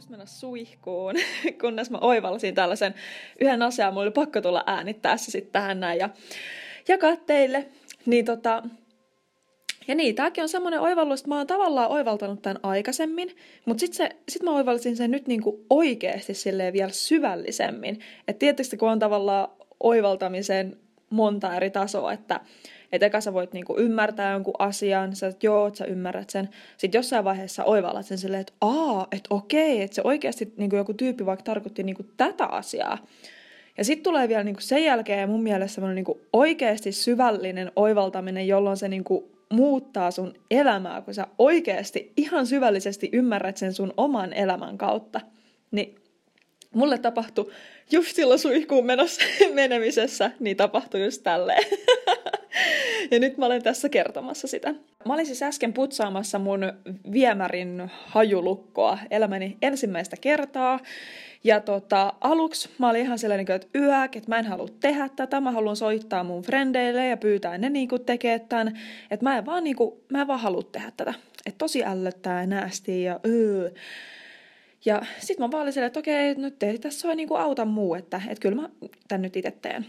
Just 0.07 0.11
mennä 0.11 0.27
suihkuun, 0.27 1.15
kunnes 1.61 1.91
mä 1.91 1.99
oivalsin 2.01 2.55
tällaisen 2.55 2.95
yhden 3.41 3.63
asian. 3.63 3.93
Mulla 3.93 4.03
oli 4.03 4.11
pakko 4.11 4.41
tulla 4.41 4.65
äänittää 4.67 5.17
se 5.17 5.31
sitten 5.31 5.53
tähän 5.53 5.81
näin 5.81 5.99
ja 5.99 6.11
jakaa 6.89 7.17
teille. 7.17 7.69
Niin 8.07 8.25
tota, 8.25 8.63
ja 9.89 9.95
niin, 9.95 10.15
tääkin 10.15 10.43
on 10.43 10.49
semmoinen 10.49 10.81
oivallus, 10.81 11.21
että 11.21 11.29
mä 11.29 11.37
oon 11.37 11.47
tavallaan 11.47 11.91
oivaltanut 11.91 12.43
tämän 12.43 12.61
aikaisemmin, 12.63 13.37
mutta 13.65 13.81
sitten 13.81 14.11
sit 14.29 14.43
mä 14.43 14.51
oivalsin 14.51 14.97
sen 14.97 15.11
nyt 15.11 15.27
niinku 15.27 15.67
oikeasti 15.71 16.35
silleen 16.35 16.73
vielä 16.73 16.93
syvällisemmin. 16.93 18.01
Että 18.29 18.39
tietysti 18.39 18.77
kun 18.77 18.91
on 18.91 18.99
tavallaan 18.99 19.49
oivaltamisen 19.81 20.77
monta 21.11 21.57
eri 21.57 21.71
tasoa, 21.71 22.13
että 22.13 22.41
että 22.93 23.07
eka 23.07 23.21
sä 23.21 23.33
voit 23.33 23.53
niinku 23.53 23.77
ymmärtää 23.79 24.33
jonkun 24.33 24.55
asian, 24.59 25.17
sä 25.17 25.27
että 25.27 25.47
joo, 25.47 25.75
sä 25.75 25.85
ymmärrät 25.85 26.31
sen. 26.31 26.49
Sitten 26.77 26.99
jossain 26.99 27.25
vaiheessa 27.25 27.65
oivallat 27.65 28.07
sen 28.07 28.19
silleen, 28.19 28.41
että 28.41 28.53
aa, 28.61 29.07
että 29.13 29.35
okei, 29.35 29.83
että 29.83 29.95
se 29.95 30.03
oikeasti 30.05 30.55
niinku 30.57 30.77
joku 30.77 30.95
tyyppi 30.95 31.27
vaikka 31.27 31.43
tarkoitti 31.43 31.83
niinku 31.83 32.05
tätä 32.17 32.45
asiaa. 32.45 32.99
Ja 33.79 33.85
sitten 33.85 34.05
tulee 34.05 34.29
vielä 34.29 34.45
niinku 34.45 34.61
sen 34.61 34.85
jälkeen 34.85 35.29
mun 35.29 35.43
mielestä 35.43 35.75
semmoinen 35.75 35.95
niinku 35.95 36.21
oikeasti 36.33 36.93
syvällinen 36.93 37.73
oivaltaminen, 37.77 38.49
jolloin 38.49 38.77
se 38.77 38.89
niinku 38.89 39.31
muuttaa 39.53 40.11
sun 40.11 40.35
elämää, 40.51 41.03
kun 41.03 41.15
sä 41.15 41.27
oikeasti 41.39 42.13
ihan 42.17 42.47
syvällisesti 42.47 43.09
ymmärrät 43.13 43.57
sen 43.57 43.73
sun 43.73 43.95
oman 43.97 44.33
elämän 44.33 44.79
kautta. 44.79 45.21
Niin 45.71 45.95
mulle 46.75 46.99
tapahtui 46.99 47.51
just 47.93 48.17
silloin 48.17 48.39
suihkuun 48.39 48.87
menossa, 48.87 49.23
menemisessä, 49.55 50.31
niin 50.41 50.57
tapahtui 50.57 51.05
just 51.05 51.23
tälleen. 51.23 51.65
ja 53.11 53.21
nyt 53.21 53.39
mä 53.39 53.47
olen 53.47 53.63
tässä 53.63 53.89
kertomassa 53.89 54.47
sitä. 54.47 54.75
Mä 55.05 55.15
olin 55.15 55.27
siis 55.27 55.43
äsken 55.43 55.73
putsaamassa 55.73 56.39
mun 56.39 56.73
viemärin 57.13 57.91
hajulukkoa 58.07 58.99
elämäni 59.11 59.57
ensimmäistä 59.63 60.17
kertaa. 60.21 60.81
Ja 61.45 61.61
tota, 61.61 62.13
aluksi 62.21 62.69
mä 62.79 62.91
olin 62.91 63.03
ihan 63.03 63.19
sellainen, 63.19 63.47
että 63.51 63.79
yök, 63.79 64.17
että 64.17 64.29
mä 64.29 64.39
en 64.39 64.47
halua 64.47 64.69
tehdä 64.81 65.09
tätä, 65.17 65.41
mä 65.41 65.51
haluan 65.51 65.77
soittaa 65.77 66.25
mun 66.25 66.43
frendeille 66.43 67.07
ja 67.07 67.17
pyytää 67.17 67.59
ne 67.59 67.71
niinku 67.71 67.99
tekee 67.99 68.39
tämän. 68.39 68.79
Että 69.11 69.25
mä 69.25 69.39
en 69.39 69.47
vaan 69.47 69.65
niinku, 69.65 70.05
mä 70.09 70.21
en 70.21 70.27
vaan 70.27 70.41
halua 70.41 70.63
tehdä 70.63 70.93
tätä. 70.97 71.15
Että 71.47 71.59
tosi 71.59 71.85
ällöttää 71.85 72.41
ja 72.41 72.47
näästi 72.47 73.03
ja 73.03 73.21
öö. 73.27 73.71
Ja 74.85 75.03
sit 75.19 75.39
mä 75.39 75.51
vaan 75.51 75.73
silleen, 75.73 75.87
että 75.87 76.01
okei, 76.01 76.35
nyt 76.35 76.63
ei 76.63 76.79
tässä 76.79 77.09
ole 77.09 77.15
niinku 77.15 77.35
auta 77.35 77.65
muu, 77.65 77.95
että, 77.95 78.23
että 78.29 78.43
kyllä 78.43 78.63
mä 78.63 78.69
tän 79.09 79.23
nyt 79.23 79.37
itse 79.37 79.51
teen. 79.51 79.87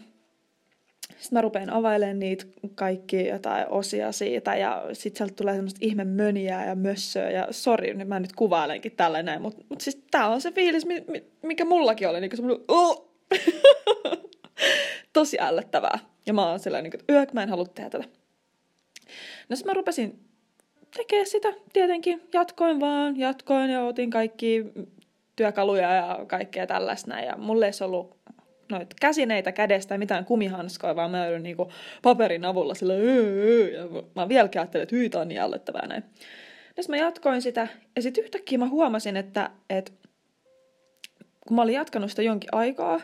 Sitten 1.08 1.38
mä 1.38 1.42
rupean 1.42 1.70
availemaan 1.70 2.20
niitä 2.20 2.46
kaikki 2.76 3.28
jotain 3.28 3.66
osia 3.70 4.12
siitä 4.12 4.56
ja 4.56 4.86
sitten 4.94 5.18
sieltä 5.18 5.34
tulee 5.36 5.56
semmoista 5.56 5.80
ihme 5.82 6.06
möniää 6.06 6.66
ja 6.66 6.76
mössöä 6.76 7.30
ja 7.30 7.48
sori, 7.52 7.94
nyt 7.94 8.08
mä 8.08 8.20
nyt 8.20 8.34
kuvailenkin 8.34 8.92
tällainen, 8.92 9.42
mutta 9.42 9.64
mut 9.70 9.82
siis 9.82 10.04
tää 10.12 10.28
on 10.28 10.42
se 10.42 10.52
fiilis, 10.52 10.86
mikä 11.44 11.66
mullakin 11.66 12.10
oli, 12.10 12.22
niin 12.22 12.32
semmoinen 12.36 12.66
oh! 12.68 13.08
tosi 15.14 15.38
ällöttävää. 15.40 16.00
Ja 16.26 16.34
mä 16.34 16.50
oon 16.50 16.60
sellainen, 16.60 16.92
että 16.94 17.14
yök, 17.14 17.34
mä 17.34 17.44
en 17.44 17.50
halua 17.50 17.66
tehdä 17.66 17.90
tätä. 17.90 18.06
No 19.50 19.56
sitten 19.56 19.70
mä 19.70 19.74
rupesin 19.74 20.20
tekee 20.98 21.26
sitä 21.26 21.54
tietenkin. 21.74 22.22
Jatkoin 22.34 22.80
vaan, 22.80 23.20
jatkoin 23.20 23.70
ja 23.70 23.84
otin 23.84 24.10
kaikki 24.10 24.66
työkaluja 25.36 25.93
ja 25.95 26.20
kaikkea 26.28 26.68
tällaista 26.68 27.10
näin. 27.10 27.26
Ja 27.26 27.38
mulle 27.38 27.66
ei 27.66 27.72
ollut 27.86 28.18
noita 28.72 28.95
käsineitä 29.02 29.52
kädestä 29.52 29.93
ja 29.93 30.00
mitään 30.00 30.26
kumihanskoja, 30.26 30.95
vaan 30.95 31.12
mä 31.12 31.26
joudun 31.26 31.43
niinku 31.43 31.72
paperin 32.02 32.45
avulla 32.45 32.74
sillä 32.74 32.93
ja 32.93 34.04
mä 34.16 34.30
vieläkin 34.30 34.62
ajattelin, 34.62 34.84
että 34.84 34.95
hyi, 34.95 35.10
on 35.16 35.28
niin 35.28 35.41
ällöttävää 35.41 35.88
näin. 35.88 36.04
Sitten 36.66 36.86
mä 36.89 36.98
jatkoin 36.98 37.41
sitä, 37.41 37.68
ja 37.95 38.02
sitten 38.02 38.24
yhtäkkiä 38.24 38.58
mä 38.58 38.70
huomasin, 38.70 39.18
että, 39.18 39.50
että 39.70 39.91
kun 41.48 41.56
mä 41.56 41.62
olin 41.62 41.76
jatkanut 41.76 42.10
sitä 42.10 42.22
jonkin 42.22 42.50
aikaa, 42.52 43.02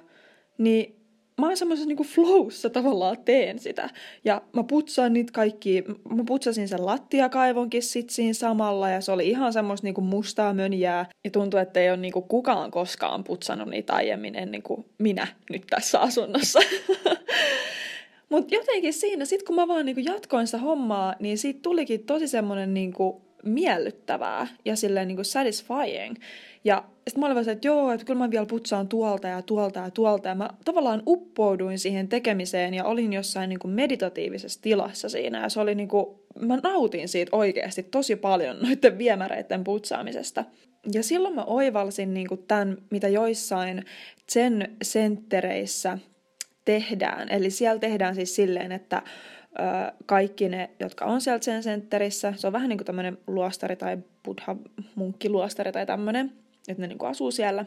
niin 0.57 1.02
mä 1.37 1.47
oon 1.47 1.57
semmoisessa 1.57 1.87
niinku 1.87 2.03
flowssa 2.03 2.69
tavallaan 2.69 3.17
teen 3.25 3.59
sitä. 3.59 3.89
Ja 4.25 4.41
mä 4.53 4.63
putsaan 4.63 5.13
niitä 5.13 5.31
kaikki, 5.33 5.83
mä 6.15 6.23
putsasin 6.27 6.67
sen 6.67 6.85
lattiakaivonkin 6.85 7.83
sit 7.83 8.09
siinä 8.09 8.33
samalla 8.33 8.89
ja 8.89 9.01
se 9.01 9.11
oli 9.11 9.29
ihan 9.29 9.53
semmoista 9.53 9.87
niinku 9.87 10.01
mustaa 10.01 10.53
mönjää. 10.53 11.05
Ja 11.23 11.31
tuntui, 11.31 11.61
että 11.61 11.79
ei 11.79 11.89
ole 11.89 11.97
niinku 11.97 12.21
kukaan 12.21 12.71
koskaan 12.71 13.23
putsannut 13.23 13.69
niitä 13.69 13.93
aiemmin 13.93 14.35
ennen 14.35 14.63
kuin 14.63 14.85
minä 14.97 15.27
nyt 15.49 15.63
tässä 15.69 15.99
asunnossa. 15.99 16.59
Mutta 18.29 18.55
jotenkin 18.55 18.93
siinä, 18.93 19.25
sit 19.25 19.43
kun 19.43 19.55
mä 19.55 19.67
vaan 19.67 19.85
niinku 19.85 20.01
jatkoin 20.01 20.47
sitä 20.47 20.57
hommaa, 20.57 21.15
niin 21.19 21.37
siitä 21.37 21.59
tulikin 21.61 22.05
tosi 22.05 22.27
semmoinen 22.27 22.73
niinku 22.73 23.21
miellyttävää 23.43 24.47
ja 24.65 24.75
silleen 24.75 25.07
niinku 25.07 25.23
satisfying. 25.23 26.15
Ja 26.63 26.83
sitten 27.07 27.19
mä 27.19 27.25
olin 27.25 27.49
että 27.49 27.67
joo, 27.67 27.91
että 27.91 28.05
kyllä 28.05 28.17
mä 28.17 28.31
vielä 28.31 28.45
putsaan 28.45 28.87
tuolta 28.87 29.27
ja 29.27 29.41
tuolta 29.41 29.79
ja 29.79 29.91
tuolta. 29.91 30.29
Ja 30.29 30.35
mä 30.35 30.49
tavallaan 30.65 31.03
uppouduin 31.07 31.79
siihen 31.79 32.07
tekemiseen 32.07 32.73
ja 32.73 32.85
olin 32.85 33.13
jossain 33.13 33.49
niin 33.49 33.59
kuin 33.59 33.73
meditatiivisessa 33.73 34.61
tilassa 34.61 35.09
siinä. 35.09 35.41
Ja 35.41 35.49
se 35.49 35.59
oli 35.59 35.75
niin 35.75 35.87
kuin, 35.87 36.05
mä 36.39 36.57
nautin 36.63 37.07
siitä 37.07 37.35
oikeasti 37.35 37.83
tosi 37.83 38.15
paljon 38.15 38.57
noiden 38.61 38.97
viemäreiden 38.97 39.63
putsaamisesta. 39.63 40.45
Ja 40.93 41.03
silloin 41.03 41.35
mä 41.35 41.43
oivalsin 41.43 42.13
niin 42.13 42.27
kuin 42.27 42.43
tämän, 42.47 42.77
mitä 42.89 43.07
joissain 43.07 43.85
sen 44.29 44.75
senttereissä 44.83 45.97
tehdään. 46.65 47.29
Eli 47.29 47.49
siellä 47.49 47.79
tehdään 47.79 48.15
siis 48.15 48.35
silleen, 48.35 48.71
että 48.71 49.01
kaikki 50.05 50.49
ne, 50.49 50.69
jotka 50.79 51.05
on 51.05 51.21
sieltä 51.21 51.45
sen 51.45 51.63
sentterissä, 51.63 52.33
se 52.35 52.47
on 52.47 52.53
vähän 52.53 52.69
niin 52.69 52.77
kuin 52.77 52.85
tämmöinen 52.85 53.17
luostari 53.27 53.75
tai 53.75 53.97
buddha 54.23 54.55
munkkiluostari 54.95 55.71
tai 55.71 55.85
tämmöinen, 55.85 56.33
että 56.67 56.81
ne 56.81 56.87
niinku 56.87 57.05
asuu 57.05 57.31
siellä, 57.31 57.65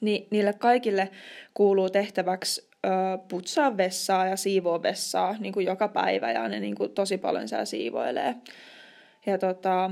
niin 0.00 0.26
niille 0.30 0.52
kaikille 0.52 1.10
kuuluu 1.54 1.90
tehtäväksi 1.90 2.68
ö, 2.86 2.88
putsaa 3.28 3.76
vessaa 3.76 4.26
ja 4.26 4.36
siivoa 4.36 4.82
vessaa 4.82 5.36
niin 5.38 5.52
kuin 5.52 5.66
joka 5.66 5.88
päivä 5.88 6.32
ja 6.32 6.48
ne 6.48 6.60
niin 6.60 6.74
kuin 6.74 6.90
tosi 6.90 7.18
paljon 7.18 7.48
siellä 7.48 7.64
siivoilee. 7.64 8.34
Ja, 9.26 9.38
tota, 9.38 9.90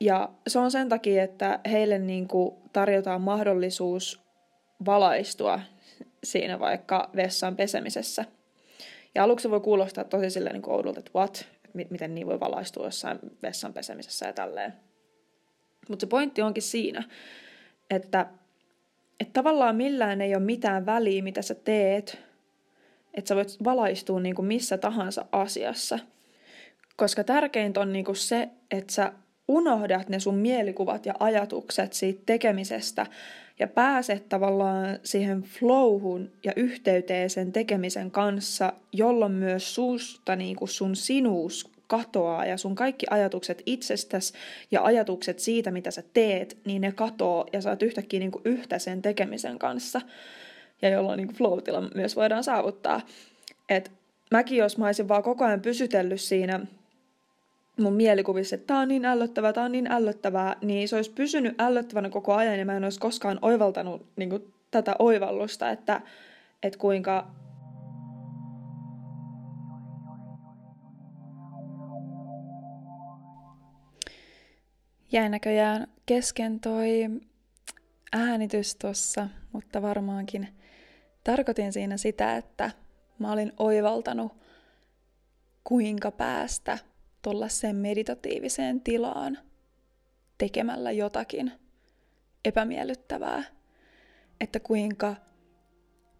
ja 0.00 0.28
se 0.46 0.58
on 0.58 0.70
sen 0.70 0.88
takia, 0.88 1.22
että 1.22 1.60
heille 1.70 1.98
niin 1.98 2.28
kuin 2.28 2.54
tarjotaan 2.72 3.20
mahdollisuus 3.20 4.20
valaistua 4.86 5.60
siinä 6.24 6.58
vaikka 6.58 7.10
vessan 7.16 7.56
pesemisessä. 7.56 8.24
Ja 9.16 9.24
aluksi 9.24 9.50
voi 9.50 9.60
kuulostaa 9.60 10.04
tosi 10.04 10.30
silleen 10.30 10.54
niin 10.54 10.70
oudolta, 10.70 10.98
että 10.98 11.10
what, 11.14 11.46
miten 11.90 12.14
niin 12.14 12.26
voi 12.26 12.40
valaistua 12.40 12.84
jossain 12.84 13.18
vessan 13.42 13.72
pesemisessä 13.72 14.26
ja 14.26 14.32
tälleen. 14.32 14.72
Mutta 15.88 16.02
se 16.02 16.06
pointti 16.06 16.42
onkin 16.42 16.62
siinä, 16.62 17.04
että 17.90 18.26
että 19.20 19.32
tavallaan 19.32 19.76
millään 19.76 20.20
ei 20.20 20.34
ole 20.34 20.44
mitään 20.44 20.86
väliä, 20.86 21.22
mitä 21.22 21.42
sä 21.42 21.54
teet, 21.54 22.18
että 23.14 23.28
sä 23.28 23.36
voit 23.36 23.56
valaistua 23.64 24.20
niin 24.20 24.34
kuin 24.34 24.46
missä 24.46 24.78
tahansa 24.78 25.26
asiassa. 25.32 25.98
Koska 26.96 27.24
tärkeintä 27.24 27.80
on 27.80 27.92
niin 27.92 28.04
kuin 28.04 28.16
se, 28.16 28.48
että 28.70 28.92
sä 28.92 29.12
unohdat 29.48 30.08
ne 30.08 30.20
sun 30.20 30.34
mielikuvat 30.34 31.06
ja 31.06 31.14
ajatukset 31.20 31.92
siitä 31.92 32.22
tekemisestä 32.26 33.06
ja 33.58 33.68
pääset 33.68 34.28
tavallaan 34.28 34.98
siihen 35.02 35.42
flowhun 35.42 36.30
ja 36.44 36.52
yhteyteen 36.56 37.30
sen 37.30 37.52
tekemisen 37.52 38.10
kanssa, 38.10 38.72
jolloin 38.92 39.32
myös 39.32 39.74
suusta 39.74 40.36
niin 40.36 40.56
kuin 40.56 40.68
sun 40.68 40.96
sinuus 40.96 41.70
katoaa 41.86 42.46
ja 42.46 42.56
sun 42.56 42.74
kaikki 42.74 43.06
ajatukset 43.10 43.62
itsestäsi 43.66 44.32
ja 44.70 44.84
ajatukset 44.84 45.38
siitä, 45.38 45.70
mitä 45.70 45.90
sä 45.90 46.02
teet, 46.12 46.58
niin 46.64 46.80
ne 46.80 46.92
katoo 46.92 47.46
ja 47.52 47.60
sä 47.60 47.70
oot 47.70 47.82
yhtäkkiä 47.82 48.20
niin 48.20 48.30
kuin 48.30 48.42
yhtä 48.44 48.78
sen 48.78 49.02
tekemisen 49.02 49.58
kanssa. 49.58 50.00
Ja 50.82 50.88
jolloin 50.88 51.16
niin 51.16 51.34
flow 51.34 51.58
myös 51.94 52.16
voidaan 52.16 52.44
saavuttaa. 52.44 53.00
Et 53.68 53.92
mäkin, 54.30 54.58
jos 54.58 54.78
mä 54.78 54.86
olisin 54.86 55.08
vaan 55.08 55.22
koko 55.22 55.44
ajan 55.44 55.60
pysytellyt 55.60 56.20
siinä 56.20 56.60
mun 57.76 57.92
mielikuvissa, 57.92 58.54
että 58.54 58.66
tää 58.66 58.78
on 58.78 58.88
niin 58.88 59.04
ällöttävää, 59.04 59.52
tää 59.52 59.64
on 59.64 59.72
niin 59.72 59.92
ällöttävää, 59.92 60.56
niin 60.62 60.88
se 60.88 60.96
olisi 60.96 61.10
pysynyt 61.10 61.60
ällöttävänä 61.60 62.10
koko 62.10 62.34
ajan 62.34 62.58
ja 62.58 62.64
mä 62.64 62.76
en 62.76 62.84
olisi 62.84 63.00
koskaan 63.00 63.38
oivaltanut 63.42 64.06
niin 64.16 64.30
kuin, 64.30 64.54
tätä 64.70 64.96
oivallusta, 64.98 65.70
että, 65.70 66.00
että 66.62 66.78
kuinka 66.78 67.30
jäi 75.12 75.28
näköjään 75.28 75.86
kesken 76.06 76.60
toi 76.60 77.08
äänitys 78.12 78.76
tossa, 78.76 79.28
mutta 79.52 79.82
varmaankin 79.82 80.48
tarkoitin 81.24 81.72
siinä 81.72 81.96
sitä, 81.96 82.36
että 82.36 82.70
mä 83.18 83.32
olin 83.32 83.52
oivaltanut, 83.58 84.32
kuinka 85.64 86.10
päästä 86.10 86.78
tuollaiseen 87.26 87.76
meditatiiviseen 87.76 88.80
tilaan 88.80 89.38
tekemällä 90.38 90.90
jotakin 90.92 91.52
epämiellyttävää. 92.44 93.44
Että 94.40 94.60
kuinka 94.60 95.16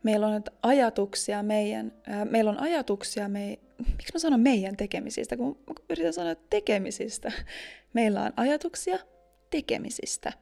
meillä 0.02 0.26
on 0.26 0.42
ajatuksia 0.62 1.42
meidän, 1.42 1.92
ää, 2.07 2.24
meillä 2.24 2.50
on 2.50 2.61
ajatuksia 2.61 3.28
me, 3.28 3.59
miksi 3.78 4.12
mä 4.14 4.18
sanon 4.18 4.40
meidän 4.40 4.76
tekemisistä, 4.76 5.36
kun 5.36 5.59
yritän 5.90 6.12
sanoa 6.12 6.34
tekemisistä. 6.34 7.32
Meillä 7.92 8.22
on 8.22 8.32
ajatuksia 8.36 8.98
tekemisistä. 9.50 10.32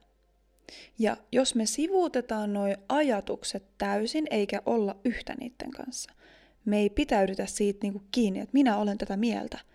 Ja 0.99 1.17
jos 1.33 1.55
me 1.55 1.67
sivuutetaan 1.67 2.53
nuo 2.53 2.67
ajatukset 2.89 3.65
täysin, 3.79 4.27
eikä 4.31 4.63
olla 4.67 4.97
yhtä 5.05 5.35
niiden 5.41 5.71
kanssa, 5.71 6.13
me 6.65 6.79
ei 6.79 6.91
pitäydytä 6.91 7.47
siitä 7.47 7.79
niinku 7.83 8.03
kiinni, 8.13 8.41
että 8.41 8.55
minä 8.55 8.77
olen 8.77 8.99
tätä 8.99 9.17
mieltä. 9.17 9.74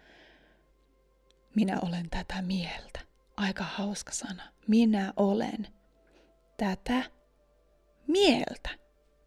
Minä 1.55 1.79
olen 1.81 2.09
tätä 2.09 2.41
mieltä. 2.41 2.99
Aika 3.37 3.63
hauska 3.63 4.11
sana. 4.11 4.43
Minä 4.67 5.13
olen 5.17 5.67
tätä 6.57 7.03
mieltä. 8.07 8.69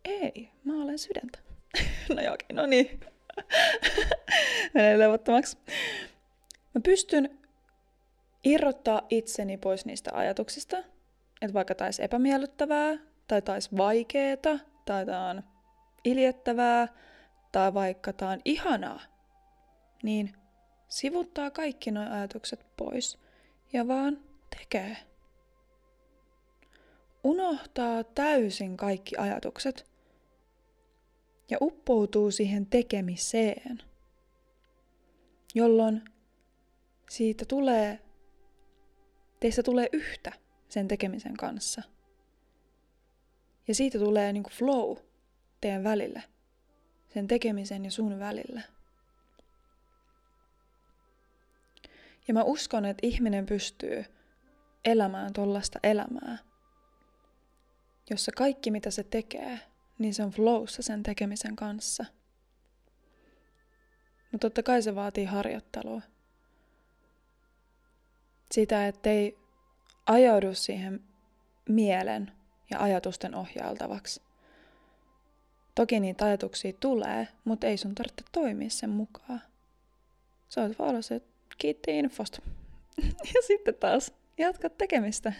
Ei, 0.04 0.50
mä 0.64 0.82
olen 0.82 0.98
sydäntä. 0.98 1.38
no 2.16 2.22
joo, 2.22 2.36
no 2.52 2.66
niin. 2.66 3.00
Menee 4.74 4.98
levottomaksi. 4.98 5.58
Mä 6.74 6.80
pystyn 6.84 7.38
irrottaa 8.44 9.02
itseni 9.10 9.56
pois 9.56 9.86
niistä 9.86 10.10
ajatuksista, 10.14 10.78
että 11.42 11.54
vaikka 11.54 11.74
taisi 11.74 12.04
epämiellyttävää, 12.04 12.98
tai 13.28 13.42
taisi 13.42 13.76
vaikeeta, 13.76 14.58
tai 14.84 15.06
tää 15.06 15.28
on 15.28 15.42
iljettävää, 16.04 16.88
tai 17.52 17.74
vaikka 17.74 18.12
tää 18.12 18.28
on 18.28 18.40
ihanaa, 18.44 19.00
niin 20.02 20.32
sivuttaa 20.92 21.50
kaikki 21.50 21.90
nuo 21.90 22.04
ajatukset 22.10 22.66
pois 22.76 23.18
ja 23.72 23.88
vaan 23.88 24.20
tekee. 24.58 24.96
Unohtaa 27.24 28.04
täysin 28.04 28.76
kaikki 28.76 29.16
ajatukset 29.16 29.90
ja 31.50 31.58
uppoutuu 31.60 32.30
siihen 32.30 32.66
tekemiseen, 32.66 33.82
jolloin 35.54 36.04
siitä 37.10 37.44
tulee, 37.44 37.98
teistä 39.40 39.62
tulee 39.62 39.88
yhtä 39.92 40.32
sen 40.68 40.88
tekemisen 40.88 41.36
kanssa. 41.36 41.82
Ja 43.68 43.74
siitä 43.74 43.98
tulee 43.98 44.32
niin 44.32 44.42
kuin 44.42 44.54
flow 44.54 44.96
teidän 45.60 45.84
välille, 45.84 46.22
sen 47.08 47.26
tekemisen 47.26 47.84
ja 47.84 47.90
sun 47.90 48.18
välillä. 48.18 48.62
Ja 52.28 52.34
mä 52.34 52.42
uskon, 52.42 52.84
että 52.84 53.06
ihminen 53.06 53.46
pystyy 53.46 54.04
elämään 54.84 55.32
tollasta 55.32 55.78
elämää, 55.82 56.38
jossa 58.10 58.32
kaikki 58.36 58.70
mitä 58.70 58.90
se 58.90 59.04
tekee, 59.04 59.60
niin 59.98 60.14
se 60.14 60.22
on 60.22 60.30
flowssa 60.30 60.82
sen 60.82 61.02
tekemisen 61.02 61.56
kanssa. 61.56 62.04
Mutta 64.32 64.46
totta 64.46 64.62
kai 64.62 64.82
se 64.82 64.94
vaatii 64.94 65.24
harjoittelua. 65.24 66.02
Sitä, 68.52 68.86
ettei 68.86 69.38
ajaudu 70.06 70.54
siihen 70.54 71.04
mielen 71.68 72.32
ja 72.70 72.80
ajatusten 72.80 73.34
ohjailtavaksi. 73.34 74.22
Toki 75.74 76.00
niitä 76.00 76.24
ajatuksia 76.24 76.72
tulee, 76.80 77.28
mutta 77.44 77.66
ei 77.66 77.76
sun 77.76 77.94
tarvitse 77.94 78.24
toimia 78.32 78.70
sen 78.70 78.90
mukaan. 78.90 79.42
Sä 80.48 80.62
oot 80.62 80.78
vaan 80.78 81.02
se, 81.02 81.20
kiitti 81.62 81.98
infosta. 81.98 82.42
ja 83.34 83.42
sitten 83.46 83.74
taas 83.74 84.12
jatkat 84.38 84.78
tekemistä. 84.78 85.32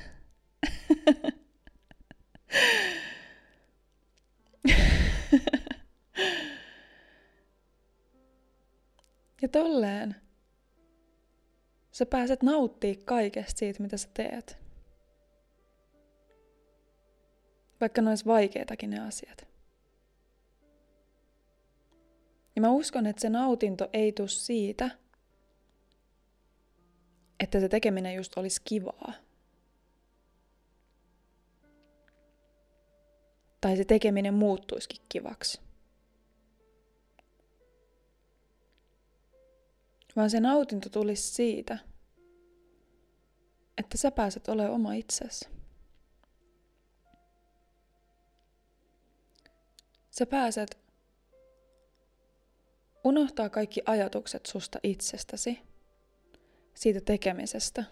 ja 9.43 9.49
tolleen 9.53 10.17
sä 11.93 12.07
pääset 12.07 12.43
nauttii 12.43 12.97
kaikesta 12.97 13.59
siitä, 13.59 13.83
mitä 13.83 13.97
sä 13.97 14.09
teet. 14.15 14.59
Vaikka 17.81 18.03
ne 18.03 18.09
olisi 18.09 18.27
vaikeitakin 18.27 18.91
ne 18.91 19.01
asiat. 19.01 19.49
Ja 22.57 22.63
mä 22.63 22.71
uskon, 22.71 23.07
että 23.07 23.23
se 23.23 23.29
nautinto 23.31 23.89
ei 23.93 24.13
tule 24.13 24.29
siitä, 24.29 25.02
että 27.43 27.61
se 27.61 27.69
tekeminen 27.69 28.15
just 28.15 28.39
olisi 28.39 28.61
kivaa. 28.65 29.13
Tai 33.61 33.77
se 33.77 33.85
tekeminen 33.85 34.35
muuttuisikin 34.35 35.03
kivaksi. 35.09 35.61
Vaan 40.17 40.31
se 40.31 40.41
nautinto 40.41 40.89
tulisi 40.89 41.35
siitä, 41.35 41.79
että 43.79 43.99
sä 43.99 44.11
pääset 44.11 44.49
olemaan 44.49 44.75
oma 44.75 44.95
itsesi. 44.95 45.49
Sä 50.11 50.27
pääset 50.27 50.79
unohtaa 53.05 53.49
kaikki 53.49 53.83
ajatukset 53.87 54.47
susta 54.47 54.79
itsestäsi, 54.83 55.72
siitä 56.75 57.01
tekemisestä. 57.01 57.85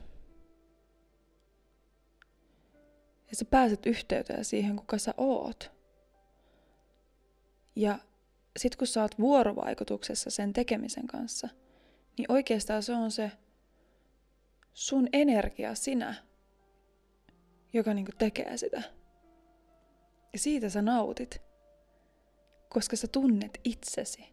Ja 3.30 3.36
sä 3.36 3.44
pääset 3.44 3.86
yhteyteen 3.86 4.44
siihen, 4.44 4.76
kuka 4.76 4.98
sä 4.98 5.14
oot. 5.16 5.70
Ja 7.76 7.98
sit 8.58 8.76
kun 8.76 8.86
sä 8.86 9.02
oot 9.02 9.18
vuorovaikutuksessa 9.18 10.30
sen 10.30 10.52
tekemisen 10.52 11.06
kanssa– 11.06 11.48
niin 12.20 12.32
oikeastaan 12.32 12.82
se 12.82 12.92
on 12.92 13.10
se 13.10 13.32
sun 14.72 15.08
energia, 15.12 15.74
sinä, 15.74 16.14
joka 17.72 17.94
niinku 17.94 18.12
tekee 18.18 18.56
sitä. 18.56 18.82
Ja 20.32 20.38
siitä 20.38 20.68
sä 20.68 20.82
nautit, 20.82 21.42
koska 22.68 22.96
sä 22.96 23.06
tunnet 23.08 23.60
itsesi. 23.64 24.24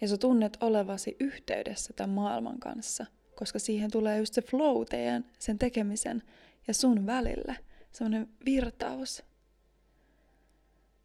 Ja 0.00 0.08
sä 0.08 0.16
tunnet 0.16 0.56
olevasi 0.60 1.16
yhteydessä 1.20 1.92
tämän 1.92 2.10
maailman 2.10 2.58
kanssa, 2.58 3.06
koska 3.34 3.58
siihen 3.58 3.90
tulee 3.90 4.18
just 4.18 4.34
se 4.34 4.42
flow 4.42 4.82
teidän, 4.90 5.24
sen 5.38 5.58
tekemisen 5.58 6.22
ja 6.68 6.74
sun 6.74 7.06
välillä. 7.06 7.54
Semmoinen 7.92 8.28
virtaus. 8.44 9.22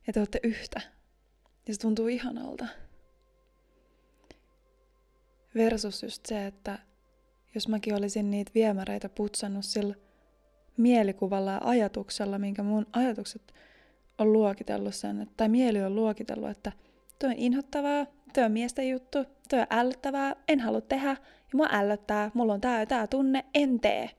Ja 0.08 0.14
te 0.14 0.20
olette 0.20 0.40
yhtä. 0.44 0.82
Ja 1.68 1.74
se 1.74 1.80
tuntuu 1.80 2.08
ihanalta. 2.08 2.68
Versus 5.56 6.04
just 6.04 6.26
se, 6.26 6.48
että 6.48 6.80
jos 7.56 7.68
mäkin 7.68 7.96
olisin 7.96 8.32
niitä 8.32 8.52
viemäreitä 8.56 9.10
putsannut 9.10 9.66
sillä 9.66 9.96
mielikuvalla 10.78 11.52
ja 11.52 11.62
ajatuksella, 11.64 12.40
minkä 12.40 12.64
mun 12.64 12.88
ajatukset 12.94 13.54
on 14.18 14.34
luokitellut 14.34 14.96
sen, 14.96 15.30
tai 15.38 15.50
mieli 15.50 15.84
on 15.84 15.96
luokitellut, 15.96 16.50
että 16.50 16.72
tuo 17.20 17.30
on 17.30 17.36
inhottavaa, 17.38 18.06
tuo 18.34 18.44
on 18.44 18.52
miesten 18.52 18.90
juttu, 18.90 19.24
tuo 19.50 19.60
on 19.60 19.68
ällöttävää, 19.70 20.36
en 20.48 20.60
halua 20.60 20.82
tehdä, 20.82 21.18
ja 21.52 21.58
mua 21.58 21.68
ällöttää, 21.72 22.32
mulla 22.34 22.54
on 22.54 22.62
tää 22.62 22.80
ja 22.80 22.86
tää 22.86 23.08
tunne, 23.08 23.46
en 23.54 23.80
tee. 23.80 24.10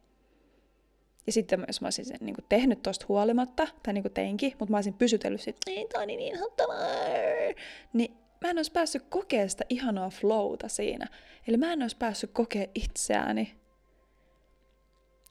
Ja 1.26 1.32
sitten 1.32 1.64
jos 1.66 1.80
mä 1.80 1.86
olisin 1.86 2.04
sen 2.04 2.18
niin 2.20 2.36
tehnyt 2.48 2.82
tosta 2.82 3.06
huolimatta, 3.08 3.68
tai 3.82 3.94
niin 3.94 4.12
teinkin, 4.14 4.52
mutta 4.58 4.70
mä 4.70 4.76
olisin 4.76 4.94
pysytellyt 4.94 5.40
sit, 5.40 5.56
ei 5.66 5.86
tää 5.92 6.00
on 6.00 6.06
niin 6.06 6.20
inhottavaa, 6.20 6.78
niin 7.92 8.16
mä 8.40 8.50
en 8.50 8.58
olisi 8.58 8.72
päässyt 8.72 9.02
kokea 9.08 9.48
sitä 9.48 9.64
ihanaa 9.68 10.10
flowta 10.10 10.68
siinä. 10.68 11.06
Eli 11.48 11.56
mä 11.56 11.72
en 11.72 11.82
olisi 11.82 11.96
päässyt 11.96 12.30
kokea 12.32 12.66
itseäni. 12.74 13.54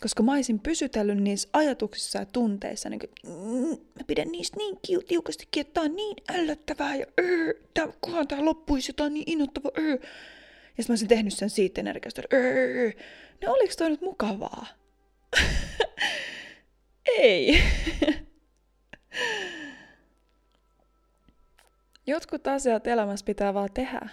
Koska 0.01 0.23
mä 0.23 0.33
olisin 0.33 0.59
pysytellyt 0.59 1.17
niissä 1.17 1.49
ajatuksissa 1.53 2.19
ja 2.19 2.25
tunteissa, 2.25 2.89
niin 2.89 2.99
kuin, 2.99 3.11
mm, 3.25 3.69
mä 3.69 4.03
pidän 4.07 4.27
niistä 4.27 4.57
niin 4.57 4.77
tiukasti 5.07 5.47
että 5.57 5.73
tää 5.73 5.83
on 5.83 5.95
niin 5.95 6.15
ällöttävää 6.29 6.95
ja 6.95 7.05
öö, 7.19 7.53
tää, 7.73 7.87
kunhan 8.01 8.27
tää 8.27 8.45
loppuisi, 8.45 8.89
jotain 8.89 9.13
niin 9.13 9.31
innoittavaa, 9.31 9.71
öö. 9.77 9.97
Ja 10.77 10.83
mä 10.87 10.91
olisin 10.91 11.07
tehnyt 11.07 11.33
sen 11.33 11.49
siitä 11.49 11.81
energiasta, 11.81 12.21
öö. 12.33 12.91
No 13.43 13.53
oliks 13.53 13.77
toi 13.77 13.89
nyt 13.89 14.01
mukavaa? 14.01 14.65
Ei. 17.17 17.63
Jotkut 22.07 22.47
asiat 22.47 22.87
elämässä 22.87 23.25
pitää 23.25 23.53
vaan 23.53 23.69
tehdä. 23.73 24.09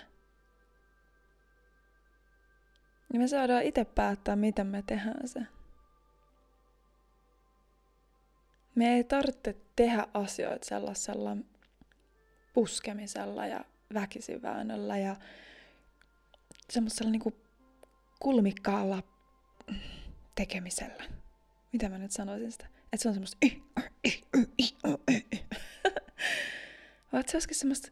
Ja 3.13 3.19
me 3.19 3.29
saadaan 3.29 3.63
itse 3.63 3.85
päättää, 3.85 4.37
miten 4.37 4.67
me 4.67 4.83
tehdään 4.87 5.29
se. 5.29 5.41
Me 8.75 8.97
ei 8.97 9.05
tarvitse 9.05 9.57
tehdä 9.77 10.07
asioita 10.15 10.67
sellaisella 10.67 11.37
puskemisella 12.55 13.47
ja 13.47 13.65
väkisiväännöllä 13.95 14.99
ja 14.99 15.17
semmoisella 16.71 17.11
niinku 17.11 17.33
kulmikkaalla 18.21 19.03
tekemisellä. 20.35 21.05
Mitä 21.73 21.89
mä 21.89 21.99
nyt 21.99 22.11
sanoisin 22.11 22.53
sitä? 22.53 22.67
Että 22.93 23.03
se 23.03 23.09
on 23.09 23.15
semmoista... 23.15 23.39
Vaan 27.13 27.25
se 27.27 27.37
olisikin 27.37 27.57
semmoista... 27.57 27.89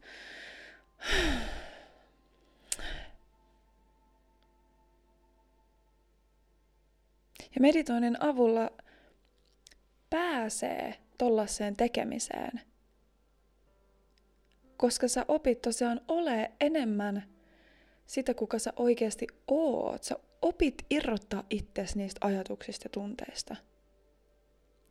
Ja 7.55 7.61
meditoinnin 7.61 8.23
avulla 8.23 8.71
pääsee 10.11 10.95
tollaiseen 11.19 11.77
tekemiseen. 11.77 12.61
Koska 14.77 15.09
sä 15.09 15.25
opit 15.29 15.61
tosiaan 15.63 16.01
ole 16.09 16.53
enemmän 16.61 17.32
sitä, 18.07 18.35
kuka 18.35 18.59
sä 18.59 18.73
oikeasti 18.77 19.27
oot. 19.49 20.03
Sä 20.05 20.17
opit 20.43 20.75
irrottaa 20.91 21.45
itsesi 21.51 21.99
niistä 21.99 22.27
ajatuksista 22.27 22.85
ja 22.87 22.91
tunteista– 22.91 23.57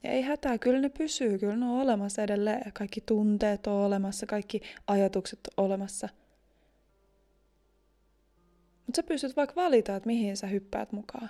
ja 0.03 0.11
ei 0.11 0.21
hätää, 0.21 0.57
kyllä 0.57 0.79
ne 0.79 0.89
pysyy, 0.89 1.39
kyllä 1.39 1.55
ne 1.55 1.65
on 1.65 1.81
olemassa 1.81 2.21
edelleen. 2.21 2.73
Kaikki 2.73 3.01
tunteet 3.01 3.67
on 3.67 3.73
olemassa, 3.73 4.25
kaikki 4.25 4.61
ajatukset 4.87 5.39
on 5.57 5.65
olemassa. 5.65 6.09
Mutta 8.85 8.95
sä 8.95 9.03
pystyt 9.03 9.35
vaikka 9.35 9.55
valita, 9.55 9.95
että 9.95 10.07
mihin 10.07 10.37
sä 10.37 10.47
hyppäät 10.47 10.91
mukaan. 10.91 11.29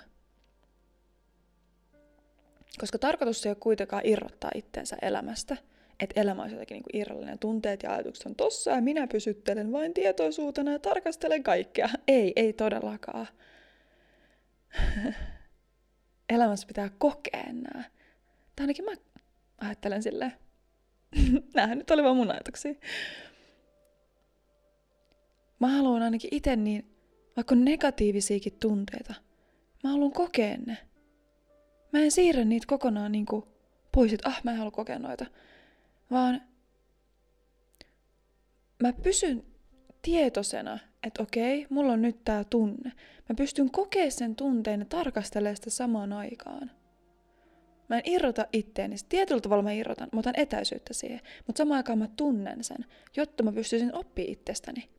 Koska 2.80 2.98
tarkoitus 2.98 3.46
ei 3.46 3.50
ole 3.50 3.56
kuitenkaan 3.60 4.06
irrottaa 4.06 4.50
itsensä 4.54 4.96
elämästä. 5.02 5.56
Että 6.02 6.20
elämä 6.20 6.42
olisi 6.42 6.54
jotenkin 6.54 6.76
niin 6.76 7.00
irrallinen. 7.00 7.38
Tunteet 7.38 7.82
ja 7.82 7.92
ajatukset 7.92 8.26
on 8.26 8.34
tossa 8.34 8.70
ja 8.70 8.80
minä 8.80 9.06
pysyttelen 9.06 9.72
vain 9.72 9.94
tietoisuutena 9.94 10.72
ja 10.72 10.78
tarkastelen 10.78 11.42
kaikkea. 11.42 11.88
Ei, 12.08 12.32
ei 12.36 12.52
todellakaan. 12.52 13.26
Elämässä 16.34 16.66
pitää 16.66 16.90
kokea 16.98 17.44
nämä. 17.46 17.84
Tai 18.56 18.64
ainakin 18.64 18.84
mä 18.84 18.92
ajattelen 19.58 20.02
silleen. 20.02 20.32
Nämähän 21.54 21.78
nyt 21.78 21.90
oli 21.90 22.02
vaan 22.02 22.16
mun 22.16 22.30
ajatuksia. 22.30 22.74
Mä 25.60 25.68
haluan 25.68 26.02
ainakin 26.02 26.34
itse 26.34 26.56
niin, 26.56 26.96
vaikka 27.36 27.54
negatiivisiakin 27.54 28.58
tunteita, 28.60 29.14
mä 29.84 29.90
haluan 29.90 30.12
kokea 30.12 30.56
ne. 30.66 30.78
Mä 31.92 32.00
en 32.00 32.10
siirrä 32.10 32.44
niitä 32.44 32.66
kokonaan 32.66 33.12
niin 33.12 33.26
kuin 33.26 33.44
pois, 33.92 34.12
että 34.12 34.28
ah, 34.28 34.40
mä 34.44 34.50
en 34.50 34.56
halua 34.56 34.70
kokea 34.70 34.98
noita. 34.98 35.26
Vaan 36.12 36.42
mä 38.82 38.92
pysyn 38.92 39.44
tietoisena, 40.02 40.78
että 41.02 41.22
okei, 41.22 41.66
mulla 41.70 41.92
on 41.92 42.02
nyt 42.02 42.24
tää 42.24 42.44
tunne. 42.44 42.92
Mä 43.28 43.34
pystyn 43.36 43.70
kokea 43.70 44.10
sen 44.10 44.36
tunteen 44.36 44.80
ja 44.80 44.86
tarkastelemaan 44.86 45.56
sitä 45.56 45.70
samaan 45.70 46.12
aikaan. 46.12 46.70
Mä 47.88 47.96
en 47.96 48.02
irrota 48.04 48.46
itteeni. 48.52 48.96
Tietyllä 49.08 49.40
tavalla 49.40 49.62
mä 49.62 49.72
irrotan. 49.72 50.08
Mä 50.12 50.20
otan 50.20 50.34
etäisyyttä 50.36 50.94
siihen. 50.94 51.20
Mutta 51.46 51.58
samaan 51.58 51.76
aikaan 51.76 51.98
mä 51.98 52.08
tunnen 52.16 52.64
sen, 52.64 52.86
jotta 53.16 53.42
mä 53.42 53.52
pystyisin 53.52 53.94
oppia 53.94 54.24
itsestäni. 54.28 54.90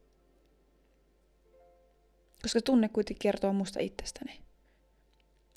Koska 2.41 2.61
tunne 2.61 2.89
kuitenkin 2.89 3.21
kertoo 3.21 3.53
musta 3.53 3.79
itsestäni. 3.79 4.39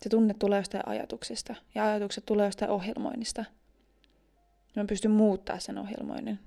Se 0.03 0.09
tunne 0.09 0.35
tulee 0.35 0.59
jostain 0.59 0.89
ajatuksista. 0.89 1.55
Ja 1.75 1.85
ajatukset 1.85 2.27
tulee 2.27 2.47
jostain 2.47 2.71
ohjelmoinnista. 2.71 3.45
Mä 4.77 4.85
pystyn 4.85 5.11
muuttaa 5.11 5.59
sen 5.59 5.79
ohjelmoinnin. 5.79 6.39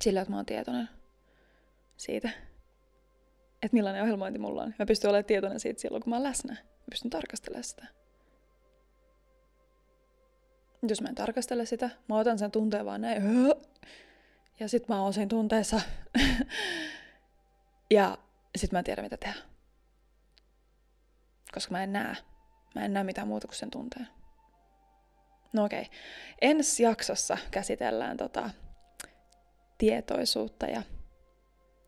Sillä, 0.00 0.20
että 0.20 0.30
mä 0.30 0.36
oon 0.36 0.46
tietoinen 0.46 0.88
siitä, 1.96 2.28
että 3.62 3.72
millainen 3.76 4.02
ohjelmointi 4.02 4.38
mulla 4.38 4.62
on. 4.62 4.74
Mä 4.78 4.86
pystyn 4.86 5.10
olemaan 5.10 5.24
tietoinen 5.24 5.60
siitä 5.60 5.80
silloin, 5.80 6.02
kun 6.02 6.10
mä 6.10 6.16
oon 6.16 6.22
läsnä. 6.22 6.52
Mä 6.52 6.86
pystyn 6.90 7.10
tarkastelemaan 7.10 7.64
sitä 7.64 7.86
jos 10.90 11.00
mä 11.00 11.08
en 11.08 11.14
tarkastele 11.14 11.66
sitä, 11.66 11.90
mä 12.08 12.18
otan 12.18 12.38
sen 12.38 12.50
tunteen 12.50 12.84
vaan 12.84 13.00
näin, 13.00 13.22
ja 14.60 14.68
sit 14.68 14.88
mä 14.88 15.02
oon 15.02 15.12
siinä 15.12 15.28
tunteessa, 15.28 15.80
ja 17.90 18.18
sit 18.56 18.72
mä 18.72 18.78
en 18.78 18.84
tiedä 18.84 19.02
mitä 19.02 19.16
tehdä. 19.16 19.40
Koska 21.54 21.72
mä 21.72 21.82
en 21.82 21.92
näe. 21.92 22.16
Mä 22.74 22.84
en 22.84 22.92
näe 22.92 23.04
mitään 23.04 23.28
muuta 23.28 23.46
kuin 23.46 23.56
sen 23.56 23.70
tunteen. 23.70 24.08
No 25.56 25.64
okei. 25.64 25.80
Okay. 25.80 25.94
Ensi 26.40 26.82
jaksossa 26.82 27.38
käsitellään 27.50 28.16
tota 28.16 28.50
tietoisuutta 29.78 30.66
ja 30.66 30.82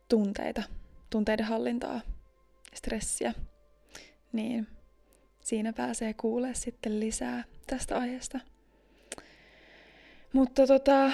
tunteita, 0.08 0.62
tunteiden 1.10 1.46
hallintaa, 1.46 2.00
stressiä. 2.74 3.34
Niin 4.32 4.66
siinä 5.40 5.72
pääsee 5.72 6.14
kuulee 6.14 6.54
sitten 6.54 7.00
lisää 7.00 7.44
tästä 7.66 7.98
aiheesta. 7.98 8.40
Mutta 10.32 10.66
tota, 10.66 11.12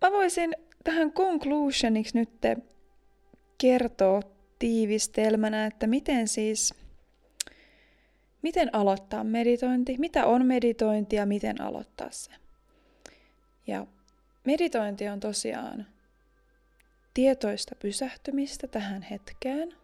mä 0.00 0.10
voisin 0.10 0.56
tähän 0.84 1.12
conclusioniksi 1.12 2.18
nyt 2.18 2.30
kertoa 3.58 4.22
tiivistelmänä, 4.58 5.66
että 5.66 5.86
miten 5.86 6.28
siis, 6.28 6.74
miten 8.42 8.74
aloittaa 8.74 9.24
meditointi, 9.24 9.96
mitä 9.98 10.26
on 10.26 10.46
meditointi 10.46 11.16
ja 11.16 11.26
miten 11.26 11.60
aloittaa 11.60 12.10
se. 12.10 12.30
Ja 13.66 13.86
meditointi 14.44 15.08
on 15.08 15.20
tosiaan 15.20 15.86
tietoista 17.14 17.74
pysähtymistä 17.74 18.66
tähän 18.66 19.02
hetkeen. 19.02 19.74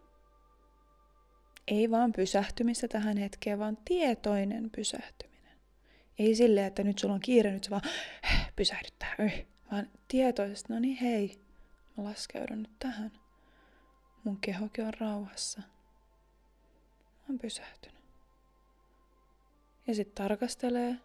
Ei 1.67 1.91
vaan 1.91 2.13
pysähtymistä 2.13 2.87
tähän 2.87 3.17
hetkeen, 3.17 3.59
vaan 3.59 3.77
tietoinen 3.85 4.69
pysähtyminen. 4.75 5.57
Ei 6.19 6.35
sille, 6.35 6.65
että 6.65 6.83
nyt 6.83 6.99
sulla 6.99 7.13
on 7.13 7.19
kiire, 7.19 7.51
nyt 7.51 7.63
se 7.63 7.69
vaan 7.69 7.81
pysähdyttää, 8.55 9.15
vaan 9.71 9.89
tietoisesti, 10.07 10.73
no 10.73 10.79
niin 10.79 10.97
hei, 10.97 11.39
mä 11.97 12.03
laskeudun 12.03 12.61
nyt 12.61 12.79
tähän. 12.79 13.11
Mun 14.23 14.37
kehokin 14.41 14.85
on 14.85 14.93
rauhassa. 14.99 15.61
Mä 15.61 17.25
oon 17.29 17.39
pysähtynyt. 17.39 17.96
Ja 19.87 19.95
sitten 19.95 20.15
tarkastelee 20.15 20.95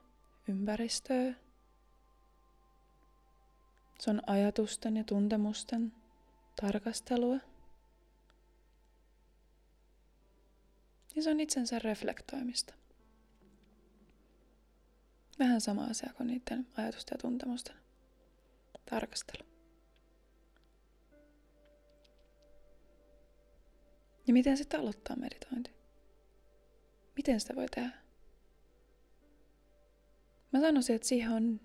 ympäristöä. 0.48 1.34
Se 4.00 4.10
on 4.10 4.22
ajatusten 4.26 4.96
ja 4.96 5.04
tuntemusten 5.04 5.92
tarkastelua. 6.60 7.36
Ja 11.16 11.22
se 11.22 11.30
on 11.30 11.40
itsensä 11.40 11.78
reflektoimista. 11.78 12.74
Vähän 15.38 15.60
sama 15.60 15.84
asia 15.84 16.12
kuin 16.16 16.26
niiden 16.26 16.66
ajatusten 16.76 17.14
ja 17.14 17.18
tuntemusten 17.18 17.76
tarkastelu. 18.90 19.48
Ja 24.26 24.32
miten 24.32 24.56
sitten 24.56 24.80
aloittaa 24.80 25.16
meditointi? 25.16 25.70
Miten 27.16 27.40
sitä 27.40 27.56
voi 27.56 27.66
tehdä? 27.74 28.01
Mä 30.52 30.60
sanoisin, 30.60 30.96
että 30.96 31.08
siihen 31.08 31.30
on 31.30 31.60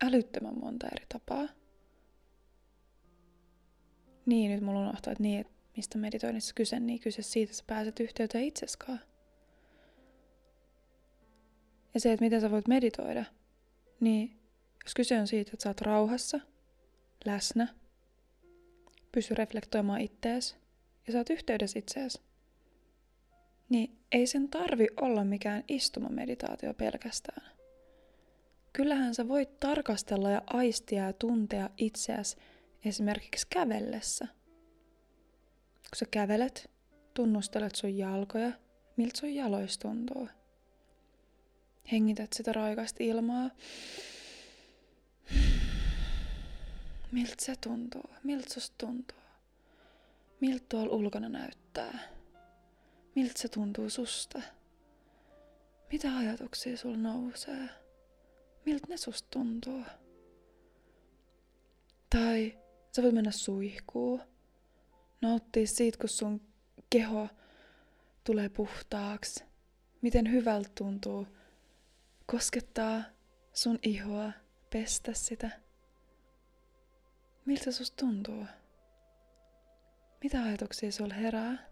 älyttömän 0.00 0.58
monta 0.58 0.86
eri 0.86 1.06
tapaa. 1.08 1.48
Niin, 4.26 4.50
nyt 4.50 4.60
mulla 4.60 4.80
unohtuu, 4.80 5.10
että 5.10 5.22
niin, 5.22 5.40
että 5.40 5.52
mistä 5.76 5.98
meditoinnissa 5.98 6.54
kyse, 6.54 6.80
niin 6.80 7.00
kyse 7.00 7.22
siitä, 7.22 7.50
että 7.50 7.56
sä 7.56 7.64
pääset 7.66 8.00
yhteyteen 8.00 8.44
itseskaan. 8.44 9.00
Ja 11.94 12.00
se, 12.00 12.12
että 12.12 12.24
miten 12.24 12.40
sä 12.40 12.50
voit 12.50 12.68
meditoida, 12.68 13.24
niin 14.00 14.40
jos 14.84 14.94
kyse 14.94 15.20
on 15.20 15.26
siitä, 15.26 15.50
että 15.54 15.62
sä 15.62 15.70
oot 15.70 15.80
rauhassa, 15.80 16.40
läsnä, 17.24 17.68
pysy 19.12 19.34
reflektoimaan 19.34 20.00
ittees 20.00 20.56
ja 21.06 21.12
sä 21.12 21.18
oot 21.18 21.30
yhteydessä 21.30 21.78
itseesi, 21.78 22.20
niin 23.68 23.98
ei 24.12 24.26
sen 24.26 24.48
tarvi 24.48 24.86
olla 25.00 25.24
mikään 25.24 25.64
istumameditaatio 25.68 26.74
pelkästään. 26.74 27.57
Kyllähän 28.72 29.14
sä 29.14 29.28
voit 29.28 29.60
tarkastella 29.60 30.30
ja 30.30 30.42
aistia 30.46 31.04
ja 31.04 31.12
tuntea 31.12 31.70
itseäsi 31.76 32.36
esimerkiksi 32.84 33.46
kävellessä. 33.50 34.26
Kun 35.90 35.96
sä 35.96 36.06
kävelet, 36.10 36.70
tunnustelet 37.14 37.74
sun 37.74 37.98
jalkoja, 37.98 38.52
miltä 38.96 39.20
sun 39.20 39.34
jaloista 39.34 39.88
tuntuu. 39.88 40.28
Hengität 41.92 42.32
sitä 42.32 42.52
raikasta 42.52 42.96
ilmaa. 43.00 43.50
Miltä 47.12 47.34
se 47.38 47.54
tuntuu? 47.60 48.10
Miltä 48.24 48.54
susta 48.54 48.74
tuntuu? 48.86 49.18
Miltä 50.40 50.64
tuolla 50.68 50.94
ulkona 50.94 51.28
näyttää? 51.28 51.98
Miltä 53.14 53.32
se 53.36 53.48
tuntuu 53.48 53.90
susta? 53.90 54.42
Mitä 55.92 56.16
ajatuksia 56.16 56.76
sulla 56.76 56.96
nousee? 56.96 57.68
Miltä 58.68 58.86
ne 58.88 58.96
susta 58.96 59.28
tuntuu? 59.30 59.82
Tai 62.10 62.58
sä 62.96 63.02
voit 63.02 63.14
mennä 63.14 63.30
suihkuun. 63.30 64.22
Nauttia 65.22 65.66
siitä, 65.66 65.98
kun 65.98 66.08
sun 66.08 66.40
keho 66.90 67.28
tulee 68.24 68.48
puhtaaksi. 68.48 69.44
Miten 70.02 70.32
hyvältä 70.32 70.70
tuntuu 70.74 71.26
koskettaa 72.26 73.02
sun 73.52 73.78
ihoa, 73.82 74.32
pestä 74.70 75.12
sitä. 75.14 75.50
Miltä 77.44 77.72
susta 77.72 77.96
tuntuu? 77.96 78.44
Mitä 80.22 80.42
ajatuksia 80.42 80.92
sulla 80.92 81.14
herää? 81.14 81.67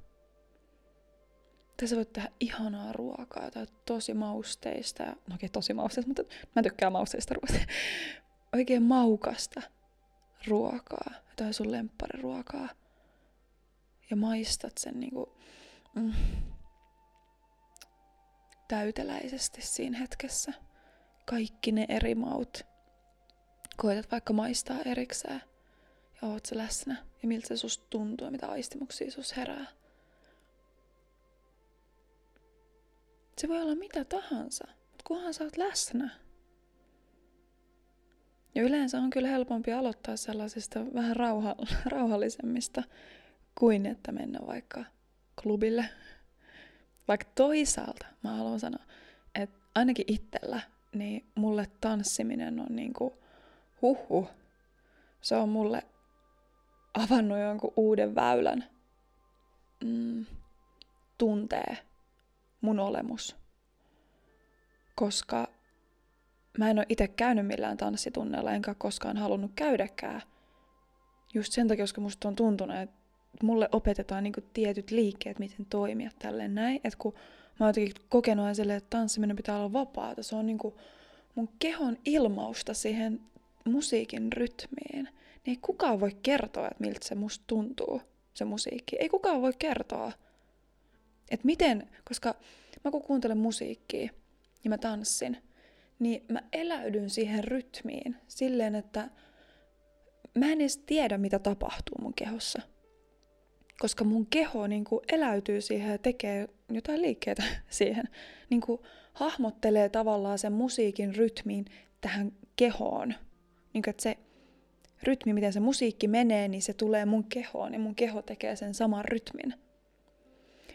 Tai 1.76 1.88
sä 1.88 1.96
voit 1.96 2.12
tehdä 2.12 2.30
ihanaa 2.40 2.92
ruokaa 2.92 3.50
tai 3.50 3.66
tosi 3.86 4.14
mausteista. 4.14 5.04
No 5.04 5.34
okei, 5.34 5.48
tosi 5.48 5.74
mausteista, 5.74 6.08
mutta 6.08 6.22
mä 6.56 6.62
tykkään 6.62 6.92
mausteista 6.92 7.34
ruoasta. 7.34 7.72
Oikein 8.56 8.82
maukasta 8.82 9.62
ruokaa. 10.48 11.10
Tai 11.36 11.52
sun 11.52 11.72
lemppariruokaa. 11.72 12.68
Ja 14.10 14.16
maistat 14.16 14.78
sen 14.78 15.00
niinku, 15.00 15.38
mm, 15.94 16.12
täyteläisesti 18.68 19.62
siinä 19.62 19.98
hetkessä. 19.98 20.52
Kaikki 21.24 21.72
ne 21.72 21.86
eri 21.88 22.14
maut. 22.14 22.66
Koetat 23.76 24.10
vaikka 24.12 24.32
maistaa 24.32 24.78
erikseen. 24.84 25.42
Ja 26.22 26.28
oot 26.28 26.46
se 26.46 26.56
läsnä. 26.56 26.96
Ja 27.22 27.28
miltä 27.28 27.48
se 27.48 27.56
susta 27.56 27.86
tuntuu 27.90 28.24
ja 28.24 28.30
mitä 28.30 28.48
aistimuksia 28.48 29.10
sus 29.10 29.36
herää. 29.36 29.66
Se 33.38 33.48
voi 33.48 33.62
olla 33.62 33.74
mitä 33.74 34.04
tahansa, 34.04 34.64
mutta 34.68 35.04
kunhan 35.04 35.34
sä 35.34 35.44
oot 35.44 35.56
läsnä. 35.56 36.10
Ja 38.54 38.62
yleensä 38.62 38.98
on 38.98 39.10
kyllä 39.10 39.28
helpompi 39.28 39.72
aloittaa 39.72 40.16
sellaisista 40.16 40.94
vähän 40.94 41.16
rauha, 41.16 41.56
rauhallisemmista 41.92 42.82
kuin 43.58 43.86
että 43.86 44.12
mennä 44.12 44.38
vaikka 44.46 44.84
klubille. 45.42 45.88
Vaikka 47.08 47.30
toisaalta 47.34 48.06
mä 48.22 48.36
haluan 48.36 48.60
sanoa, 48.60 48.84
että 49.34 49.58
ainakin 49.74 50.04
itsellä, 50.08 50.60
niin 50.94 51.26
mulle 51.34 51.66
tanssiminen 51.80 52.60
on 52.60 52.76
niinku 52.76 53.18
huhu. 53.82 54.28
Se 55.20 55.36
on 55.36 55.48
mulle 55.48 55.82
avannut 56.94 57.38
jonkun 57.38 57.72
uuden 57.76 58.14
väylän 58.14 58.64
mm, 59.84 60.26
tuntee 61.18 61.85
mun 62.66 62.80
olemus. 62.80 63.36
Koska 64.94 65.48
mä 66.58 66.70
en 66.70 66.78
ole 66.78 66.86
itse 66.88 67.08
käynyt 67.08 67.46
millään 67.46 67.76
tanssitunneilla, 67.76 68.52
enkä 68.52 68.74
koskaan 68.74 69.16
halunnut 69.16 69.50
käydäkään. 69.54 70.22
Just 71.34 71.52
sen 71.52 71.68
takia, 71.68 71.82
koska 71.82 72.00
musta 72.00 72.28
on 72.28 72.36
tuntunut, 72.36 72.76
että 72.76 72.96
mulle 73.42 73.68
opetetaan 73.72 74.24
niinku 74.24 74.40
tietyt 74.52 74.90
liikkeet, 74.90 75.38
miten 75.38 75.66
toimia 75.66 76.10
tälleen 76.18 76.54
näin. 76.54 76.80
Että 76.84 76.98
kun 76.98 77.14
mä 77.60 77.66
oon 77.66 77.68
jotenkin 77.68 77.94
kokenut 78.08 78.56
sille, 78.56 78.76
että 78.76 78.96
tanssiminen 78.98 79.36
pitää 79.36 79.58
olla 79.58 79.72
vapaata. 79.72 80.22
Se 80.22 80.36
on 80.36 80.46
niinku 80.46 80.76
mun 81.34 81.48
kehon 81.58 81.96
ilmausta 82.04 82.74
siihen 82.74 83.20
musiikin 83.64 84.32
rytmiin. 84.32 85.04
Niin 85.04 85.08
ei 85.46 85.58
kukaan 85.62 86.00
voi 86.00 86.16
kertoa, 86.22 86.66
että 86.66 86.80
miltä 86.80 87.00
se 87.02 87.14
musta 87.14 87.44
tuntuu, 87.46 88.02
se 88.34 88.44
musiikki. 88.44 88.96
Ei 88.96 89.08
kukaan 89.08 89.42
voi 89.42 89.52
kertoa. 89.58 90.12
Että 91.30 91.46
miten, 91.46 91.88
koska 92.04 92.34
mä 92.84 92.90
kun 92.90 93.02
kuuntelen 93.02 93.38
musiikkia 93.38 94.12
ja 94.64 94.70
mä 94.70 94.78
tanssin, 94.78 95.36
niin 95.98 96.24
mä 96.28 96.40
eläydyn 96.52 97.10
siihen 97.10 97.44
rytmiin 97.44 98.16
silleen, 98.28 98.74
että 98.74 99.10
mä 100.34 100.46
en 100.46 100.60
edes 100.60 100.78
tiedä, 100.78 101.18
mitä 101.18 101.38
tapahtuu 101.38 101.98
mun 102.00 102.14
kehossa. 102.14 102.62
Koska 103.78 104.04
mun 104.04 104.26
keho 104.26 104.66
niin 104.66 104.84
kuin 104.84 105.00
eläytyy 105.12 105.60
siihen 105.60 105.90
ja 105.90 105.98
tekee 105.98 106.48
jotain 106.70 107.02
liikkeitä 107.02 107.42
siihen. 107.68 108.08
Niin 108.50 108.60
kuin 108.60 108.80
hahmottelee 109.12 109.88
tavallaan 109.88 110.38
sen 110.38 110.52
musiikin 110.52 111.14
rytmiin 111.14 111.64
tähän 112.00 112.32
kehoon. 112.56 113.14
Niin 113.72 113.82
kuin, 113.82 113.90
että 113.90 114.02
se 114.02 114.18
rytmi, 115.02 115.32
miten 115.32 115.52
se 115.52 115.60
musiikki 115.60 116.08
menee, 116.08 116.48
niin 116.48 116.62
se 116.62 116.72
tulee 116.72 117.04
mun 117.04 117.24
kehoon 117.24 117.72
ja 117.72 117.78
mun 117.78 117.94
keho 117.94 118.22
tekee 118.22 118.56
sen 118.56 118.74
saman 118.74 119.04
rytmin. 119.04 119.54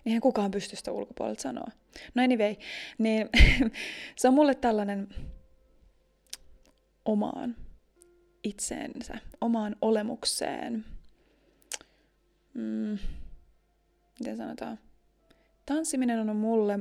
Eihän 0.06 0.22
kukaan 0.22 0.52
pysty 0.52 0.76
sitä 0.76 0.92
ulkopuolelta 0.92 1.42
sanoa. 1.42 1.68
No 2.16 2.24
anyway, 2.24 2.56
niin 2.98 3.30
se 4.18 4.28
on 4.28 4.34
mulle 4.34 4.56
tällainen 4.56 5.08
omaan 7.06 7.56
itseensä, 8.44 9.18
omaan 9.42 9.76
olemukseen. 9.82 10.86
Mm, 12.54 12.98
miten 14.20 14.38
sanotaan? 14.38 14.80
Tanssiminen 15.66 16.30
on 16.30 16.36
mulle 16.36 16.80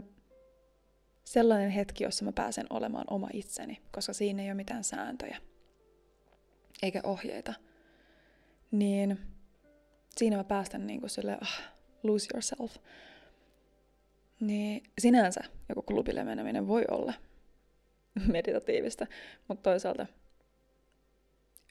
sellainen 1.24 1.70
hetki, 1.70 2.04
jossa 2.04 2.24
mä 2.24 2.32
pääsen 2.32 2.66
olemaan 2.70 3.04
oma 3.10 3.28
itseni, 3.32 3.80
koska 3.92 4.12
siinä 4.12 4.42
ei 4.42 4.48
ole 4.48 4.54
mitään 4.54 4.84
sääntöjä 4.84 5.40
eikä 6.82 7.00
ohjeita. 7.04 7.54
Niin 8.70 9.18
siinä 10.16 10.36
mä 10.36 10.44
päästän 10.44 10.86
niin 10.86 11.00
kuin 11.00 11.10
sille, 11.10 11.38
ah, 11.40 11.62
lose 12.02 12.26
yourself. 12.34 12.76
Niin 14.41 14.82
sinänsä 14.99 15.41
joku 15.68 15.82
klubille 15.82 16.24
meneminen 16.24 16.68
voi 16.68 16.84
olla 16.91 17.14
meditatiivista, 18.32 19.07
mutta 19.49 19.70
toisaalta 19.70 20.07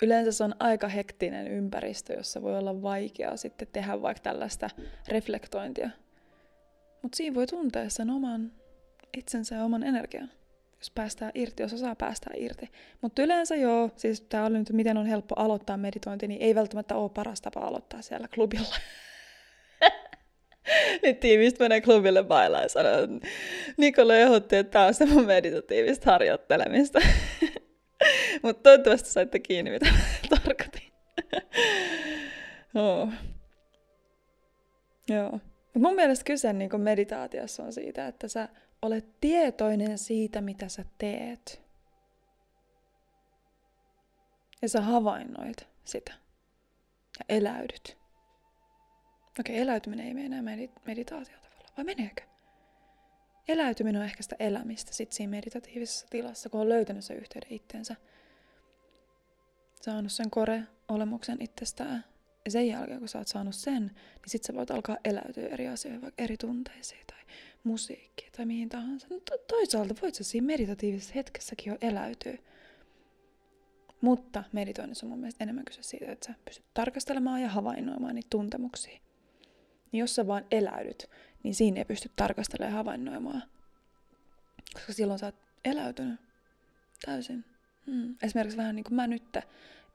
yleensä 0.01 0.32
se 0.32 0.43
on 0.43 0.55
aika 0.59 0.88
hektinen 0.88 1.47
ympäristö, 1.47 2.13
jossa 2.13 2.41
voi 2.41 2.57
olla 2.57 2.82
vaikeaa 2.82 3.38
sitten 3.38 3.67
tehdä 3.74 4.01
vaikka 4.01 4.24
tällaista 4.24 4.70
reflektointia. 5.07 5.89
Mutta 7.01 7.15
siinä 7.15 7.36
voi 7.36 7.47
tuntea 7.47 7.89
sen 7.89 8.09
oman 8.09 8.51
itsensä 9.17 9.55
ja 9.55 9.63
oman 9.63 9.84
energian, 9.84 10.32
jos 10.78 10.91
päästään 10.91 11.32
irti, 11.36 11.63
jos 11.63 11.74
osaa 11.74 11.95
päästää 11.95 12.34
irti. 12.38 12.70
Mutta 13.01 13.22
yleensä 13.22 13.55
joo, 13.55 13.89
siis 13.95 14.22
tämä 14.22 14.45
oli 14.45 14.57
nyt, 14.57 14.70
miten 14.72 14.97
on 14.97 15.05
helppo 15.05 15.36
aloittaa 15.38 15.78
meditointi, 15.78 16.28
niin 16.28 16.41
ei 16.41 16.55
välttämättä 16.55 16.95
ole 16.95 17.09
paras 17.09 17.41
tapa 17.41 17.59
aloittaa 17.59 18.01
siellä 18.01 18.28
klubilla. 18.28 18.76
Nyt 21.03 21.20
tiivistä 21.20 21.63
menee 21.63 21.82
klubille 21.82 22.24
bailaan 22.24 22.63
ja 22.63 22.70
sanoo, 22.70 23.03
että 23.03 23.28
Nikola 23.78 24.15
ehdotti, 24.15 24.55
että 24.55 24.72
tämä 24.72 24.86
on 24.86 24.93
se 24.93 25.05
mun 25.05 25.26
meditatiivista 25.26 26.11
harjoittelemista. 26.11 26.99
Mutta 28.43 28.63
toivottavasti 28.63 29.09
saitte 29.09 29.39
kiinni, 29.39 29.72
mitä 29.72 29.86
tarkoitin. 30.30 30.91
oh. 32.76 33.09
Joo. 35.09 35.32
Mut 35.32 35.82
mun 35.82 35.95
mielestä 35.95 36.26
kyse 36.26 36.53
niin 36.53 36.82
meditaatiossa 36.82 37.63
on 37.63 37.74
siitä, 37.74 38.07
että 38.07 38.28
sä 38.28 38.49
olet 38.82 39.05
tietoinen 39.22 39.97
siitä, 39.97 40.41
mitä 40.41 40.70
sä 40.70 40.86
teet. 40.97 41.61
Ja 44.61 44.70
sä 44.70 44.82
havainnoit 44.82 45.67
sitä. 45.86 46.13
Ja 47.20 47.26
eläydyt. 47.30 47.98
Okei, 49.39 49.57
eläytyminen 49.59 50.07
ei 50.07 50.13
mene 50.13 50.41
medit- 50.41 50.81
meditaatio 50.85 51.37
tavalla, 51.41 51.69
vai 51.77 51.85
meneekö? 51.85 52.23
Eläytyminen 53.47 54.01
on 54.01 54.05
ehkä 54.05 54.23
sitä 54.23 54.35
elämistä 54.39 54.93
sit 54.93 55.11
siinä 55.13 55.29
meditatiivisessa 55.29 56.07
tilassa, 56.09 56.49
kun 56.49 56.61
on 56.61 56.69
löytänyt 56.69 57.03
se 57.05 57.13
yhteyden 57.13 57.53
itteensä. 57.53 57.95
saanut 59.81 60.11
sen 60.11 60.29
kore-olemuksen 60.29 61.37
itsestään. 61.41 62.05
Ja 62.45 62.51
sen 62.51 62.67
jälkeen, 62.67 62.99
kun 62.99 63.07
sä 63.07 63.17
oot 63.17 63.27
saanut 63.27 63.55
sen, 63.55 63.83
niin 63.85 64.27
sit 64.27 64.43
sä 64.43 64.53
voit 64.53 64.71
alkaa 64.71 64.97
eläytyä 65.05 65.47
eri 65.47 65.67
asioihin, 65.67 66.01
vaikka 66.01 66.23
eri 66.23 66.37
tunteisiin 66.37 67.07
tai 67.07 67.19
musiikkiin 67.63 68.31
tai 68.31 68.45
mihin 68.45 68.69
tahansa. 68.69 69.07
No 69.09 69.19
to- 69.19 69.37
toisaalta 69.47 69.95
voit 70.01 70.15
sä 70.15 70.23
siinä 70.23 70.47
meditatiivisessa 70.47 71.13
hetkessäkin 71.15 71.71
jo 71.71 71.77
eläytyä. 71.81 72.37
Mutta 74.01 74.43
meditoinnissa 74.51 75.05
on 75.05 75.09
mun 75.09 75.19
mielestä 75.19 75.43
enemmän 75.43 75.65
kyse 75.65 75.83
siitä, 75.83 76.11
että 76.11 76.25
sä 76.25 76.33
pystyt 76.45 76.65
tarkastelemaan 76.73 77.41
ja 77.41 77.49
havainnoimaan 77.49 78.15
niitä 78.15 78.27
tuntemuksia. 78.29 78.99
Niin 79.91 79.99
jos 79.99 80.15
sä 80.15 80.27
vaan 80.27 80.45
eläydyt, 80.51 81.09
niin 81.43 81.55
siinä 81.55 81.77
ei 81.77 81.85
pysty 81.85 82.11
tarkastelemaan 82.15 82.71
ja 82.73 82.77
havainnoimaan. 82.77 83.43
Koska 84.73 84.93
silloin 84.93 85.19
sä 85.19 85.25
oot 85.25 85.35
eläytynyt 85.65 86.19
täysin. 87.05 87.45
Hmm. 87.85 88.15
Esimerkiksi 88.23 88.57
vähän 88.57 88.75
niin 88.75 88.83
kuin 88.83 88.95
mä 88.95 89.07
nyt, 89.07 89.37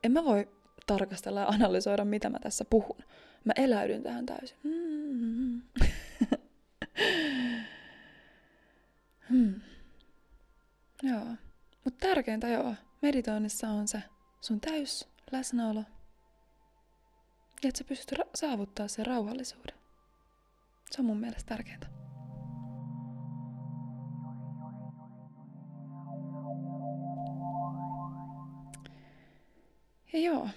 en 0.04 0.12
mä 0.12 0.24
voi 0.24 0.48
tarkastella 0.86 1.40
ja 1.40 1.46
analysoida, 1.46 2.04
mitä 2.04 2.30
mä 2.30 2.38
tässä 2.38 2.64
puhun. 2.64 2.98
Mä 3.44 3.52
eläydyn 3.56 4.02
tähän 4.02 4.26
täysin. 4.26 4.58
Hmm. 4.62 5.62
hmm. 9.30 9.60
Joo. 11.02 11.26
Mutta 11.84 12.08
tärkeintä 12.08 12.48
joo, 12.48 12.74
meditoinnissa 13.02 13.68
on 13.68 13.88
se 13.88 14.02
sun 14.40 14.60
täys 14.60 15.08
läsnäolo. 15.32 15.84
Ja 17.62 17.68
että 17.68 17.78
sä 17.78 17.84
pystyt 17.84 18.18
ra- 18.18 18.30
saavuttaa 18.34 18.88
sen 18.88 19.06
rauhallisuuden. 19.06 19.83
Se 20.90 21.00
on 21.00 21.04
mun 21.04 21.20
mielestä 21.20 21.48
tärkeintä. 21.48 21.86
Ja 30.12 30.20
joo. 30.20 30.48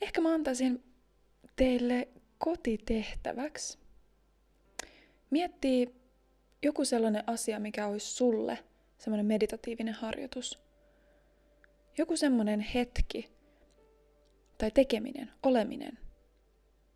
Ehkä 0.00 0.20
mä 0.20 0.34
antaisin 0.34 0.84
teille 1.56 2.08
kotitehtäväksi 2.38 3.80
miettii 5.30 5.94
joku 6.62 6.84
sellainen 6.84 7.24
asia, 7.26 7.60
mikä 7.60 7.86
olisi 7.86 8.14
sulle 8.14 8.58
semmoinen 8.98 9.26
meditatiivinen 9.26 9.94
harjoitus. 9.94 10.58
Joku 11.98 12.16
semmoinen 12.16 12.60
hetki 12.60 13.30
tai 14.58 14.70
tekeminen, 14.70 15.30
oleminen, 15.42 15.98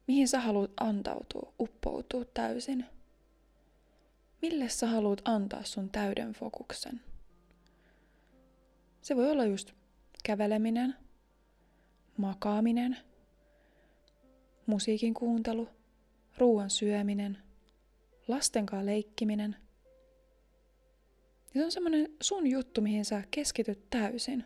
mihin 0.07 0.28
sä 0.28 0.40
haluat 0.40 0.70
antautua, 0.80 1.52
uppoutua 1.61 2.24
täysin. 2.24 2.84
Mille 4.42 4.68
sä 4.68 4.86
haluat 4.86 5.22
antaa 5.24 5.64
sun 5.64 5.90
täyden 5.90 6.32
fokuksen? 6.32 7.00
Se 9.02 9.16
voi 9.16 9.30
olla 9.30 9.44
just 9.44 9.72
käveleminen, 10.24 10.94
makaaminen, 12.16 12.96
musiikin 14.66 15.14
kuuntelu, 15.14 15.68
ruoan 16.38 16.70
syöminen, 16.70 17.38
lastenkaan 18.28 18.86
leikkiminen. 18.86 19.57
Ja 21.55 21.61
se 21.61 21.64
on 21.64 21.72
semmoinen 21.72 22.09
sun 22.22 22.46
juttu, 22.46 22.80
mihin 22.80 23.05
sä 23.05 23.22
keskityt 23.30 23.90
täysin. 23.90 24.44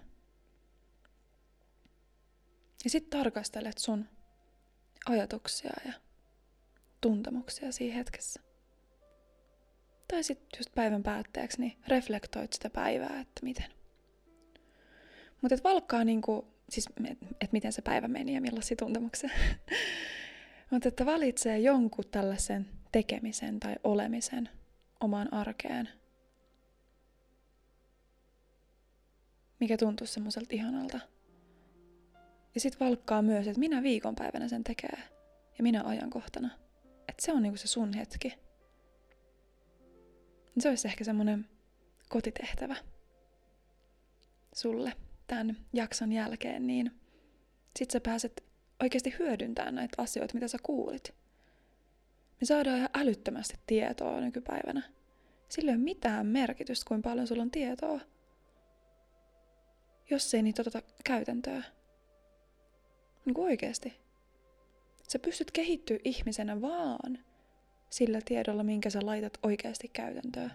Ja 2.85 2.91
sit 2.91 3.11
tarkastelet 3.11 3.79
sun 3.79 4.07
ajatuksia 5.11 5.73
ja 5.87 5.93
tuntemuksia 7.01 7.73
siinä 7.73 7.97
hetkessä. 7.97 8.41
Tai 10.09 10.23
sitten 10.23 10.59
just 10.59 10.75
päivän 10.75 11.03
päätteeksi 11.03 11.61
niin 11.61 11.77
reflektoit 11.89 12.53
sitä 12.53 12.71
päivää, 12.71 13.21
että 13.21 13.41
miten. 13.43 13.71
Mutta 15.43 15.55
et 15.55 15.65
valkkaa 15.65 16.05
niinku, 16.05 16.47
siis 16.69 16.87
että 17.31 17.53
miten 17.53 17.73
se 17.73 17.83
päivä 17.83 18.09
meni 18.09 18.35
ja 18.35 18.41
millaisia 18.41 18.77
tuntemuksia. 18.77 19.31
Mutta 20.71 20.89
että 20.89 21.07
valitsee 21.07 21.59
jonkun 21.59 22.05
tällaisen 22.11 22.69
tekemisen 22.93 23.61
tai 23.61 23.77
olemisen 23.85 24.49
omaan 25.01 25.33
arkeen, 25.35 25.89
mikä 29.61 29.77
tuntuu 29.77 30.07
semmoiselta 30.07 30.49
ihanalta. 30.51 31.01
Ja 32.55 32.61
sitten 32.61 32.87
valkkaa 32.87 33.23
myös, 33.23 33.47
että 33.47 33.61
minä 33.61 33.83
viikonpäivänä 33.83 34.49
sen 34.49 34.65
tekee 34.65 34.99
ja 35.59 35.63
minä 35.63 35.83
ajankohtana. 35.85 36.51
Että 37.09 37.27
se 37.27 37.33
on 37.33 37.43
niinku 37.43 37.57
se 37.57 37.67
sun 37.67 37.93
hetki. 37.93 38.35
Se 40.59 40.69
olisi 40.69 40.89
ehkä 40.89 41.05
semmoinen 41.05 41.49
kotitehtävä 42.09 42.77
sulle 44.55 44.93
tämän 45.27 45.57
jakson 45.73 46.13
jälkeen, 46.13 46.67
niin 46.67 47.01
sit 47.79 47.91
sä 47.91 48.01
pääset 48.01 48.45
oikeasti 48.83 49.15
hyödyntämään 49.19 49.75
näitä 49.75 50.03
asioita, 50.03 50.35
mitä 50.35 50.49
sä 50.49 50.59
kuulit. 50.63 51.15
Me 52.41 52.45
saadaan 52.47 52.77
ihan 52.77 52.91
älyttömästi 52.95 53.57
tietoa 53.67 54.21
nykypäivänä. 54.21 54.83
Sillä 55.49 55.71
ei 55.71 55.77
ole 55.77 55.85
mitään 55.85 56.27
merkitystä, 56.27 56.89
kuinka 56.89 57.09
paljon 57.09 57.27
sulla 57.27 57.43
on 57.43 57.51
tietoa, 57.51 58.01
jos 60.11 60.35
ei 60.35 60.43
niitä 60.43 60.63
oteta 60.63 60.83
käytäntöä. 61.05 61.63
Niin 63.29 63.35
kuin 63.35 63.45
oikeasti. 63.45 64.01
Sä 65.09 65.19
pystyt 65.19 65.51
kehittyä 65.51 65.99
ihmisenä 66.05 66.61
vaan 66.61 67.19
sillä 67.91 68.21
tiedolla, 68.25 68.63
minkä 68.63 68.91
sä 68.91 68.99
laitat 69.03 69.39
oikeasti 69.43 69.89
käytäntöön. 69.89 70.53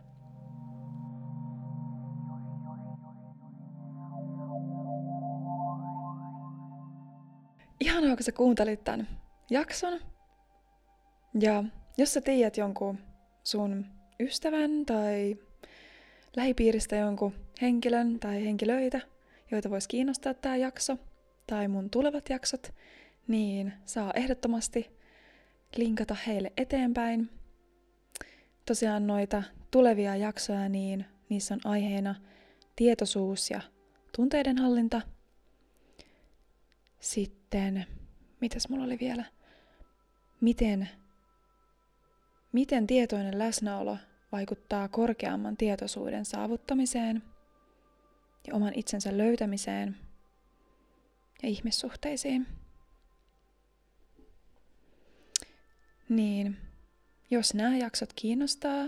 Ihanaa, 7.79 8.15
kun 8.15 8.23
sä 8.23 8.31
kuuntelit 8.31 8.83
tämän 8.83 9.07
jakson. 9.49 9.99
Ja 11.39 11.63
jos 11.97 12.13
sä 12.13 12.21
tiedät 12.21 12.57
jonkun 12.57 12.97
sun 13.43 13.85
ystävän 14.19 14.85
tai 14.85 15.37
lähipiiristä 16.35 16.95
jonkun 16.95 17.33
henkilön 17.61 18.19
tai 18.19 18.45
henkilöitä, 18.45 19.01
joita 19.51 19.69
voisi 19.69 19.89
kiinnostaa 19.89 20.33
tämä 20.33 20.55
jakso 20.55 20.97
tai 21.47 21.67
mun 21.67 21.89
tulevat 21.89 22.29
jaksot, 22.29 22.73
niin 23.27 23.73
saa 23.85 24.11
ehdottomasti 24.13 24.91
linkata 25.75 26.15
heille 26.27 26.53
eteenpäin. 26.57 27.29
Tosiaan 28.65 29.07
noita 29.07 29.43
tulevia 29.71 30.15
jaksoja, 30.15 30.69
niin 30.69 31.05
niissä 31.29 31.53
on 31.53 31.61
aiheena 31.63 32.15
tietoisuus 32.75 33.51
ja 33.51 33.61
tunteiden 34.15 34.57
hallinta. 34.57 35.01
Sitten, 36.99 37.85
mitäs 38.41 38.69
mulla 38.69 38.83
oli 38.83 38.97
vielä? 38.99 39.25
Miten 40.41 40.89
Miten 42.53 42.87
tietoinen 42.87 43.39
läsnäolo 43.39 43.97
vaikuttaa 44.31 44.87
korkeamman 44.87 45.57
tietoisuuden 45.57 46.25
saavuttamiseen 46.25 47.23
ja 48.47 48.55
oman 48.55 48.73
itsensä 48.75 49.17
löytämiseen 49.17 49.95
ja 51.43 51.49
ihmissuhteisiin? 51.49 52.47
Niin, 56.09 56.57
jos 57.31 57.53
nämä 57.53 57.77
jaksot 57.77 58.13
kiinnostaa, 58.13 58.85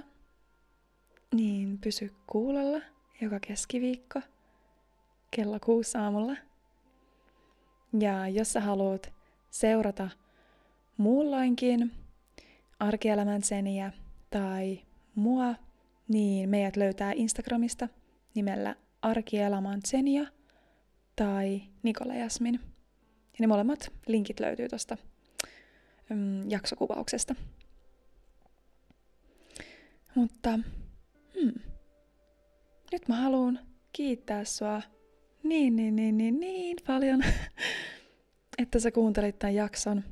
niin 1.33 1.77
pysy 1.77 2.13
kuulolla 2.27 2.81
joka 3.21 3.39
keskiviikko 3.39 4.21
kello 5.31 5.59
kuusi 5.59 5.97
aamulla. 5.97 6.35
Ja 7.99 8.27
jos 8.27 8.53
sä 8.53 8.61
haluat 8.61 9.13
seurata 9.51 10.09
muulloinkin 10.97 11.91
arkielämän 12.79 13.43
seniä 13.43 13.91
tai 14.29 14.79
mua, 15.15 15.55
niin 16.07 16.49
meidät 16.49 16.75
löytää 16.75 17.11
Instagramista 17.11 17.89
nimellä 18.35 18.75
arkielämän 19.01 19.79
senia 19.85 20.25
tai 21.15 21.61
Nikola 21.83 22.15
Jasmin. 22.15 22.59
Ja 23.33 23.37
ne 23.39 23.47
molemmat 23.47 23.91
linkit 24.07 24.39
löytyy 24.39 24.69
tuosta 24.69 24.97
mm, 26.09 26.49
jaksokuvauksesta. 26.49 27.35
Mutta 30.15 30.59
hmm, 31.39 31.53
nyt 32.91 33.07
mä 33.07 33.15
haluan 33.15 33.59
kiittää 33.93 34.43
sua 34.45 34.81
niin, 35.43 35.75
niin, 35.75 35.95
niin, 35.95 36.17
niin, 36.17 36.39
niin 36.39 36.77
paljon, 36.87 37.23
että 38.57 38.79
sä 38.79 38.91
kuuntelit 38.91 39.39
tämän 39.39 39.55
jakson. 39.55 40.03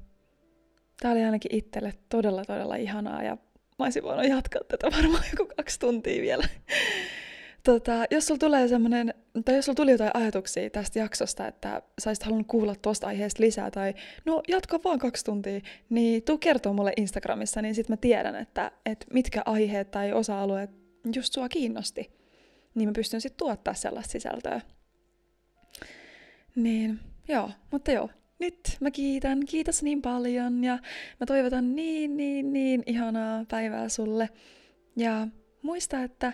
Tää 1.02 1.12
oli 1.12 1.24
ainakin 1.24 1.56
itselle 1.56 1.94
todella, 2.10 2.46
todella 2.46 2.76
ihanaa 2.76 3.24
ja 3.24 3.38
mä 3.80 3.86
olisin 3.86 4.04
voinut 4.04 4.28
jatkaa 4.28 4.62
tätä 4.68 4.88
varmaan 4.98 5.24
joku 5.32 5.54
kaksi 5.58 5.80
tuntia 5.80 6.22
vielä. 6.22 6.44
Tota, 7.64 8.06
jos 8.12 8.26
sulla 8.26 8.40
tulee 8.40 8.68
semmonen, 8.68 9.14
tai 9.46 9.56
jos 9.56 9.66
sulla 9.66 9.76
tuli 9.76 9.92
jotain 9.92 10.12
ajatuksia 10.14 10.70
tästä 10.70 11.00
jaksosta, 11.00 11.48
että 11.48 11.82
sä 12.02 12.10
olisit 12.10 12.24
halunnut 12.24 12.48
kuulla 12.48 12.76
tuosta 12.76 13.08
aiheesta 13.08 13.44
lisää, 13.44 13.72
tai 13.72 13.94
no 14.26 14.44
jatka 14.48 14.80
vaan 14.84 15.00
kaksi 15.00 15.26
tuntia, 15.26 15.62
niin 15.90 16.24
tuu 16.24 16.38
kertoa 16.38 16.74
mulle 16.74 16.94
Instagramissa, 16.98 17.62
niin 17.62 17.76
sit 17.76 17.90
mä 17.90 17.98
tiedän, 17.98 18.36
että, 18.36 18.72
että 18.86 19.06
mitkä 19.14 19.42
aiheet 19.46 19.92
tai 19.92 20.14
osa-alueet 20.14 20.70
just 21.16 21.34
sua 21.34 21.50
kiinnosti. 21.50 22.12
Niin 22.76 22.90
mä 22.90 22.94
pystyn 22.96 23.22
sitten 23.22 23.38
tuottaa 23.38 23.74
sellaista 23.74 24.12
sisältöä. 24.12 24.62
Niin, 26.56 27.00
joo, 27.28 27.50
mutta 27.72 27.92
joo, 27.92 28.10
nyt 28.40 28.78
mä 28.80 28.92
kiitän, 28.92 29.40
kiitos 29.46 29.84
niin 29.84 30.02
paljon 30.02 30.64
ja 30.64 30.80
mä 31.20 31.26
toivotan 31.26 31.76
niin, 31.76 32.18
niin, 32.18 32.54
niin 32.54 32.84
ihanaa 32.86 33.46
päivää 33.50 33.90
sulle. 33.90 34.30
Ja 34.96 35.28
muista, 35.62 36.04
että 36.04 36.34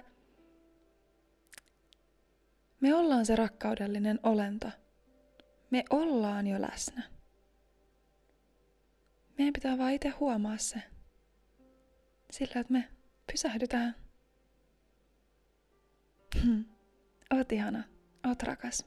me 2.82 2.96
ollaan 2.96 3.26
se 3.26 3.36
rakkaudellinen 3.36 4.20
olento. 4.24 4.68
Me 5.72 5.84
ollaan 5.90 6.48
jo 6.48 6.62
läsnä. 6.62 7.04
Meidän 9.38 9.54
pitää 9.54 9.78
vaan 9.78 9.92
itse 9.92 10.10
huomaa 10.10 10.58
se. 10.58 10.82
Sillä, 12.32 12.62
että 12.62 12.74
me 12.74 12.90
pysähdytään. 13.32 13.96
Hmm. 16.44 16.66
Oot 17.34 17.52
ihana. 17.52 17.84
Oot 18.28 18.44
rakas. 18.44 18.86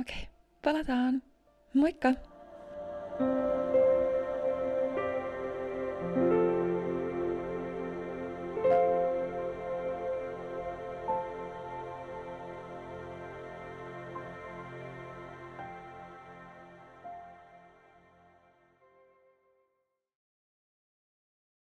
Okei, 0.00 0.16
okay. 0.16 0.34
palataan. 0.62 1.22
Moikka! 1.74 2.12
thank 3.18 3.30
you 3.30 3.53